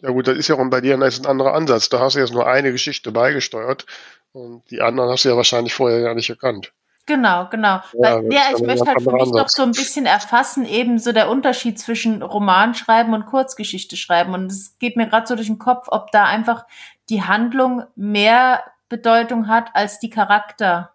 Ja 0.02 0.10
gut, 0.12 0.28
das 0.28 0.38
ist 0.38 0.48
ja 0.48 0.56
auch 0.56 0.70
bei 0.70 0.82
dir 0.82 0.96
ein 0.96 1.26
anderer 1.26 1.54
Ansatz. 1.54 1.90
Da 1.90 2.00
hast 2.00 2.16
du 2.16 2.20
jetzt 2.20 2.34
nur 2.34 2.48
eine 2.48 2.72
Geschichte 2.72 3.12
beigesteuert 3.12 3.86
und 4.32 4.64
die 4.70 4.82
anderen 4.82 5.10
hast 5.10 5.26
du 5.26 5.30
ja 5.30 5.36
wahrscheinlich 5.36 5.74
vorher 5.74 6.02
gar 6.02 6.14
nicht 6.14 6.30
erkannt. 6.30 6.74
Genau, 7.08 7.48
genau. 7.50 7.80
Ja, 7.94 8.20
ja 8.22 8.42
ich 8.54 8.62
möchte 8.62 8.86
halt 8.86 9.02
für 9.02 9.14
mich 9.14 9.32
noch 9.32 9.48
so 9.48 9.64
ein 9.64 9.72
bisschen 9.72 10.06
erfassen, 10.06 10.66
eben 10.66 11.00
so 11.00 11.14
der 11.14 11.30
Unterschied 11.30 11.80
zwischen 11.80 12.22
Romanschreiben 12.22 13.14
und 13.14 13.26
Kurzgeschichte 13.26 13.96
schreiben. 13.96 14.34
Und 14.34 14.52
es 14.52 14.78
geht 14.78 14.98
mir 14.98 15.08
gerade 15.08 15.26
so 15.26 15.36
durch 15.36 15.48
den 15.48 15.58
Kopf, 15.58 15.88
ob 15.90 16.12
da 16.12 16.26
einfach 16.26 16.66
die 17.10 17.24
Handlung 17.24 17.84
mehr 17.96 18.62
Bedeutung 18.90 19.48
hat 19.48 19.70
als 19.74 20.00
die 20.00 20.10
Charakter. 20.10 20.92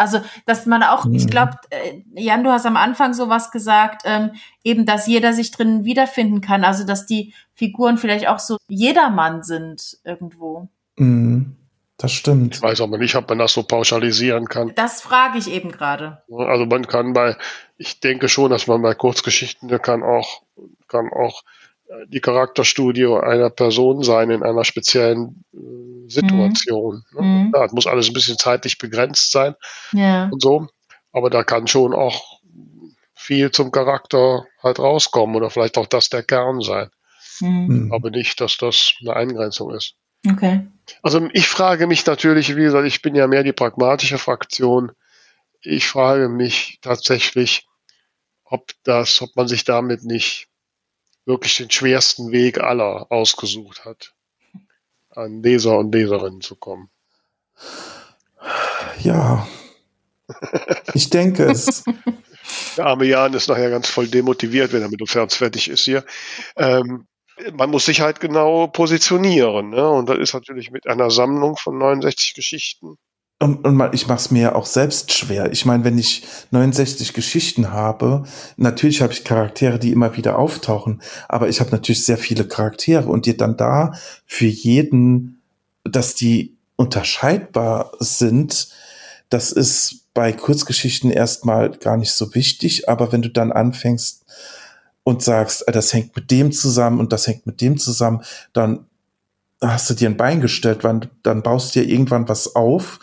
Also, 0.00 0.20
dass 0.46 0.66
man 0.66 0.82
auch, 0.82 1.04
mhm. 1.04 1.14
ich 1.14 1.28
glaube, 1.28 1.52
äh, 1.70 2.00
Jan, 2.14 2.42
du 2.42 2.50
hast 2.50 2.66
am 2.66 2.76
Anfang 2.76 3.14
sowas 3.14 3.50
gesagt, 3.50 4.02
ähm, 4.04 4.30
eben, 4.64 4.86
dass 4.86 5.06
jeder 5.06 5.32
sich 5.32 5.50
drin 5.50 5.84
wiederfinden 5.84 6.40
kann. 6.40 6.64
Also, 6.64 6.84
dass 6.84 7.06
die 7.06 7.34
Figuren 7.54 7.98
vielleicht 7.98 8.26
auch 8.26 8.38
so 8.38 8.56
jedermann 8.68 9.42
sind 9.42 9.98
irgendwo. 10.04 10.68
Mhm. 10.96 11.56
Das 11.98 12.12
stimmt. 12.12 12.54
Ich 12.56 12.62
weiß 12.62 12.80
aber 12.80 12.96
nicht, 12.96 13.14
ob 13.14 13.28
man 13.28 13.38
das 13.38 13.52
so 13.52 13.62
pauschalisieren 13.62 14.48
kann. 14.48 14.72
Das 14.74 15.02
frage 15.02 15.36
ich 15.36 15.50
eben 15.50 15.70
gerade. 15.70 16.22
Also 16.30 16.64
man 16.64 16.86
kann 16.86 17.12
bei, 17.12 17.36
ich 17.76 18.00
denke 18.00 18.30
schon, 18.30 18.50
dass 18.50 18.66
man 18.66 18.80
bei 18.80 18.94
Kurzgeschichten 18.94 19.68
kann 19.82 20.02
auch, 20.02 20.40
kann 20.88 21.10
auch 21.12 21.42
äh, 21.42 21.59
die 22.08 22.20
Charakterstudie 22.20 23.06
einer 23.06 23.50
Person 23.50 24.02
sein 24.02 24.30
in 24.30 24.42
einer 24.42 24.64
speziellen 24.64 25.44
äh, 25.52 26.08
Situation. 26.08 27.04
Mhm. 27.12 27.26
Mhm. 27.26 27.52
Ja, 27.54 27.64
es 27.64 27.72
muss 27.72 27.86
alles 27.86 28.08
ein 28.08 28.12
bisschen 28.12 28.38
zeitlich 28.38 28.78
begrenzt 28.78 29.32
sein 29.32 29.54
ja. 29.92 30.28
und 30.30 30.40
so. 30.40 30.68
Aber 31.12 31.30
da 31.30 31.42
kann 31.42 31.66
schon 31.66 31.92
auch 31.92 32.40
viel 33.14 33.50
zum 33.50 33.72
Charakter 33.72 34.44
halt 34.62 34.78
rauskommen 34.78 35.36
oder 35.36 35.50
vielleicht 35.50 35.78
auch 35.78 35.86
das 35.86 36.08
der 36.08 36.22
Kern 36.22 36.60
sein. 36.60 36.90
Mhm. 37.40 37.92
Aber 37.92 38.10
nicht, 38.10 38.40
dass 38.40 38.56
das 38.56 38.94
eine 39.00 39.16
Eingrenzung 39.16 39.74
ist. 39.74 39.94
Okay. 40.28 40.66
Also 41.02 41.28
ich 41.32 41.48
frage 41.48 41.86
mich 41.86 42.04
natürlich, 42.04 42.54
wie 42.56 42.62
gesagt, 42.62 42.86
ich 42.86 43.02
bin 43.02 43.14
ja 43.14 43.26
mehr 43.26 43.42
die 43.42 43.52
pragmatische 43.52 44.18
Fraktion. 44.18 44.92
Ich 45.62 45.86
frage 45.86 46.28
mich 46.28 46.78
tatsächlich, 46.82 47.66
ob 48.44 48.70
das, 48.84 49.22
ob 49.22 49.34
man 49.36 49.48
sich 49.48 49.64
damit 49.64 50.04
nicht 50.04 50.49
wirklich 51.30 51.56
den 51.56 51.70
schwersten 51.70 52.32
Weg 52.32 52.60
aller 52.60 53.06
ausgesucht 53.10 53.84
hat, 53.84 54.12
an 55.10 55.42
Leser 55.42 55.78
und 55.78 55.94
Leserinnen 55.94 56.40
zu 56.40 56.56
kommen. 56.56 56.90
Ja, 59.02 59.46
ich 60.94 61.10
denke 61.10 61.44
es. 61.44 61.84
Der 62.76 62.86
arme 62.86 63.04
Jan 63.04 63.34
ist 63.34 63.48
nachher 63.48 63.70
ganz 63.70 63.88
voll 63.88 64.08
demotiviert, 64.08 64.72
wenn 64.72 64.82
er 64.82 64.90
mit 64.90 65.00
uns 65.00 65.34
fertig 65.34 65.68
ist 65.68 65.84
hier. 65.84 66.04
Ähm, 66.56 67.06
man 67.52 67.70
muss 67.70 67.86
sich 67.86 68.00
halt 68.00 68.20
genau 68.20 68.66
positionieren. 68.66 69.70
Ne? 69.70 69.88
Und 69.88 70.08
das 70.08 70.18
ist 70.18 70.34
natürlich 70.34 70.70
mit 70.70 70.86
einer 70.86 71.10
Sammlung 71.10 71.56
von 71.56 71.78
69 71.78 72.34
Geschichten. 72.34 72.96
Und, 73.42 73.66
und 73.66 73.94
ich 73.94 74.06
mache 74.06 74.18
es 74.18 74.30
mir 74.30 74.54
auch 74.54 74.66
selbst 74.66 75.12
schwer. 75.12 75.50
Ich 75.50 75.64
meine, 75.64 75.82
wenn 75.82 75.96
ich 75.96 76.24
69 76.50 77.14
Geschichten 77.14 77.72
habe, 77.72 78.24
natürlich 78.58 79.00
habe 79.00 79.14
ich 79.14 79.24
Charaktere, 79.24 79.78
die 79.78 79.92
immer 79.92 80.14
wieder 80.16 80.38
auftauchen, 80.38 81.00
aber 81.26 81.48
ich 81.48 81.60
habe 81.60 81.70
natürlich 81.70 82.04
sehr 82.04 82.18
viele 82.18 82.46
Charaktere 82.46 83.08
und 83.08 83.24
die 83.24 83.36
dann 83.36 83.56
da 83.56 83.94
für 84.26 84.46
jeden, 84.46 85.40
dass 85.84 86.14
die 86.14 86.54
unterscheidbar 86.76 87.92
sind, 87.98 88.68
das 89.30 89.52
ist 89.52 90.04
bei 90.12 90.32
Kurzgeschichten 90.32 91.10
erstmal 91.10 91.70
gar 91.70 91.96
nicht 91.96 92.12
so 92.12 92.34
wichtig, 92.34 92.90
aber 92.90 93.10
wenn 93.10 93.22
du 93.22 93.30
dann 93.30 93.52
anfängst, 93.52 94.20
und 95.02 95.22
sagst, 95.22 95.66
äh, 95.68 95.72
das 95.72 95.92
hängt 95.92 96.14
mit 96.16 96.30
dem 96.30 96.52
zusammen 96.52 97.00
und 97.00 97.12
das 97.12 97.26
hängt 97.26 97.46
mit 97.46 97.60
dem 97.60 97.78
zusammen, 97.78 98.22
dann 98.52 98.86
hast 99.60 99.90
du 99.90 99.94
dir 99.94 100.08
ein 100.08 100.16
Bein 100.16 100.40
gestellt, 100.40 100.84
weil 100.84 101.00
dann 101.22 101.42
baust 101.42 101.74
du 101.74 101.80
dir 101.80 101.88
irgendwann 101.88 102.28
was 102.28 102.54
auf. 102.54 102.98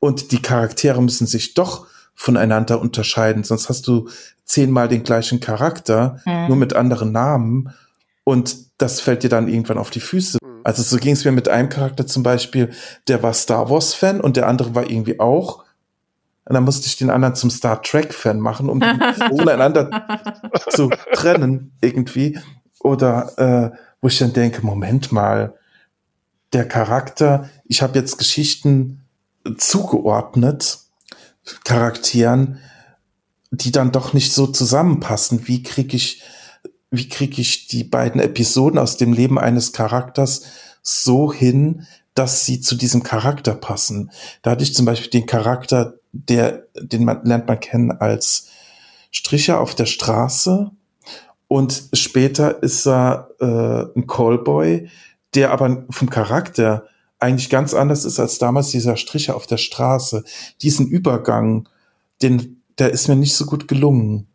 Und 0.00 0.32
die 0.32 0.42
Charaktere 0.42 1.00
müssen 1.00 1.26
sich 1.26 1.54
doch 1.54 1.86
voneinander 2.14 2.80
unterscheiden, 2.80 3.44
sonst 3.44 3.68
hast 3.68 3.86
du 3.86 4.08
zehnmal 4.44 4.88
den 4.88 5.04
gleichen 5.04 5.40
Charakter, 5.40 6.20
mhm. 6.26 6.48
nur 6.48 6.56
mit 6.56 6.74
anderen 6.74 7.12
Namen 7.12 7.72
und 8.24 8.56
das 8.78 9.00
fällt 9.00 9.22
dir 9.22 9.30
dann 9.30 9.48
irgendwann 9.48 9.78
auf 9.78 9.90
die 9.90 10.00
Füße. 10.00 10.38
Mhm. 10.42 10.60
Also 10.64 10.82
so 10.82 10.96
ging 10.96 11.12
es 11.12 11.24
mir 11.24 11.32
mit 11.32 11.48
einem 11.48 11.68
Charakter 11.68 12.06
zum 12.06 12.22
Beispiel, 12.22 12.70
der 13.08 13.22
war 13.22 13.32
Star 13.32 13.70
Wars-Fan 13.70 14.20
und 14.20 14.36
der 14.36 14.48
andere 14.48 14.74
war 14.74 14.90
irgendwie 14.90 15.20
auch 15.20 15.64
und 16.50 16.54
dann 16.54 16.64
musste 16.64 16.88
ich 16.88 16.96
den 16.96 17.10
anderen 17.10 17.36
zum 17.36 17.48
Star 17.48 17.80
Trek-Fan 17.80 18.40
machen, 18.40 18.68
um 18.68 18.80
die 18.80 18.86
voneinander 19.28 20.04
zu 20.70 20.90
trennen 21.12 21.72
irgendwie. 21.80 22.40
Oder 22.80 23.38
äh, 23.72 23.76
wo 24.00 24.08
ich 24.08 24.18
dann 24.18 24.32
denke, 24.32 24.66
Moment 24.66 25.12
mal, 25.12 25.54
der 26.52 26.66
Charakter, 26.66 27.48
ich 27.66 27.82
habe 27.82 27.98
jetzt 27.98 28.18
Geschichten 28.18 28.99
zugeordnet, 29.56 30.78
Charakteren, 31.64 32.58
die 33.50 33.72
dann 33.72 33.92
doch 33.92 34.12
nicht 34.12 34.32
so 34.32 34.46
zusammenpassen. 34.46 35.48
Wie 35.48 35.62
kriege 35.62 35.96
ich, 35.96 36.22
wie 36.90 37.08
kriege 37.08 37.40
ich 37.40 37.66
die 37.66 37.84
beiden 37.84 38.20
Episoden 38.20 38.78
aus 38.78 38.96
dem 38.96 39.12
Leben 39.12 39.38
eines 39.38 39.72
Charakters 39.72 40.42
so 40.82 41.32
hin, 41.32 41.86
dass 42.14 42.44
sie 42.46 42.60
zu 42.60 42.76
diesem 42.76 43.02
Charakter 43.02 43.54
passen? 43.54 44.10
Da 44.42 44.52
hatte 44.52 44.62
ich 44.62 44.74
zum 44.74 44.86
Beispiel 44.86 45.10
den 45.10 45.26
Charakter, 45.26 45.94
der, 46.12 46.66
den 46.80 47.04
man, 47.04 47.24
lernt 47.24 47.48
man 47.48 47.60
kennen 47.60 47.90
als 47.90 48.48
Stricher 49.10 49.60
auf 49.60 49.74
der 49.74 49.86
Straße. 49.86 50.70
Und 51.48 51.82
später 51.94 52.62
ist 52.62 52.86
er 52.86 53.30
äh, 53.40 53.98
ein 53.98 54.06
Callboy, 54.06 54.88
der 55.34 55.50
aber 55.50 55.84
vom 55.90 56.08
Charakter 56.10 56.84
eigentlich 57.20 57.50
ganz 57.50 57.74
anders 57.74 58.04
ist 58.04 58.18
als 58.18 58.38
damals 58.38 58.70
dieser 58.70 58.96
Stricher 58.96 59.36
auf 59.36 59.46
der 59.46 59.58
Straße. 59.58 60.24
Diesen 60.62 60.88
Übergang, 60.88 61.68
den, 62.22 62.62
der 62.78 62.90
ist 62.90 63.08
mir 63.08 63.16
nicht 63.16 63.34
so 63.34 63.46
gut 63.46 63.68
gelungen. 63.68 64.26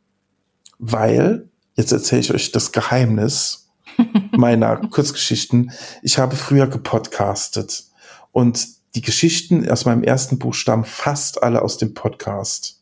Weil, 0.77 1.49
jetzt 1.75 1.91
erzähle 1.91 2.21
ich 2.21 2.33
euch 2.33 2.51
das 2.51 2.71
Geheimnis 2.71 3.69
meiner 4.31 4.77
Kurzgeschichten. 4.77 5.71
Ich 6.03 6.17
habe 6.17 6.35
früher 6.35 6.67
gepodcastet 6.67 7.85
und 8.31 8.67
die 8.93 9.01
Geschichten 9.01 9.69
aus 9.69 9.85
meinem 9.85 10.03
ersten 10.03 10.39
Buch 10.39 10.53
stammen 10.53 10.85
fast 10.85 11.43
alle 11.43 11.61
aus 11.61 11.77
dem 11.77 11.93
Podcast. 11.93 12.81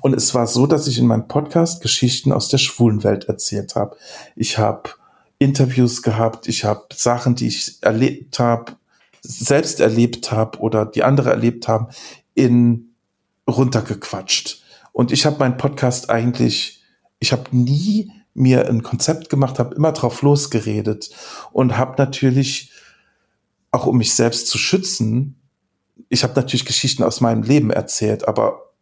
Und 0.00 0.14
es 0.14 0.34
war 0.34 0.46
so, 0.46 0.66
dass 0.66 0.86
ich 0.86 0.98
in 0.98 1.06
meinem 1.06 1.28
Podcast 1.28 1.82
Geschichten 1.82 2.32
aus 2.32 2.48
der 2.48 2.58
schwulen 2.58 3.04
Welt 3.04 3.24
erzählt 3.24 3.74
habe. 3.74 3.96
Ich 4.36 4.58
habe 4.58 4.90
Interviews 5.40 6.02
gehabt, 6.02 6.46
ich 6.48 6.64
habe 6.64 6.86
Sachen, 6.94 7.34
die 7.34 7.48
ich 7.48 7.82
erlebt 7.82 8.38
habe, 8.38 8.76
selbst 9.22 9.80
erlebt 9.80 10.30
habe 10.30 10.58
oder 10.58 10.86
die 10.86 11.02
andere 11.02 11.30
erlebt 11.30 11.66
haben, 11.66 11.88
in 12.34 12.94
runtergequatscht. 13.48 14.62
Und 14.92 15.12
ich 15.12 15.24
habe 15.26 15.38
meinen 15.38 15.56
Podcast 15.56 16.10
eigentlich, 16.10 16.82
ich 17.18 17.32
habe 17.32 17.44
nie 17.52 18.12
mir 18.34 18.68
ein 18.68 18.82
Konzept 18.82 19.30
gemacht, 19.30 19.58
habe 19.58 19.74
immer 19.74 19.92
drauf 19.92 20.22
losgeredet 20.22 21.10
und 21.52 21.76
habe 21.76 21.94
natürlich 21.96 22.70
auch 23.70 23.86
um 23.86 23.96
mich 23.96 24.14
selbst 24.14 24.46
zu 24.46 24.58
schützen, 24.58 25.36
ich 26.10 26.22
habe 26.22 26.34
natürlich 26.34 26.66
Geschichten 26.66 27.02
aus 27.02 27.20
meinem 27.20 27.42
Leben 27.42 27.70
erzählt, 27.70 28.28
aber 28.28 28.72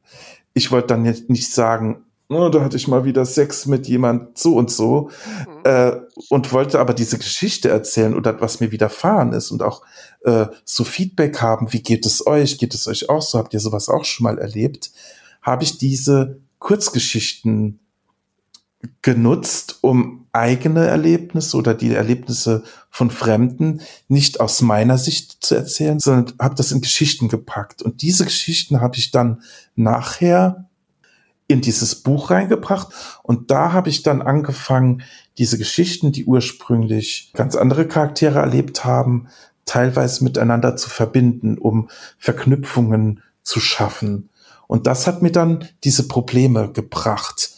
ich 0.55 0.73
wollte 0.73 0.89
dann 0.89 1.05
jetzt 1.05 1.31
nicht 1.31 1.53
sagen, 1.53 2.05
oh, 2.29 2.49
da 2.51 2.61
hatte 2.63 2.77
ich 2.77 2.89
mal 2.89 3.05
wieder 3.05 3.25
Sex 3.25 3.67
mit 3.67 3.89
jemand 3.89 4.39
so 4.39 4.57
und 4.57 4.71
so 4.71 5.11
mhm. 5.47 5.61
äh, 5.65 5.97
und 6.29 6.53
wollte 6.53 6.79
aber 6.79 6.95
diese 6.95 7.19
Geschichte 7.19 7.69
erzählen 7.71 8.15
oder 8.15 8.41
was 8.41 8.61
mir 8.61 8.71
widerfahren 8.71 9.33
ist 9.33 9.51
und 9.51 9.63
auch 9.63 9.83
äh, 10.25 10.47
so 10.65 10.85
Feedback 10.85 11.41
haben, 11.41 11.73
wie 11.73 11.83
geht 11.83 12.05
es 12.05 12.27
euch, 12.27 12.59
geht 12.59 12.75
es 12.75 12.87
euch 12.87 13.09
auch 13.09 13.23
so, 13.23 13.39
habt 13.39 13.55
ihr 13.55 13.61
sowas 13.61 13.89
auch 13.89 14.05
schon 14.05 14.25
mal 14.25 14.39
erlebt, 14.39 14.91
habe 15.43 15.65
ich 15.65 15.79
diese 15.79 16.41
Kurzgeschichten 16.59 17.81
genutzt, 19.03 19.79
um 19.81 20.27
eigene 20.33 20.87
Erlebnisse 20.87 21.57
oder 21.57 21.75
die 21.75 21.95
Erlebnisse 21.95 22.63
von 22.91 23.11
Fremden 23.11 23.81
nicht 24.07 24.41
aus 24.41 24.61
meiner 24.63 24.99
Sicht 24.99 25.39
zu 25.41 25.57
erzählen, 25.57 25.99
sondern 25.99 26.35
habe 26.39 26.55
das 26.55 26.71
in 26.71 26.81
Geschichten 26.81 27.29
gepackt. 27.29 27.83
Und 27.83 28.03
diese 28.03 28.25
Geschichten 28.25 28.81
habe 28.81 28.97
ich 28.97 29.11
dann 29.11 29.43
nachher 29.75 30.68
in 31.49 31.61
dieses 31.61 31.97
Buch 31.97 32.31
reingebracht 32.31 32.89
und 33.23 33.51
da 33.51 33.73
habe 33.73 33.89
ich 33.89 34.03
dann 34.03 34.23
angefangen, 34.23 35.03
diese 35.39 35.59
Geschichten, 35.59 36.13
die 36.13 36.25
ursprünglich 36.25 37.33
ganz 37.35 37.57
andere 37.57 37.89
Charaktere 37.89 38.39
erlebt 38.39 38.85
haben, 38.85 39.29
teilweise 39.65 40.25
miteinander 40.25 40.77
zu 40.77 40.91
verbinden, 40.91 41.59
um 41.59 41.89
Verknüpfungen 42.19 43.23
zu 43.43 43.61
schaffen. 43.61 44.31
Und 44.67 44.87
das 44.87 45.07
hat 45.07 45.23
mir 45.23 45.33
dann 45.33 45.67
diese 45.85 46.09
Probleme 46.09 46.71
gebracht, 46.71 47.51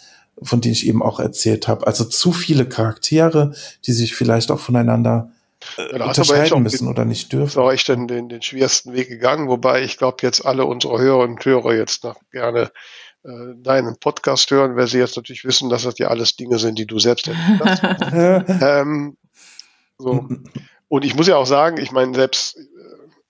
von 0.43 0.61
denen 0.61 0.75
ich 0.75 0.87
eben 0.87 1.03
auch 1.03 1.21
erzählt 1.21 1.69
habe. 1.69 1.87
Also 1.87 2.05
zu 2.05 2.33
viele 2.33 2.67
Charaktere, 2.69 3.53
die 3.87 3.93
sich 3.93 4.15
vielleicht 4.15 4.51
auch 4.51 4.61
voneinander 4.61 5.33
äh, 5.77 5.99
ja, 5.99 6.07
unterscheiden 6.07 6.63
müssen 6.63 6.89
oder 6.89 7.05
nicht 7.05 7.33
dürfen. 7.33 7.63
War 7.63 7.75
ich 7.75 7.85
denn 7.85 8.09
den, 8.09 8.29
den 8.29 8.43
schwersten 8.43 8.95
Weg 8.95 9.09
gegangen, 9.09 9.49
wobei 9.49 9.83
ich 9.83 9.99
glaube, 9.99 10.19
jetzt 10.23 10.45
alle 10.47 10.65
unsere 10.65 10.99
Hörerinnen 10.99 11.37
und 11.37 11.45
Hörer 11.45 11.75
jetzt 11.75 12.05
noch 12.05 12.17
gerne 12.31 12.71
äh, 13.23 13.55
deinen 13.57 13.97
Podcast 13.99 14.51
hören, 14.51 14.77
weil 14.77 14.87
sie 14.87 14.99
jetzt 14.99 15.17
natürlich 15.17 15.45
wissen, 15.45 15.69
dass 15.69 15.83
das 15.83 15.99
ja 15.99 16.09
alles 16.09 16.37
Dinge 16.37 16.59
sind, 16.59 16.79
die 16.79 16.87
du 16.87 16.99
selbst 16.99 17.29
erlebt 17.29 17.65
hast. 17.65 17.83
ähm, 18.63 19.17
so. 19.99 20.29
Und 20.89 21.05
ich 21.05 21.15
muss 21.15 21.27
ja 21.27 21.37
auch 21.37 21.47
sagen, 21.47 21.79
ich 21.79 21.93
meine, 21.93 22.15
selbst 22.15 22.57
äh, 22.57 22.63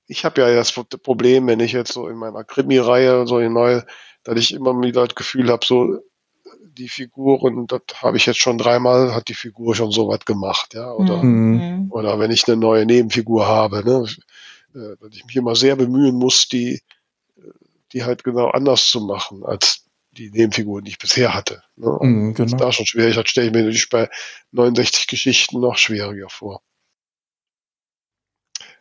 ich 0.07 0.25
habe 0.25 0.41
ja 0.41 0.55
das 0.55 0.73
Problem, 0.73 1.47
wenn 1.47 1.61
ich 1.61 1.73
jetzt 1.73 1.93
so 1.93 2.09
in 2.09 2.17
meiner 2.17 2.45
Krimi-Reihe 2.45 3.27
so 3.27 3.39
in 3.39 3.53
neue, 3.53 3.85
dass 4.23 4.39
ich 4.39 4.55
immer 4.55 4.81
wieder 4.81 5.07
das 5.07 5.15
Gefühl 5.15 5.51
habe, 5.51 5.67
so 5.67 5.99
die 6.63 6.89
Figuren, 6.89 7.67
das 7.67 7.83
habe 7.97 8.17
ich 8.17 8.27
jetzt 8.27 8.39
schon 8.39 8.59
dreimal, 8.59 9.15
hat 9.15 9.29
die 9.29 9.35
Figur 9.35 9.75
schon 9.75 9.91
so 9.91 10.09
was 10.09 10.25
gemacht, 10.25 10.75
ja, 10.75 10.93
oder, 10.93 11.23
mhm. 11.23 11.89
oder 11.91 12.19
wenn 12.19 12.31
ich 12.31 12.47
eine 12.47 12.57
neue 12.57 12.87
Nebenfigur 12.87 13.47
habe, 13.47 13.85
ne, 13.85 14.07
äh, 14.75 14.97
dass 15.01 15.17
ich 15.17 15.25
mich 15.25 15.37
immer 15.37 15.57
sehr 15.57 15.75
bemühen 15.77 16.15
muss, 16.15 16.49
die 16.49 16.81
die 17.93 18.05
halt 18.05 18.25
genau 18.25 18.49
anders 18.49 18.89
zu 18.89 19.01
machen 19.01 19.45
als 19.45 19.80
die 20.21 20.31
Nebenfiguren, 20.31 20.85
die 20.85 20.91
ich 20.91 20.99
bisher 20.99 21.33
hatte. 21.35 21.63
Ne? 21.77 21.89
Mm, 22.01 22.35
genau. 22.35 22.51
Das 22.51 22.61
da 22.61 22.73
schon 22.73 22.87
schwierig, 22.87 23.17
das 23.17 23.29
stelle 23.29 23.47
ich 23.47 23.53
mir 23.53 23.61
natürlich 23.61 23.89
bei 23.89 24.09
69 24.53 25.07
Geschichten 25.07 25.61
noch 25.61 25.79
schwieriger 25.79 26.29
vor. 26.29 26.61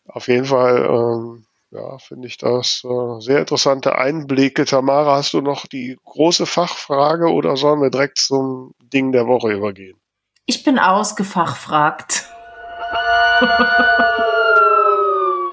Auf 0.05 0.27
jeden 0.27 0.45
Fall, 0.45 0.85
ähm, 0.85 1.45
ja, 1.71 1.97
finde 1.99 2.27
ich 2.27 2.37
das 2.37 2.83
äh, 2.83 3.21
sehr 3.21 3.39
interessante 3.39 3.95
Einblicke. 3.95 4.65
Tamara, 4.65 5.15
hast 5.17 5.33
du 5.33 5.41
noch 5.41 5.65
die 5.65 5.97
große 6.03 6.45
Fachfrage 6.45 7.31
oder 7.31 7.55
sollen 7.55 7.81
wir 7.81 7.89
direkt 7.89 8.17
zum 8.17 8.73
Ding 8.81 9.11
der 9.11 9.27
Woche 9.27 9.53
übergehen? 9.53 9.97
Ich 10.45 10.63
bin 10.63 10.79
ausgefachfragt. 10.79 12.27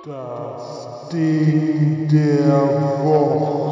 Das 0.04 1.08
Ding 1.12 2.08
der 2.08 3.04
Woche. 3.04 3.65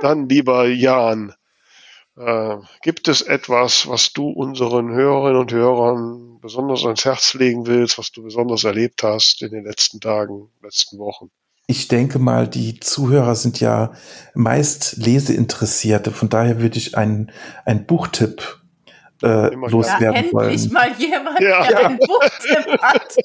Dann, 0.00 0.28
lieber 0.28 0.66
Jan, 0.66 1.34
äh, 2.16 2.56
gibt 2.82 3.08
es 3.08 3.22
etwas, 3.22 3.88
was 3.88 4.12
du 4.12 4.28
unseren 4.28 4.90
Hörerinnen 4.92 5.40
und 5.40 5.52
Hörern 5.52 6.38
besonders 6.40 6.84
ans 6.84 7.04
Herz 7.04 7.34
legen 7.34 7.66
willst, 7.66 7.98
was 7.98 8.10
du 8.12 8.22
besonders 8.22 8.64
erlebt 8.64 9.02
hast 9.02 9.42
in 9.42 9.50
den 9.50 9.64
letzten 9.64 10.00
Tagen, 10.00 10.48
letzten 10.62 10.98
Wochen? 10.98 11.30
Ich 11.66 11.86
denke 11.86 12.18
mal, 12.18 12.48
die 12.48 12.80
Zuhörer 12.80 13.36
sind 13.36 13.60
ja 13.60 13.92
meist 14.34 14.96
Leseinteressierte. 14.96 16.10
Von 16.10 16.28
daher 16.28 16.60
würde 16.60 16.78
ich 16.78 16.96
einen, 16.96 17.30
einen 17.64 17.86
Buchtipp 17.86 18.60
äh, 19.22 19.54
loswerden 19.54 20.26
ja, 20.26 20.32
wollen. 20.32 20.50
Endlich 20.50 20.72
mal 20.72 20.92
jemand, 20.98 21.40
ja. 21.40 21.66
der 21.66 21.86
einen 21.86 21.98
Buchtipp 21.98 22.82
hat. 22.82 23.16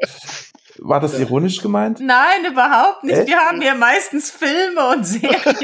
War 0.80 1.00
das 1.00 1.18
ironisch 1.18 1.60
gemeint? 1.60 2.00
Nein, 2.00 2.44
überhaupt 2.50 3.04
nicht. 3.04 3.16
Echt? 3.16 3.28
Wir 3.28 3.38
haben 3.38 3.60
hier 3.60 3.74
meistens 3.74 4.30
Filme 4.30 4.88
und 4.88 5.04
Serien. 5.04 5.40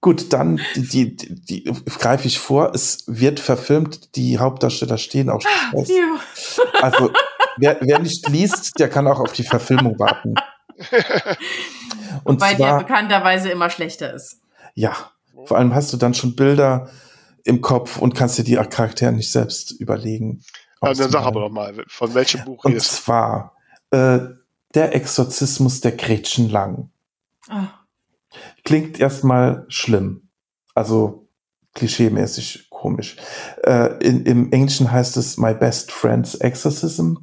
Gut, 0.00 0.32
dann 0.34 0.60
die, 0.76 1.16
die, 1.16 1.34
die, 1.34 1.72
greife 1.98 2.26
ich 2.28 2.38
vor. 2.38 2.74
Es 2.74 3.04
wird 3.06 3.40
verfilmt. 3.40 4.14
Die 4.16 4.38
Hauptdarsteller 4.38 4.98
stehen 4.98 5.30
auch 5.30 5.40
schon 5.40 5.86
fest. 5.86 6.60
Also 6.82 7.10
wer, 7.56 7.78
wer 7.80 7.98
nicht 8.00 8.28
liest, 8.28 8.78
der 8.78 8.90
kann 8.90 9.06
auch 9.06 9.20
auf 9.20 9.32
die 9.32 9.44
Verfilmung 9.44 9.98
warten. 9.98 10.34
Und 12.24 12.40
Wobei 12.40 12.54
zwar, 12.54 12.78
der 12.78 12.78
bekannterweise 12.84 13.48
immer 13.50 13.70
schlechter 13.70 14.12
ist. 14.12 14.40
Ja, 14.74 14.94
vor 15.46 15.56
allem 15.56 15.74
hast 15.74 15.92
du 15.92 15.96
dann 15.96 16.14
schon 16.14 16.36
Bilder 16.36 16.90
im 17.44 17.60
Kopf 17.60 17.98
und 17.98 18.14
kannst 18.14 18.38
dir 18.38 18.44
die 18.44 18.56
Charaktere 18.56 19.12
nicht 19.12 19.30
selbst 19.30 19.70
überlegen. 19.72 20.42
Also 20.80 21.02
dann 21.02 21.12
sag 21.12 21.22
aber 21.24 21.40
doch 21.40 21.50
mal, 21.50 21.84
von 21.88 22.14
welchem 22.14 22.44
Buch 22.44 22.64
Und 22.64 22.80
zwar 22.82 23.56
äh, 23.90 24.20
Der 24.74 24.94
Exorzismus 24.94 25.80
der 25.80 25.92
Gretchen 25.92 26.50
Lang. 26.50 26.90
Oh. 27.50 27.66
Klingt 28.64 28.98
erstmal 28.98 29.64
schlimm. 29.68 30.28
Also 30.74 31.28
klischeemäßig 31.74 32.70
komisch. 32.70 33.16
Äh, 33.62 33.98
in, 34.04 34.26
Im 34.26 34.52
Englischen 34.52 34.90
heißt 34.90 35.16
es 35.16 35.38
My 35.38 35.54
Best 35.54 35.92
Friend's 35.92 36.34
Exorcism. 36.34 37.14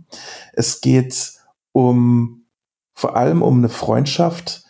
Es 0.54 0.82
geht 0.82 1.34
um 1.72 2.46
vor 2.94 3.16
allem 3.16 3.42
um 3.42 3.60
eine 3.60 3.70
Freundschaft 3.70 4.64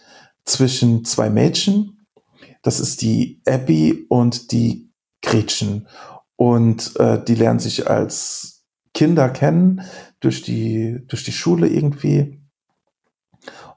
zwischen 0.46 1.06
zwei 1.06 1.30
Mädchen. 1.30 2.06
Das 2.62 2.80
ist 2.80 3.02
die 3.02 3.42
Abby 3.48 4.06
und 4.10 4.52
die 4.52 4.92
Gretchen. 5.22 5.88
Und 6.36 6.96
äh, 7.00 7.24
die 7.24 7.36
lernen 7.36 7.60
sich 7.60 7.90
als 7.90 8.51
Kinder 9.02 9.30
kennen 9.30 9.82
durch 10.20 10.44
die, 10.44 11.00
durch 11.08 11.24
die 11.24 11.32
Schule 11.32 11.68
irgendwie. 11.68 12.40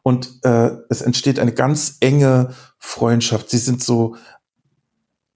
Und 0.02 0.40
äh, 0.42 0.72
es 0.90 1.00
entsteht 1.00 1.38
eine 1.38 1.54
ganz 1.54 1.96
enge 2.00 2.50
Freundschaft. 2.78 3.48
Sie 3.48 3.56
sind 3.56 3.82
so 3.82 4.16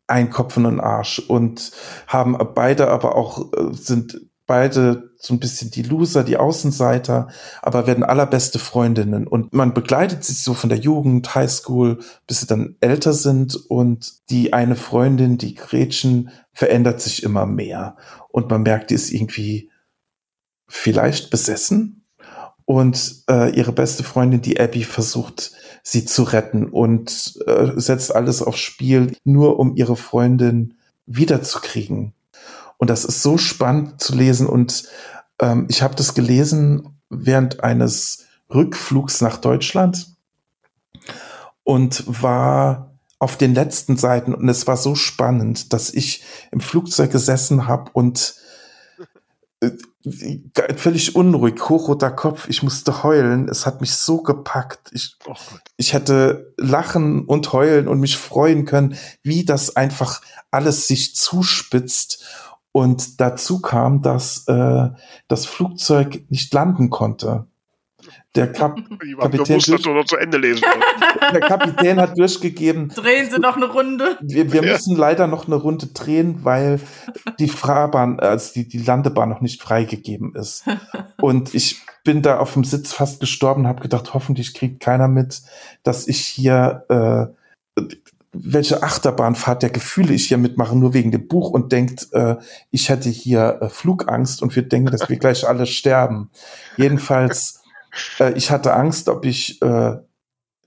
ein 0.07 0.29
Kopf 0.29 0.59
und 0.59 0.67
ein 0.67 0.81
Arsch 0.81 1.21
und 1.21 1.73
haben 2.07 2.37
beide 2.55 2.89
aber 2.89 3.17
auch, 3.17 3.51
äh, 3.55 3.73
sind 3.73 4.21
beide 4.45 5.11
so 5.17 5.33
ein 5.33 5.41
bisschen 5.41 5.71
die 5.71 5.85
Loser, 5.85 6.23
die 6.23 6.37
Außenseiter, 6.37 7.29
aber 7.63 7.87
werden 7.87 8.05
allerbeste 8.05 8.59
Freundinnen 8.59 9.27
und 9.27 9.55
man 9.55 9.73
begleitet 9.73 10.23
sich 10.23 10.43
so 10.43 10.53
von 10.53 10.69
der 10.69 10.79
Jugend, 10.79 11.35
Highschool, 11.35 12.01
bis 12.27 12.41
sie 12.41 12.47
dann 12.47 12.77
älter 12.81 13.15
sind 13.15 13.57
und 13.71 14.29
die 14.29 14.53
eine 14.53 14.77
Freundin, 14.77 15.39
die 15.39 15.55
Gretchen, 15.55 16.29
verändert 16.53 17.01
sich 17.01 17.23
immer 17.23 17.47
mehr 17.47 17.97
und 18.29 18.51
man 18.51 18.63
merkt, 18.63 18.91
die 18.91 18.95
ist 18.95 19.11
irgendwie 19.13 19.71
vielleicht 20.69 21.31
besessen 21.31 22.05
und 22.65 23.25
äh, 23.31 23.51
ihre 23.57 23.73
beste 23.73 24.05
Freundin, 24.05 24.43
die 24.43 24.61
Abby, 24.61 24.85
versucht 24.85 25.53
sie 25.83 26.05
zu 26.05 26.23
retten 26.23 26.67
und 26.67 27.39
äh, 27.47 27.73
setzt 27.77 28.15
alles 28.15 28.43
aufs 28.43 28.61
Spiel, 28.61 29.17
nur 29.25 29.59
um 29.59 29.75
ihre 29.75 29.97
Freundin 29.97 30.75
wiederzukriegen. 31.07 32.13
Und 32.77 32.91
das 32.91 33.07
ist 33.07 33.23
so 33.23 33.39
spannend 33.39 34.01
zu 34.03 34.15
lesen. 34.15 34.47
Und 34.47 34.85
ähm, 35.41 35.67
ich 35.71 35.83
habe 35.83 35.95
das 35.95 36.15
gelesen 36.15 37.01
während 37.09 37.65
eines 37.65 38.27
Rückflugs 38.53 39.23
nach 39.23 39.39
Deutschland 39.39 40.15
und 41.65 42.05
war 42.23 42.93
auf 43.19 43.37
den 43.37 43.55
letzten 43.55 43.97
Seiten 43.97 44.33
und 44.33 44.49
es 44.49 44.67
war 44.67 44.77
so 44.77 44.95
spannend, 44.95 45.73
dass 45.73 45.93
ich 45.93 46.23
im 46.53 46.61
Flugzeug 46.61 47.11
gesessen 47.11 47.67
habe 47.67 47.91
und 47.93 48.37
äh, 49.61 49.71
völlig 50.77 51.17
unruhig, 51.17 51.69
hochroter 51.69 52.11
Kopf, 52.11 52.49
ich 52.49 52.63
musste 52.63 53.03
heulen, 53.03 53.49
es 53.49 53.67
hat 53.67 53.81
mich 53.81 53.95
so 53.95 54.23
gepackt. 54.23 54.91
Ich, 54.93 55.17
oh 55.27 55.35
ich 55.77 55.93
hätte 55.93 56.55
lachen 56.57 57.25
und 57.25 57.53
heulen 57.53 57.89
und 57.89 57.99
mich 57.99 58.17
freuen 58.17 58.65
können, 58.65 58.97
wie 59.23 59.45
das 59.45 59.77
einfach 59.77 60.23
alles 60.51 60.87
sich 60.87 61.17
zuspitzt. 61.17 62.25
Und 62.71 63.21
dazu 63.21 63.61
kam, 63.61 64.03
dass 64.03 64.47
äh, 64.47 64.91
das 65.27 65.47
Flugzeug 65.47 66.25
nicht 66.29 66.55
landen 66.55 66.91
konnte. 66.91 67.48
Der 68.39 68.53
Kap 68.53 68.77
Kapitän, 69.21 69.59
durch, 69.59 69.67
der 71.33 71.41
Kapitän 71.41 72.01
hat 72.01 72.17
durchgegeben. 72.17 72.89
Drehen 72.89 73.29
Sie 73.29 73.41
noch 73.41 73.57
eine 73.57 73.67
Runde. 73.67 74.17
Wir, 74.21 74.53
wir 74.53 74.65
ja. 74.65 74.73
müssen 74.73 74.97
leider 74.97 75.27
noch 75.27 75.49
eine 75.49 75.57
Runde 75.57 75.89
drehen, 75.89 76.45
weil 76.45 76.81
die 77.41 77.49
Fahrbahn, 77.49 78.21
also 78.21 78.53
die, 78.55 78.69
die 78.69 78.79
Landebahn 78.79 79.29
noch 79.29 79.41
nicht 79.41 79.61
freigegeben 79.61 80.37
ist. 80.37 80.65
Und 81.21 81.53
ich 81.53 81.83
bin 82.05 82.23
da 82.23 82.39
auf 82.39 82.53
dem 82.53 82.63
Sitz 82.63 82.93
fast 82.93 83.19
gestorben, 83.19 83.67
habe 83.67 83.83
gedacht, 83.83 84.15
hoffentlich 84.15 84.55
kriegt 84.55 84.79
keiner 84.79 85.09
mit, 85.09 85.43
dass 85.83 86.07
ich 86.07 86.21
hier 86.21 86.85
äh, 86.89 87.83
welche 88.33 88.85
Achterbahnfahrt 88.85 89.63
der 89.63 89.71
Gefühle 89.71 90.15
ich 90.15 90.29
hier 90.29 90.39
mitmache, 90.39 90.77
nur 90.77 90.95
wegen 90.95 91.11
dem 91.11 91.27
Buch 91.27 91.51
und 91.51 91.73
denkt, 91.73 92.09
äh, 92.13 92.37
ich 92.71 92.89
hätte 92.89 93.09
hier 93.09 93.59
äh, 93.63 93.69
Flugangst 93.69 94.43
und 94.43 94.55
wir 94.55 94.63
denken, 94.63 94.93
dass 94.93 95.09
wir 95.09 95.17
gleich 95.17 95.49
alle 95.49 95.67
sterben. 95.67 96.31
Jedenfalls 96.77 97.58
äh, 98.21 98.33
ich 98.35 98.51
hatte 98.51 98.75
Angst, 98.75 99.09
ob 99.09 99.25
ich, 99.25 99.61
äh, 99.63 99.97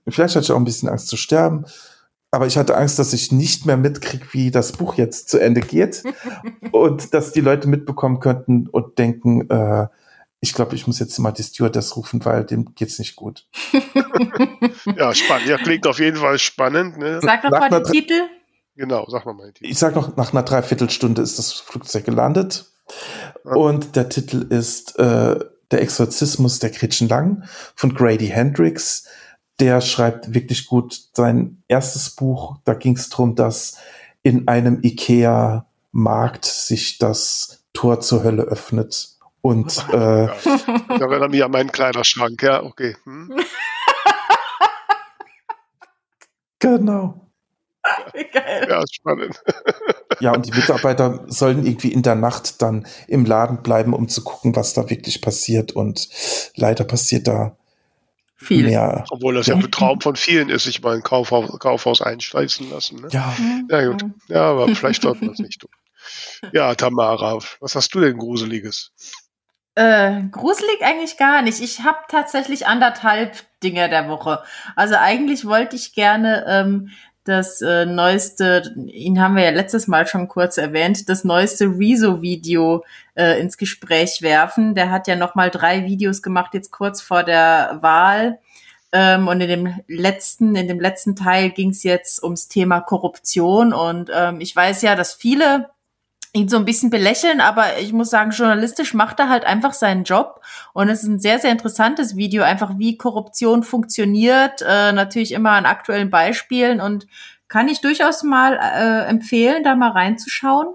vielleicht 0.08 0.36
hatte 0.36 0.44
ich 0.44 0.52
auch 0.52 0.56
ein 0.56 0.64
bisschen 0.64 0.88
Angst 0.88 1.08
zu 1.08 1.16
sterben, 1.16 1.64
aber 2.30 2.46
ich 2.46 2.56
hatte 2.56 2.76
Angst, 2.76 2.98
dass 2.98 3.12
ich 3.12 3.30
nicht 3.30 3.66
mehr 3.66 3.76
mitkriege, 3.76 4.24
wie 4.32 4.50
das 4.50 4.72
Buch 4.72 4.94
jetzt 4.94 5.28
zu 5.28 5.38
Ende 5.38 5.60
geht 5.60 6.02
und 6.72 7.12
dass 7.14 7.32
die 7.32 7.42
Leute 7.42 7.68
mitbekommen 7.68 8.20
könnten 8.20 8.68
und 8.68 8.98
denken, 8.98 9.48
äh, 9.50 9.88
ich 10.40 10.54
glaube, 10.54 10.74
ich 10.74 10.88
muss 10.88 10.98
jetzt 10.98 11.16
mal 11.18 11.30
die 11.30 11.44
Stewardess 11.44 11.96
rufen, 11.96 12.24
weil 12.24 12.44
dem 12.44 12.74
geht's 12.74 12.98
nicht 12.98 13.14
gut. 13.14 13.46
ja, 14.96 15.14
spannend. 15.14 15.46
Ja, 15.46 15.56
klingt 15.56 15.86
auf 15.86 16.00
jeden 16.00 16.16
Fall 16.16 16.36
spannend. 16.40 16.98
Ne? 16.98 17.20
Sag 17.22 17.44
noch 17.44 17.50
nach 17.52 17.70
mal 17.70 17.82
den 17.82 17.92
Titel. 17.92 18.22
Genau, 18.74 19.06
sag 19.08 19.24
mal 19.24 19.36
den 19.36 19.54
Titel. 19.54 19.70
Ich 19.70 19.78
sag 19.78 19.94
noch, 19.94 20.16
nach 20.16 20.32
einer 20.32 20.42
Dreiviertelstunde 20.42 21.22
ist 21.22 21.38
das 21.38 21.52
Flugzeug 21.52 22.04
gelandet. 22.06 22.72
Ja. 23.44 23.52
Und 23.52 23.94
der 23.94 24.08
Titel 24.08 24.46
ist 24.48 24.98
äh, 24.98 25.38
der 25.72 25.82
Exorzismus 25.82 26.58
der 26.58 26.70
Gretchen 26.70 27.08
Lang 27.08 27.44
von 27.74 27.94
Grady 27.94 28.28
Hendrix. 28.28 29.08
Der 29.58 29.80
schreibt 29.80 30.34
wirklich 30.34 30.66
gut 30.66 31.08
sein 31.14 31.62
erstes 31.68 32.10
Buch. 32.10 32.58
Da 32.64 32.74
ging 32.74 32.96
es 32.96 33.08
darum, 33.08 33.34
dass 33.34 33.78
in 34.22 34.48
einem 34.48 34.80
Ikea-Markt 34.82 36.44
sich 36.44 36.98
das 36.98 37.64
Tor 37.72 38.00
zur 38.00 38.22
Hölle 38.22 38.42
öffnet. 38.44 39.08
Und 39.40 39.84
äh, 39.92 40.26
ja. 40.26 40.36
da 40.88 40.96
erinnert 40.96 41.30
mich 41.30 41.42
an 41.42 41.50
meinen 41.50 41.72
Kleiderschrank, 41.72 42.42
ja, 42.42 42.62
okay. 42.62 42.96
Hm. 43.04 43.34
genau. 46.58 47.22
Geil. 48.32 48.66
Ja, 48.68 48.84
spannend. 48.90 49.42
Ja, 50.22 50.34
und 50.34 50.46
die 50.46 50.52
Mitarbeiter 50.52 51.24
sollen 51.26 51.66
irgendwie 51.66 51.92
in 51.92 52.02
der 52.02 52.14
Nacht 52.14 52.62
dann 52.62 52.86
im 53.08 53.24
Laden 53.24 53.60
bleiben, 53.64 53.92
um 53.92 54.08
zu 54.08 54.22
gucken, 54.22 54.54
was 54.54 54.72
da 54.72 54.88
wirklich 54.88 55.20
passiert. 55.20 55.72
Und 55.72 56.08
leider 56.54 56.84
passiert 56.84 57.26
da 57.26 57.56
viel 58.36 58.66
mehr. 58.66 59.04
Obwohl 59.10 59.34
das 59.34 59.48
ja, 59.48 59.56
ja 59.56 59.64
ein 59.64 59.70
Traum 59.72 60.00
von 60.00 60.14
vielen 60.14 60.48
ist, 60.48 60.62
sich 60.62 60.80
mal 60.80 60.94
ein 60.94 61.02
Kaufhaus, 61.02 61.58
Kaufhaus 61.58 62.02
einschleißen 62.02 62.70
lassen. 62.70 63.00
Ne? 63.00 63.08
Ja. 63.10 63.34
Ja, 63.68 63.84
gut. 63.88 64.04
Ja, 64.28 64.42
aber 64.42 64.72
vielleicht 64.76 65.02
sollte 65.02 65.24
man 65.24 65.30
das 65.30 65.40
nicht 65.40 65.60
tun. 65.60 65.70
Ja, 66.52 66.72
Tamara, 66.76 67.40
was 67.58 67.74
hast 67.74 67.92
du 67.92 68.00
denn 68.00 68.16
Gruseliges? 68.16 68.92
Äh, 69.74 70.22
gruselig 70.30 70.82
eigentlich 70.82 71.16
gar 71.16 71.42
nicht. 71.42 71.60
Ich 71.60 71.80
habe 71.80 71.98
tatsächlich 72.08 72.68
anderthalb 72.68 73.42
Dinge 73.64 73.88
der 73.88 74.08
Woche. 74.08 74.40
Also 74.76 74.94
eigentlich 74.96 75.46
wollte 75.46 75.74
ich 75.74 75.94
gerne 75.94 76.44
ähm, 76.46 76.90
das 77.24 77.62
äh, 77.62 77.86
neueste, 77.86 78.74
ihn 78.86 79.20
haben 79.20 79.36
wir 79.36 79.44
ja 79.44 79.50
letztes 79.50 79.86
Mal 79.86 80.06
schon 80.06 80.28
kurz 80.28 80.58
erwähnt, 80.58 81.08
das 81.08 81.24
neueste 81.24 81.66
Rezo-Video 81.66 82.84
äh, 83.14 83.40
ins 83.40 83.56
Gespräch 83.56 84.22
werfen. 84.22 84.74
Der 84.74 84.90
hat 84.90 85.06
ja 85.06 85.16
noch 85.16 85.34
mal 85.34 85.50
drei 85.50 85.84
Videos 85.84 86.22
gemacht, 86.22 86.54
jetzt 86.54 86.70
kurz 86.70 87.00
vor 87.00 87.22
der 87.22 87.78
Wahl. 87.80 88.38
Ähm, 88.92 89.28
und 89.28 89.40
in 89.40 89.48
dem 89.48 89.80
letzten, 89.88 90.54
in 90.54 90.68
dem 90.68 90.80
letzten 90.80 91.16
Teil 91.16 91.50
ging 91.50 91.70
es 91.70 91.82
jetzt 91.82 92.22
ums 92.22 92.48
Thema 92.48 92.80
Korruption. 92.80 93.72
Und 93.72 94.10
ähm, 94.14 94.40
ich 94.40 94.54
weiß 94.54 94.82
ja, 94.82 94.96
dass 94.96 95.14
viele 95.14 95.70
ihn 96.34 96.48
so 96.48 96.56
ein 96.56 96.64
bisschen 96.64 96.90
belächeln, 96.90 97.40
aber 97.40 97.78
ich 97.78 97.92
muss 97.92 98.08
sagen, 98.08 98.30
journalistisch 98.30 98.94
macht 98.94 99.18
er 99.18 99.28
halt 99.28 99.44
einfach 99.44 99.74
seinen 99.74 100.04
Job 100.04 100.40
und 100.72 100.88
es 100.88 101.02
ist 101.02 101.08
ein 101.08 101.18
sehr, 101.18 101.38
sehr 101.38 101.52
interessantes 101.52 102.16
Video, 102.16 102.42
einfach 102.42 102.78
wie 102.78 102.96
Korruption 102.96 103.62
funktioniert, 103.62 104.62
äh, 104.66 104.92
natürlich 104.92 105.32
immer 105.32 105.50
an 105.50 105.66
aktuellen 105.66 106.10
Beispielen 106.10 106.80
und 106.80 107.06
kann 107.48 107.68
ich 107.68 107.82
durchaus 107.82 108.22
mal 108.22 108.54
äh, 108.54 109.08
empfehlen, 109.10 109.62
da 109.62 109.74
mal 109.74 109.90
reinzuschauen. 109.90 110.68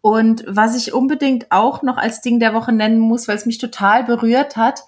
Und 0.00 0.44
was 0.46 0.76
ich 0.76 0.92
unbedingt 0.92 1.50
auch 1.50 1.82
noch 1.82 1.96
als 1.96 2.20
Ding 2.20 2.38
der 2.38 2.54
Woche 2.54 2.72
nennen 2.72 2.98
muss, 2.98 3.26
weil 3.26 3.36
es 3.36 3.46
mich 3.46 3.58
total 3.58 4.04
berührt 4.04 4.56
hat, 4.56 4.82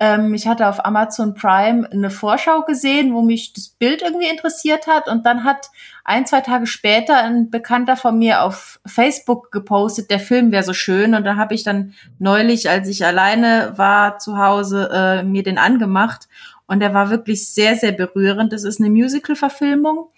ähm, 0.00 0.32
ich 0.34 0.48
hatte 0.48 0.66
auf 0.66 0.84
Amazon 0.84 1.34
Prime 1.34 1.88
eine 1.92 2.10
Vorschau 2.10 2.62
gesehen, 2.62 3.14
wo 3.14 3.22
mich 3.22 3.52
das 3.52 3.68
Bild 3.68 4.00
irgendwie 4.02 4.28
interessiert 4.28 4.86
hat. 4.86 5.06
Und 5.08 5.26
dann 5.26 5.44
hat 5.44 5.70
ein, 6.04 6.24
zwei 6.24 6.40
Tage 6.40 6.66
später 6.66 7.18
ein 7.18 7.50
Bekannter 7.50 7.96
von 7.96 8.18
mir 8.18 8.42
auf 8.42 8.80
Facebook 8.86 9.52
gepostet, 9.52 10.10
der 10.10 10.18
Film 10.18 10.50
wäre 10.50 10.64
so 10.64 10.72
schön. 10.72 11.14
Und 11.14 11.24
da 11.24 11.36
habe 11.36 11.54
ich 11.54 11.62
dann 11.62 11.94
neulich, 12.18 12.70
als 12.70 12.88
ich 12.88 13.04
alleine 13.04 13.74
war 13.76 14.18
zu 14.18 14.38
Hause, 14.38 14.88
äh, 14.92 15.22
mir 15.22 15.42
den 15.42 15.58
angemacht. 15.58 16.28
Und 16.66 16.80
der 16.80 16.94
war 16.94 17.10
wirklich 17.10 17.52
sehr, 17.52 17.76
sehr 17.76 17.92
berührend. 17.92 18.52
Das 18.52 18.64
ist 18.64 18.80
eine 18.80 18.90
Musical-Verfilmung 18.90 20.08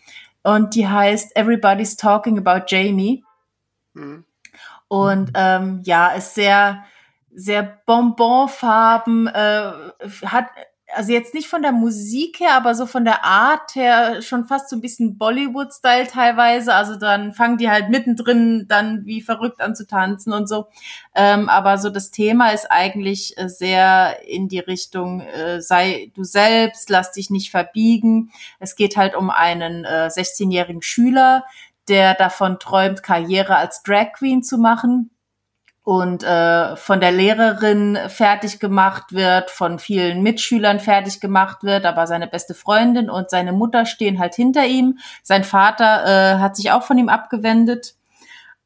und 0.42 0.74
die 0.74 0.86
heißt 0.88 1.36
Everybody's 1.36 1.96
Talking 1.96 2.38
About 2.38 2.66
Jamie. 2.68 3.24
Mhm. 3.94 4.24
Und 4.88 5.30
ähm, 5.34 5.80
ja, 5.84 6.08
ist 6.08 6.34
sehr 6.34 6.84
sehr 7.34 7.62
Bonbonfarben, 7.86 9.26
äh, 9.28 9.72
hat 10.24 10.46
also 10.94 11.12
jetzt 11.12 11.34
nicht 11.34 11.48
von 11.48 11.62
der 11.62 11.72
Musik 11.72 12.40
her, 12.40 12.54
aber 12.54 12.74
so 12.74 12.86
von 12.86 13.04
der 13.04 13.24
Art 13.24 13.74
her 13.74 14.22
schon 14.22 14.44
fast 14.44 14.68
so 14.68 14.76
ein 14.76 14.80
bisschen 14.80 15.18
Bollywood-Style 15.18 16.06
teilweise. 16.06 16.74
Also 16.74 16.96
dann 16.96 17.32
fangen 17.32 17.58
die 17.58 17.70
halt 17.70 17.88
mittendrin 17.88 18.66
dann 18.68 19.04
wie 19.04 19.22
verrückt 19.22 19.60
an 19.60 19.74
zu 19.74 19.86
tanzen 19.86 20.32
und 20.32 20.48
so. 20.48 20.66
Ähm, 21.14 21.48
aber 21.48 21.78
so 21.78 21.90
das 21.90 22.10
Thema 22.10 22.50
ist 22.50 22.70
eigentlich 22.70 23.36
äh, 23.38 23.48
sehr 23.48 24.22
in 24.26 24.48
die 24.48 24.58
Richtung, 24.58 25.20
äh, 25.20 25.60
sei 25.60 26.10
du 26.14 26.24
selbst, 26.24 26.90
lass 26.90 27.12
dich 27.12 27.30
nicht 27.30 27.50
verbiegen. 27.50 28.30
Es 28.58 28.76
geht 28.76 28.96
halt 28.96 29.14
um 29.14 29.30
einen 29.30 29.84
äh, 29.84 30.08
16-jährigen 30.12 30.82
Schüler, 30.82 31.44
der 31.88 32.14
davon 32.14 32.58
träumt, 32.58 33.02
Karriere 33.02 33.56
als 33.56 33.82
Drag 33.82 34.12
Queen 34.12 34.42
zu 34.42 34.58
machen 34.58 35.10
und 35.84 36.22
äh, 36.22 36.76
von 36.76 37.00
der 37.00 37.10
Lehrerin 37.10 37.98
fertig 38.06 38.60
gemacht 38.60 39.12
wird, 39.12 39.50
von 39.50 39.80
vielen 39.80 40.22
Mitschülern 40.22 40.78
fertig 40.78 41.20
gemacht 41.20 41.64
wird, 41.64 41.86
aber 41.86 42.06
seine 42.06 42.28
beste 42.28 42.54
Freundin 42.54 43.10
und 43.10 43.30
seine 43.30 43.52
Mutter 43.52 43.84
stehen 43.84 44.20
halt 44.20 44.34
hinter 44.34 44.64
ihm. 44.64 44.98
Sein 45.22 45.42
Vater 45.42 46.04
äh, 46.06 46.38
hat 46.38 46.56
sich 46.56 46.70
auch 46.70 46.84
von 46.84 46.98
ihm 46.98 47.08
abgewendet. 47.08 47.96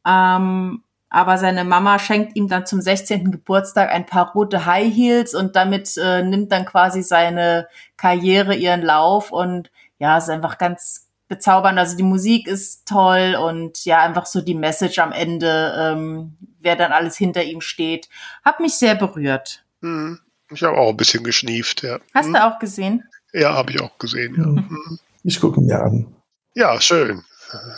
Ähm, 0.06 0.82
aber 1.08 1.38
seine 1.38 1.64
Mama 1.64 1.98
schenkt 1.98 2.36
ihm 2.36 2.48
dann 2.48 2.66
zum 2.66 2.82
16. 2.82 3.30
Geburtstag 3.30 3.90
ein 3.90 4.04
paar 4.04 4.32
rote 4.32 4.66
High 4.66 4.92
Heels 4.94 5.34
und 5.34 5.56
damit 5.56 5.96
äh, 5.96 6.22
nimmt 6.22 6.52
dann 6.52 6.66
quasi 6.66 7.02
seine 7.02 7.68
Karriere 7.96 8.54
ihren 8.54 8.82
Lauf 8.82 9.32
und 9.32 9.70
ja, 9.98 10.18
ist 10.18 10.28
einfach 10.28 10.58
ganz 10.58 11.05
bezaubernd. 11.28 11.78
Also 11.78 11.96
die 11.96 12.02
Musik 12.02 12.46
ist 12.46 12.86
toll 12.86 13.36
und 13.40 13.84
ja, 13.84 14.02
einfach 14.02 14.26
so 14.26 14.40
die 14.40 14.54
Message 14.54 14.98
am 14.98 15.12
Ende, 15.12 15.74
ähm, 15.78 16.36
wer 16.60 16.76
dann 16.76 16.92
alles 16.92 17.16
hinter 17.16 17.42
ihm 17.42 17.60
steht, 17.60 18.08
hat 18.44 18.60
mich 18.60 18.74
sehr 18.74 18.94
berührt. 18.94 19.64
Hm. 19.82 20.18
Ich 20.52 20.62
habe 20.62 20.78
auch 20.78 20.90
ein 20.90 20.96
bisschen 20.96 21.24
geschnieft, 21.24 21.82
ja. 21.82 21.98
Hast 22.14 22.26
hm. 22.26 22.34
du 22.34 22.44
auch 22.44 22.58
gesehen? 22.58 23.04
Ja, 23.32 23.54
habe 23.54 23.72
ich 23.72 23.80
auch 23.80 23.98
gesehen, 23.98 24.34
ja. 24.36 24.44
Hm. 24.44 24.68
hm. 24.68 24.98
Ich 25.24 25.40
gucke 25.40 25.60
mir 25.60 25.82
an. 25.82 26.06
Ja, 26.54 26.80
schön. 26.80 27.24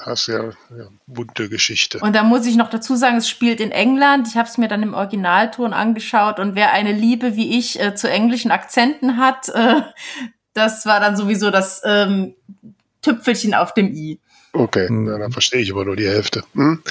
Hast 0.05 0.29
ja, 0.29 0.45
ja 0.45 0.89
bunte 1.07 1.49
Geschichte. 1.49 1.99
Und 1.99 2.15
da 2.15 2.23
muss 2.23 2.47
ich 2.47 2.57
noch 2.57 2.71
dazu 2.71 2.97
sagen, 2.97 3.17
es 3.17 3.29
spielt 3.29 3.61
in 3.61 3.71
England. 3.71 4.29
Ich 4.29 4.37
habe 4.37 4.49
es 4.49 4.59
mir 4.59 4.69
dann 4.69 4.83
im 4.83 4.95
Originalton 4.95 5.73
angeschaut 5.73 6.39
und 6.39 6.55
wer 6.55 6.73
eine 6.73 6.93
Liebe 6.93 7.37
wie 7.37 7.59
ich 7.59 7.81
äh, 7.81 7.95
zu 7.95 8.11
englischen 8.11 8.51
Akzenten 8.51 9.19
hat, 9.19 9.49
äh, 9.51 9.83
das 10.55 10.87
war 10.87 11.01
dann 11.01 11.17
sowieso 11.17 11.51
das 11.51 11.83
ähm, 11.85 12.35
Tüpfelchen 13.03 13.55
auf 13.55 13.75
dem 13.75 13.93
i. 13.93 14.21
Okay, 14.53 14.89
hm. 14.89 15.07
ja, 15.07 15.19
dann 15.19 15.33
verstehe 15.33 15.61
ich 15.61 15.73
aber 15.73 15.85
nur 15.85 15.97
die 15.97 16.09
Hälfte. 16.09 16.43
Hm? 16.55 16.83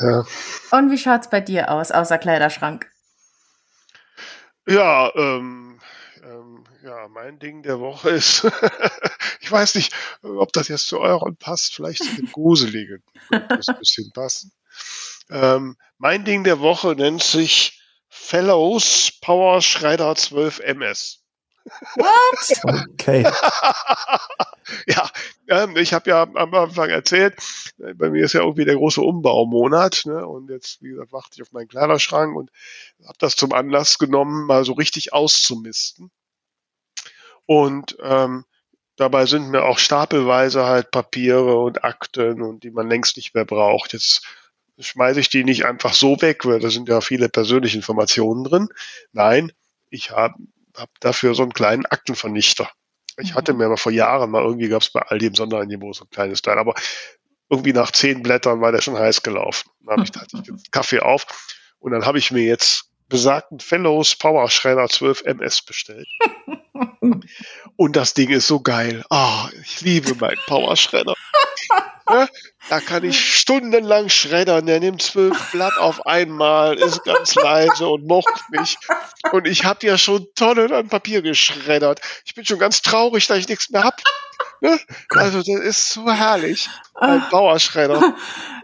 Ja. 0.00 0.24
Und 0.70 0.90
wie 0.90 0.98
schaut's 0.98 1.28
bei 1.30 1.40
dir 1.40 1.70
aus, 1.70 1.90
außer 1.90 2.18
Kleiderschrank? 2.18 2.90
Ja, 4.66 5.12
ähm, 5.14 5.80
ähm, 6.22 6.64
ja, 6.82 7.08
mein 7.08 7.38
Ding 7.38 7.62
der 7.62 7.80
Woche 7.80 8.10
ist, 8.10 8.46
ich 9.40 9.50
weiß 9.50 9.74
nicht, 9.74 9.94
ob 10.22 10.52
das 10.52 10.68
jetzt 10.68 10.86
zu 10.86 11.00
euren 11.00 11.36
passt, 11.36 11.74
vielleicht 11.74 12.04
zu 12.04 12.14
dem 12.14 12.26
Gruseligen. 12.32 13.02
Das 13.30 13.68
ein 13.68 13.78
bisschen 13.78 14.10
passen. 14.12 14.52
Ähm, 15.30 15.76
mein 15.98 16.24
Ding 16.24 16.44
der 16.44 16.60
Woche 16.60 16.94
nennt 16.94 17.22
sich 17.22 17.80
Fellows 18.08 19.12
Power 19.20 19.60
Schreider 19.60 20.14
12 20.14 20.60
MS. 20.60 21.23
What? 21.96 22.84
Okay. 22.94 23.22
ja, 24.86 25.10
ähm, 25.48 25.76
ich 25.76 25.92
habe 25.92 26.10
ja 26.10 26.22
am 26.22 26.54
Anfang 26.54 26.88
erzählt, 26.90 27.34
äh, 27.78 27.94
bei 27.94 28.10
mir 28.10 28.24
ist 28.24 28.32
ja 28.32 28.40
irgendwie 28.40 28.64
der 28.64 28.76
große 28.76 29.00
Umbaumonat 29.00 30.02
ne? 30.06 30.26
und 30.26 30.50
jetzt, 30.50 30.82
wie 30.82 30.90
gesagt, 30.90 31.12
warte 31.12 31.30
ich 31.34 31.42
auf 31.42 31.52
meinen 31.52 31.68
Kleiderschrank 31.68 32.36
und 32.36 32.50
habe 33.04 33.18
das 33.18 33.36
zum 33.36 33.52
Anlass 33.52 33.98
genommen, 33.98 34.46
mal 34.46 34.64
so 34.64 34.72
richtig 34.72 35.12
auszumisten. 35.12 36.10
Und 37.46 37.96
ähm, 38.02 38.44
dabei 38.96 39.26
sind 39.26 39.50
mir 39.50 39.64
auch 39.64 39.78
stapelweise 39.78 40.64
halt 40.64 40.90
Papiere 40.90 41.58
und 41.58 41.84
Akten 41.84 42.42
und 42.42 42.62
die 42.62 42.70
man 42.70 42.88
längst 42.88 43.16
nicht 43.16 43.34
mehr 43.34 43.44
braucht. 43.44 43.92
Jetzt 43.92 44.22
schmeiße 44.78 45.20
ich 45.20 45.28
die 45.28 45.44
nicht 45.44 45.64
einfach 45.66 45.94
so 45.94 46.20
weg, 46.20 46.44
weil 46.44 46.60
da 46.60 46.70
sind 46.70 46.88
ja 46.88 47.00
viele 47.00 47.28
persönliche 47.28 47.76
Informationen 47.76 48.44
drin. 48.44 48.68
Nein, 49.12 49.52
ich 49.90 50.10
habe 50.10 50.34
hab 50.76 50.90
dafür 51.00 51.34
so 51.34 51.42
einen 51.42 51.52
kleinen 51.52 51.86
Aktenvernichter. 51.86 52.70
Ich 53.18 53.34
hatte 53.34 53.52
mhm. 53.52 53.58
mir 53.58 53.66
aber 53.66 53.76
vor 53.76 53.92
Jahren 53.92 54.30
mal 54.30 54.42
irgendwie 54.42 54.68
gab 54.68 54.82
es 54.82 54.90
bei 54.90 55.00
Aldi 55.00 55.26
im 55.26 55.34
Sonderangebot 55.34 55.94
so 55.94 56.04
ein 56.04 56.10
kleines 56.10 56.42
Teil, 56.42 56.58
aber 56.58 56.74
irgendwie 57.48 57.72
nach 57.72 57.92
zehn 57.92 58.22
Blättern 58.22 58.60
war 58.60 58.72
der 58.72 58.80
schon 58.80 58.98
heiß 58.98 59.22
gelaufen. 59.22 59.70
Dann 59.80 59.98
habe 59.98 60.04
ich, 60.04 60.20
hatte 60.20 60.36
ich 60.36 60.42
den 60.42 60.60
Kaffee 60.70 61.00
auf 61.00 61.26
und 61.78 61.92
dann 61.92 62.06
habe 62.06 62.18
ich 62.18 62.30
mir 62.30 62.44
jetzt 62.44 62.90
besagten 63.08 63.60
Fellows 63.60 64.16
Power 64.16 64.50
Schredder 64.50 64.88
12 64.88 65.22
MS 65.22 65.62
bestellt. 65.62 66.08
und 67.76 67.96
das 67.96 68.14
Ding 68.14 68.30
ist 68.30 68.46
so 68.46 68.60
geil. 68.60 69.04
Ah, 69.10 69.46
oh, 69.46 69.48
ich 69.62 69.80
liebe 69.82 70.14
meinen 70.16 70.40
Power 70.46 70.76
Schredder. 70.76 71.14
Ja, 72.08 72.28
da 72.68 72.80
kann 72.80 73.02
ich 73.04 73.36
stundenlang 73.36 74.10
schreddern. 74.10 74.66
Der 74.66 74.80
nimmt 74.80 75.00
zwölf 75.02 75.52
Blatt 75.52 75.78
auf 75.78 76.06
einmal, 76.06 76.76
ist 76.76 77.02
ganz 77.04 77.34
leise 77.34 77.88
und 77.88 78.06
mocht 78.06 78.42
mich. 78.50 78.76
Und 79.32 79.46
ich 79.46 79.64
habe 79.64 79.86
ja 79.86 79.96
schon 79.96 80.26
Tonnen 80.34 80.72
an 80.72 80.88
Papier 80.88 81.22
geschreddert. 81.22 82.00
Ich 82.26 82.34
bin 82.34 82.44
schon 82.44 82.58
ganz 82.58 82.82
traurig, 82.82 83.26
dass 83.26 83.38
ich 83.38 83.48
nichts 83.48 83.70
mehr 83.70 83.84
hab. 83.84 84.00
Ne? 84.60 84.78
Also 85.10 85.38
das 85.38 85.60
ist 85.60 85.90
so 85.90 86.10
herrlich. 86.10 86.68
Ein 86.94 87.22
Bauerschredder. 87.30 88.14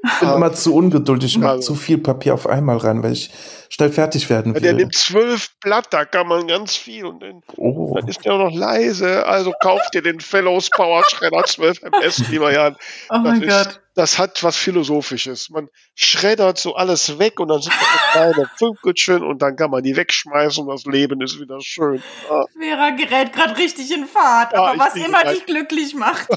Ich 0.05 0.21
bin 0.21 0.31
immer 0.31 0.53
zu 0.53 0.75
ungeduldig, 0.75 1.33
ich 1.33 1.39
mache 1.39 1.53
also. 1.53 1.75
zu 1.75 1.81
viel 1.81 1.99
Papier 1.99 2.35
auf 2.35 2.47
einmal 2.47 2.79
rein, 2.79 3.03
weil 3.03 3.13
ich 3.13 3.31
schnell 3.71 3.91
fertig 3.91 4.29
werden 4.29 4.53
will. 4.53 4.61
Der 4.61 4.73
nimmt 4.73 4.95
zwölf 4.95 5.51
Blatt, 5.61 5.87
da 5.91 6.05
kann 6.05 6.27
man 6.27 6.49
ganz 6.49 6.77
viel 6.77 7.07
und 7.07 7.21
dann, 7.23 7.41
oh. 7.57 7.95
dann 7.95 8.09
ist 8.09 8.25
der 8.25 8.35
auch 8.35 8.51
noch 8.51 8.55
leise. 8.55 9.25
Also 9.27 9.53
kauft 9.63 9.95
ihr 9.95 10.03
den 10.03 10.19
Fellows 10.21 10.69
Power 10.71 11.05
Schredder 11.09 11.45
12 11.45 11.85
MS, 11.85 12.29
lieber 12.29 12.53
Jan. 12.53 12.77
Oh 13.09 13.19
mein 13.19 13.41
Gott. 13.41 13.81
Das 13.95 14.19
hat 14.19 14.43
was 14.43 14.57
Philosophisches. 14.57 15.51
Man 15.51 15.69
schreddert 15.95 16.59
so 16.59 16.75
alles 16.75 17.19
weg 17.19 17.39
und 17.39 17.49
dann 17.49 17.61
sind 17.61 17.75
da 17.75 18.13
kleine 18.13 18.51
Funkelchen 18.57 19.23
und 19.23 19.43
dann 19.43 19.57
kann 19.57 19.71
man 19.71 19.83
die 19.83 19.97
wegschmeißen 19.97 20.65
und 20.65 20.71
das 20.71 20.85
Leben 20.85 21.21
ist 21.21 21.39
wieder 21.41 21.61
schön. 21.61 22.03
Ja. 22.29 22.45
Vera 22.59 22.91
gerät 22.91 23.33
gerade 23.33 23.57
richtig 23.57 23.93
in 23.93 24.07
Fahrt, 24.07 24.53
ja, 24.53 24.63
aber 24.63 24.79
was 24.79 24.97
immer 24.97 25.25
dich 25.25 25.45
glücklich 25.47 25.95
macht. 25.95 26.29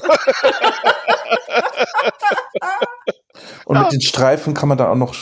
und 3.64 3.78
mit 3.80 3.92
den 3.92 4.00
Streifen 4.02 4.54
kann 4.54 4.68
man 4.68 4.78
da 4.78 4.90
auch 4.90 4.96
noch 4.96 5.14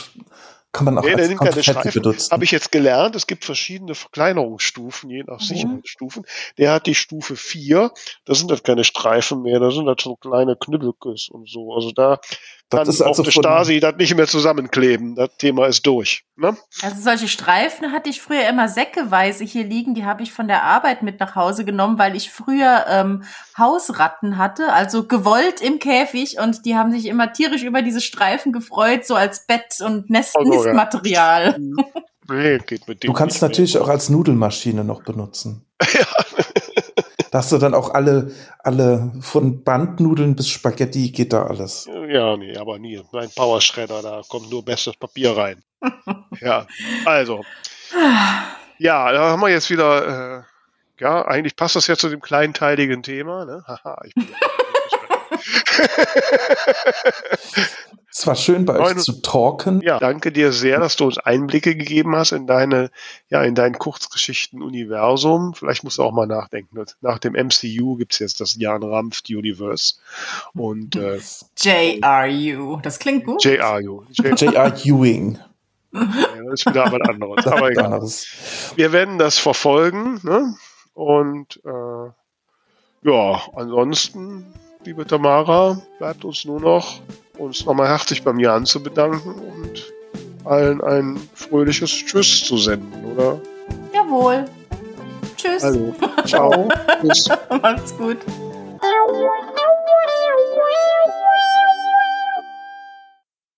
kann 0.73 0.85
man 0.85 0.97
auch 0.97 1.03
nee, 1.03 1.15
der 1.15 1.27
nimmt 1.27 1.39
keine 1.39 1.91
benutzen. 1.91 2.31
Habe 2.31 2.43
ich 2.43 2.51
jetzt 2.51 2.71
gelernt. 2.71 3.15
Es 3.15 3.27
gibt 3.27 3.45
verschiedene 3.45 3.93
Verkleinerungsstufen, 3.93 5.09
je 5.09 5.23
nach 5.23 5.39
mhm. 5.39 5.45
Sicherheitsstufen. 5.45 6.25
Der 6.57 6.73
hat 6.73 6.87
die 6.87 6.95
Stufe 6.95 7.35
4. 7.35 7.91
Da 8.25 8.33
sind 8.33 8.49
das 8.49 8.63
keine 8.63 8.83
Streifen 8.83 9.43
mehr, 9.43 9.59
da 9.59 9.69
sind 9.69 9.85
das 9.85 9.97
so 10.01 10.15
kleine 10.15 10.55
Knüppelkes 10.55 11.29
und 11.29 11.47
so. 11.47 11.73
Also 11.73 11.91
da 11.91 12.19
kann 12.77 12.85
das 12.85 12.95
ist 12.95 13.01
also 13.01 13.21
auch 13.21 13.25
die 13.25 13.31
Stasi 13.31 13.79
das 13.79 13.95
nicht 13.95 14.15
mehr 14.15 14.27
zusammenkleben. 14.27 15.15
Das 15.15 15.29
Thema 15.37 15.67
ist 15.67 15.85
durch. 15.85 16.23
Ne? 16.35 16.57
Also 16.81 17.01
solche 17.01 17.27
Streifen 17.27 17.91
hatte 17.91 18.09
ich 18.09 18.21
früher 18.21 18.47
immer 18.47 18.67
säckeweise 18.67 19.43
hier 19.43 19.63
liegen. 19.63 19.95
Die 19.95 20.05
habe 20.05 20.23
ich 20.23 20.33
von 20.33 20.47
der 20.47 20.63
Arbeit 20.63 21.03
mit 21.03 21.19
nach 21.19 21.35
Hause 21.35 21.65
genommen, 21.65 21.97
weil 21.97 22.15
ich 22.15 22.31
früher 22.31 22.85
ähm, 22.89 23.23
Hausratten 23.57 24.37
hatte, 24.37 24.73
also 24.73 25.07
gewollt 25.07 25.61
im 25.61 25.79
Käfig 25.79 26.39
und 26.39 26.65
die 26.65 26.75
haben 26.75 26.91
sich 26.91 27.05
immer 27.05 27.33
tierisch 27.33 27.63
über 27.63 27.81
diese 27.81 28.01
Streifen 28.01 28.51
gefreut, 28.51 29.05
so 29.05 29.15
als 29.15 29.45
Bett- 29.45 29.81
und 29.81 30.09
Nest 30.09 30.35
also, 30.37 30.51
Nistmaterial. 30.51 31.57
Ja. 31.59 31.85
Nee, 32.29 32.57
geht 32.59 32.87
mit 32.87 33.03
dem 33.03 33.07
du 33.07 33.13
kannst 33.13 33.41
natürlich 33.41 33.73
mehr. 33.73 33.83
auch 33.83 33.89
als 33.89 34.09
Nudelmaschine 34.09 34.83
noch 34.83 35.03
benutzen. 35.03 35.65
ja. 35.93 36.05
Da 37.33 37.39
hast 37.39 37.51
du 37.51 37.57
dann 37.57 37.73
auch 37.73 37.95
alle, 37.95 38.31
alle 38.59 39.11
von 39.19 39.63
Bandnudeln 39.63 40.35
bis 40.35 40.49
Spaghetti 40.49 41.09
geht 41.09 41.33
da 41.33 41.47
alles. 41.47 41.89
Ja, 42.07 42.37
nee, 42.37 42.55
aber 42.55 42.77
nie. 42.77 43.01
Ein 43.11 43.31
Powerschredder, 43.35 44.03
da 44.03 44.21
kommt 44.29 44.51
nur 44.51 44.63
bestes 44.63 44.95
Papier 44.95 45.35
rein. 45.35 45.63
ja, 46.41 46.67
also. 47.05 47.43
Ja, 48.77 49.11
da 49.11 49.31
haben 49.31 49.41
wir 49.41 49.49
jetzt 49.49 49.71
wieder, 49.71 50.41
äh, 50.41 50.43
ja, 51.01 51.25
eigentlich 51.25 51.55
passt 51.55 51.75
das 51.75 51.87
ja 51.87 51.95
zu 51.95 52.07
dem 52.09 52.21
kleinteiligen 52.21 53.01
Thema. 53.01 53.45
Ne? 53.45 53.63
Haha, 53.65 54.03
ich 54.05 54.13
bin 54.13 54.27
Es 58.15 58.27
war 58.27 58.35
schön 58.35 58.65
bei 58.65 58.77
euch 58.79 58.97
zu 58.97 59.21
talken. 59.23 59.81
Ja, 59.81 59.97
danke 59.97 60.31
dir 60.31 60.51
sehr, 60.51 60.79
dass 60.79 60.95
du 60.95 61.05
uns 61.05 61.17
Einblicke 61.17 61.75
gegeben 61.75 62.15
hast 62.15 62.31
in 62.31 62.45
deine, 62.45 62.91
ja, 63.29 63.41
in 63.43 63.55
dein 63.55 63.73
Kurzgeschichten-Universum. 63.73 65.55
Vielleicht 65.55 65.83
musst 65.83 65.97
du 65.97 66.03
auch 66.03 66.11
mal 66.11 66.27
nachdenken. 66.27 66.85
Nach 67.01 67.17
dem 67.17 67.33
MCU 67.33 67.95
gibt 67.95 68.13
es 68.13 68.19
jetzt 68.19 68.39
das 68.39 68.55
Jan 68.55 68.83
Rampft 68.83 69.29
Universe. 69.31 69.95
Und 70.53 70.95
äh, 70.95 71.19
JRU. 71.57 72.79
Das 72.83 72.99
klingt 72.99 73.25
gut. 73.25 73.43
JRU. 73.43 74.03
JR 74.11 74.73
Ewing. 74.85 75.39
Ja, 75.91 76.05
das 76.49 76.61
ist 76.61 76.65
wieder 76.67 76.91
was 76.91 77.09
anderes. 77.09 77.47
Aber 77.47 77.71
egal. 77.71 78.01
Wir 78.75 78.91
werden 78.91 79.17
das 79.17 79.39
verfolgen. 79.39 80.19
Ne? 80.21 80.55
Und 80.93 81.59
äh, 81.65 83.09
ja, 83.09 83.41
ansonsten, 83.55 84.53
liebe 84.85 85.05
Tamara, 85.05 85.81
bleibt 85.99 86.25
uns 86.25 86.45
nur 86.45 86.59
noch 86.59 86.99
uns 87.37 87.65
nochmal 87.65 87.87
herzlich 87.87 88.23
beim 88.23 88.39
Jan 88.39 88.65
zu 88.65 88.81
bedanken 88.81 89.33
und 89.33 89.93
allen 90.45 90.81
ein 90.81 91.17
fröhliches 91.33 91.89
Tschüss 91.91 92.43
zu 92.43 92.57
senden, 92.57 93.05
oder? 93.11 93.39
Jawohl. 93.93 94.45
Tschüss. 95.37 95.63
Also, 95.63 95.93
ciao. 96.25 96.69
Macht's 97.61 97.97
gut. 97.97 98.17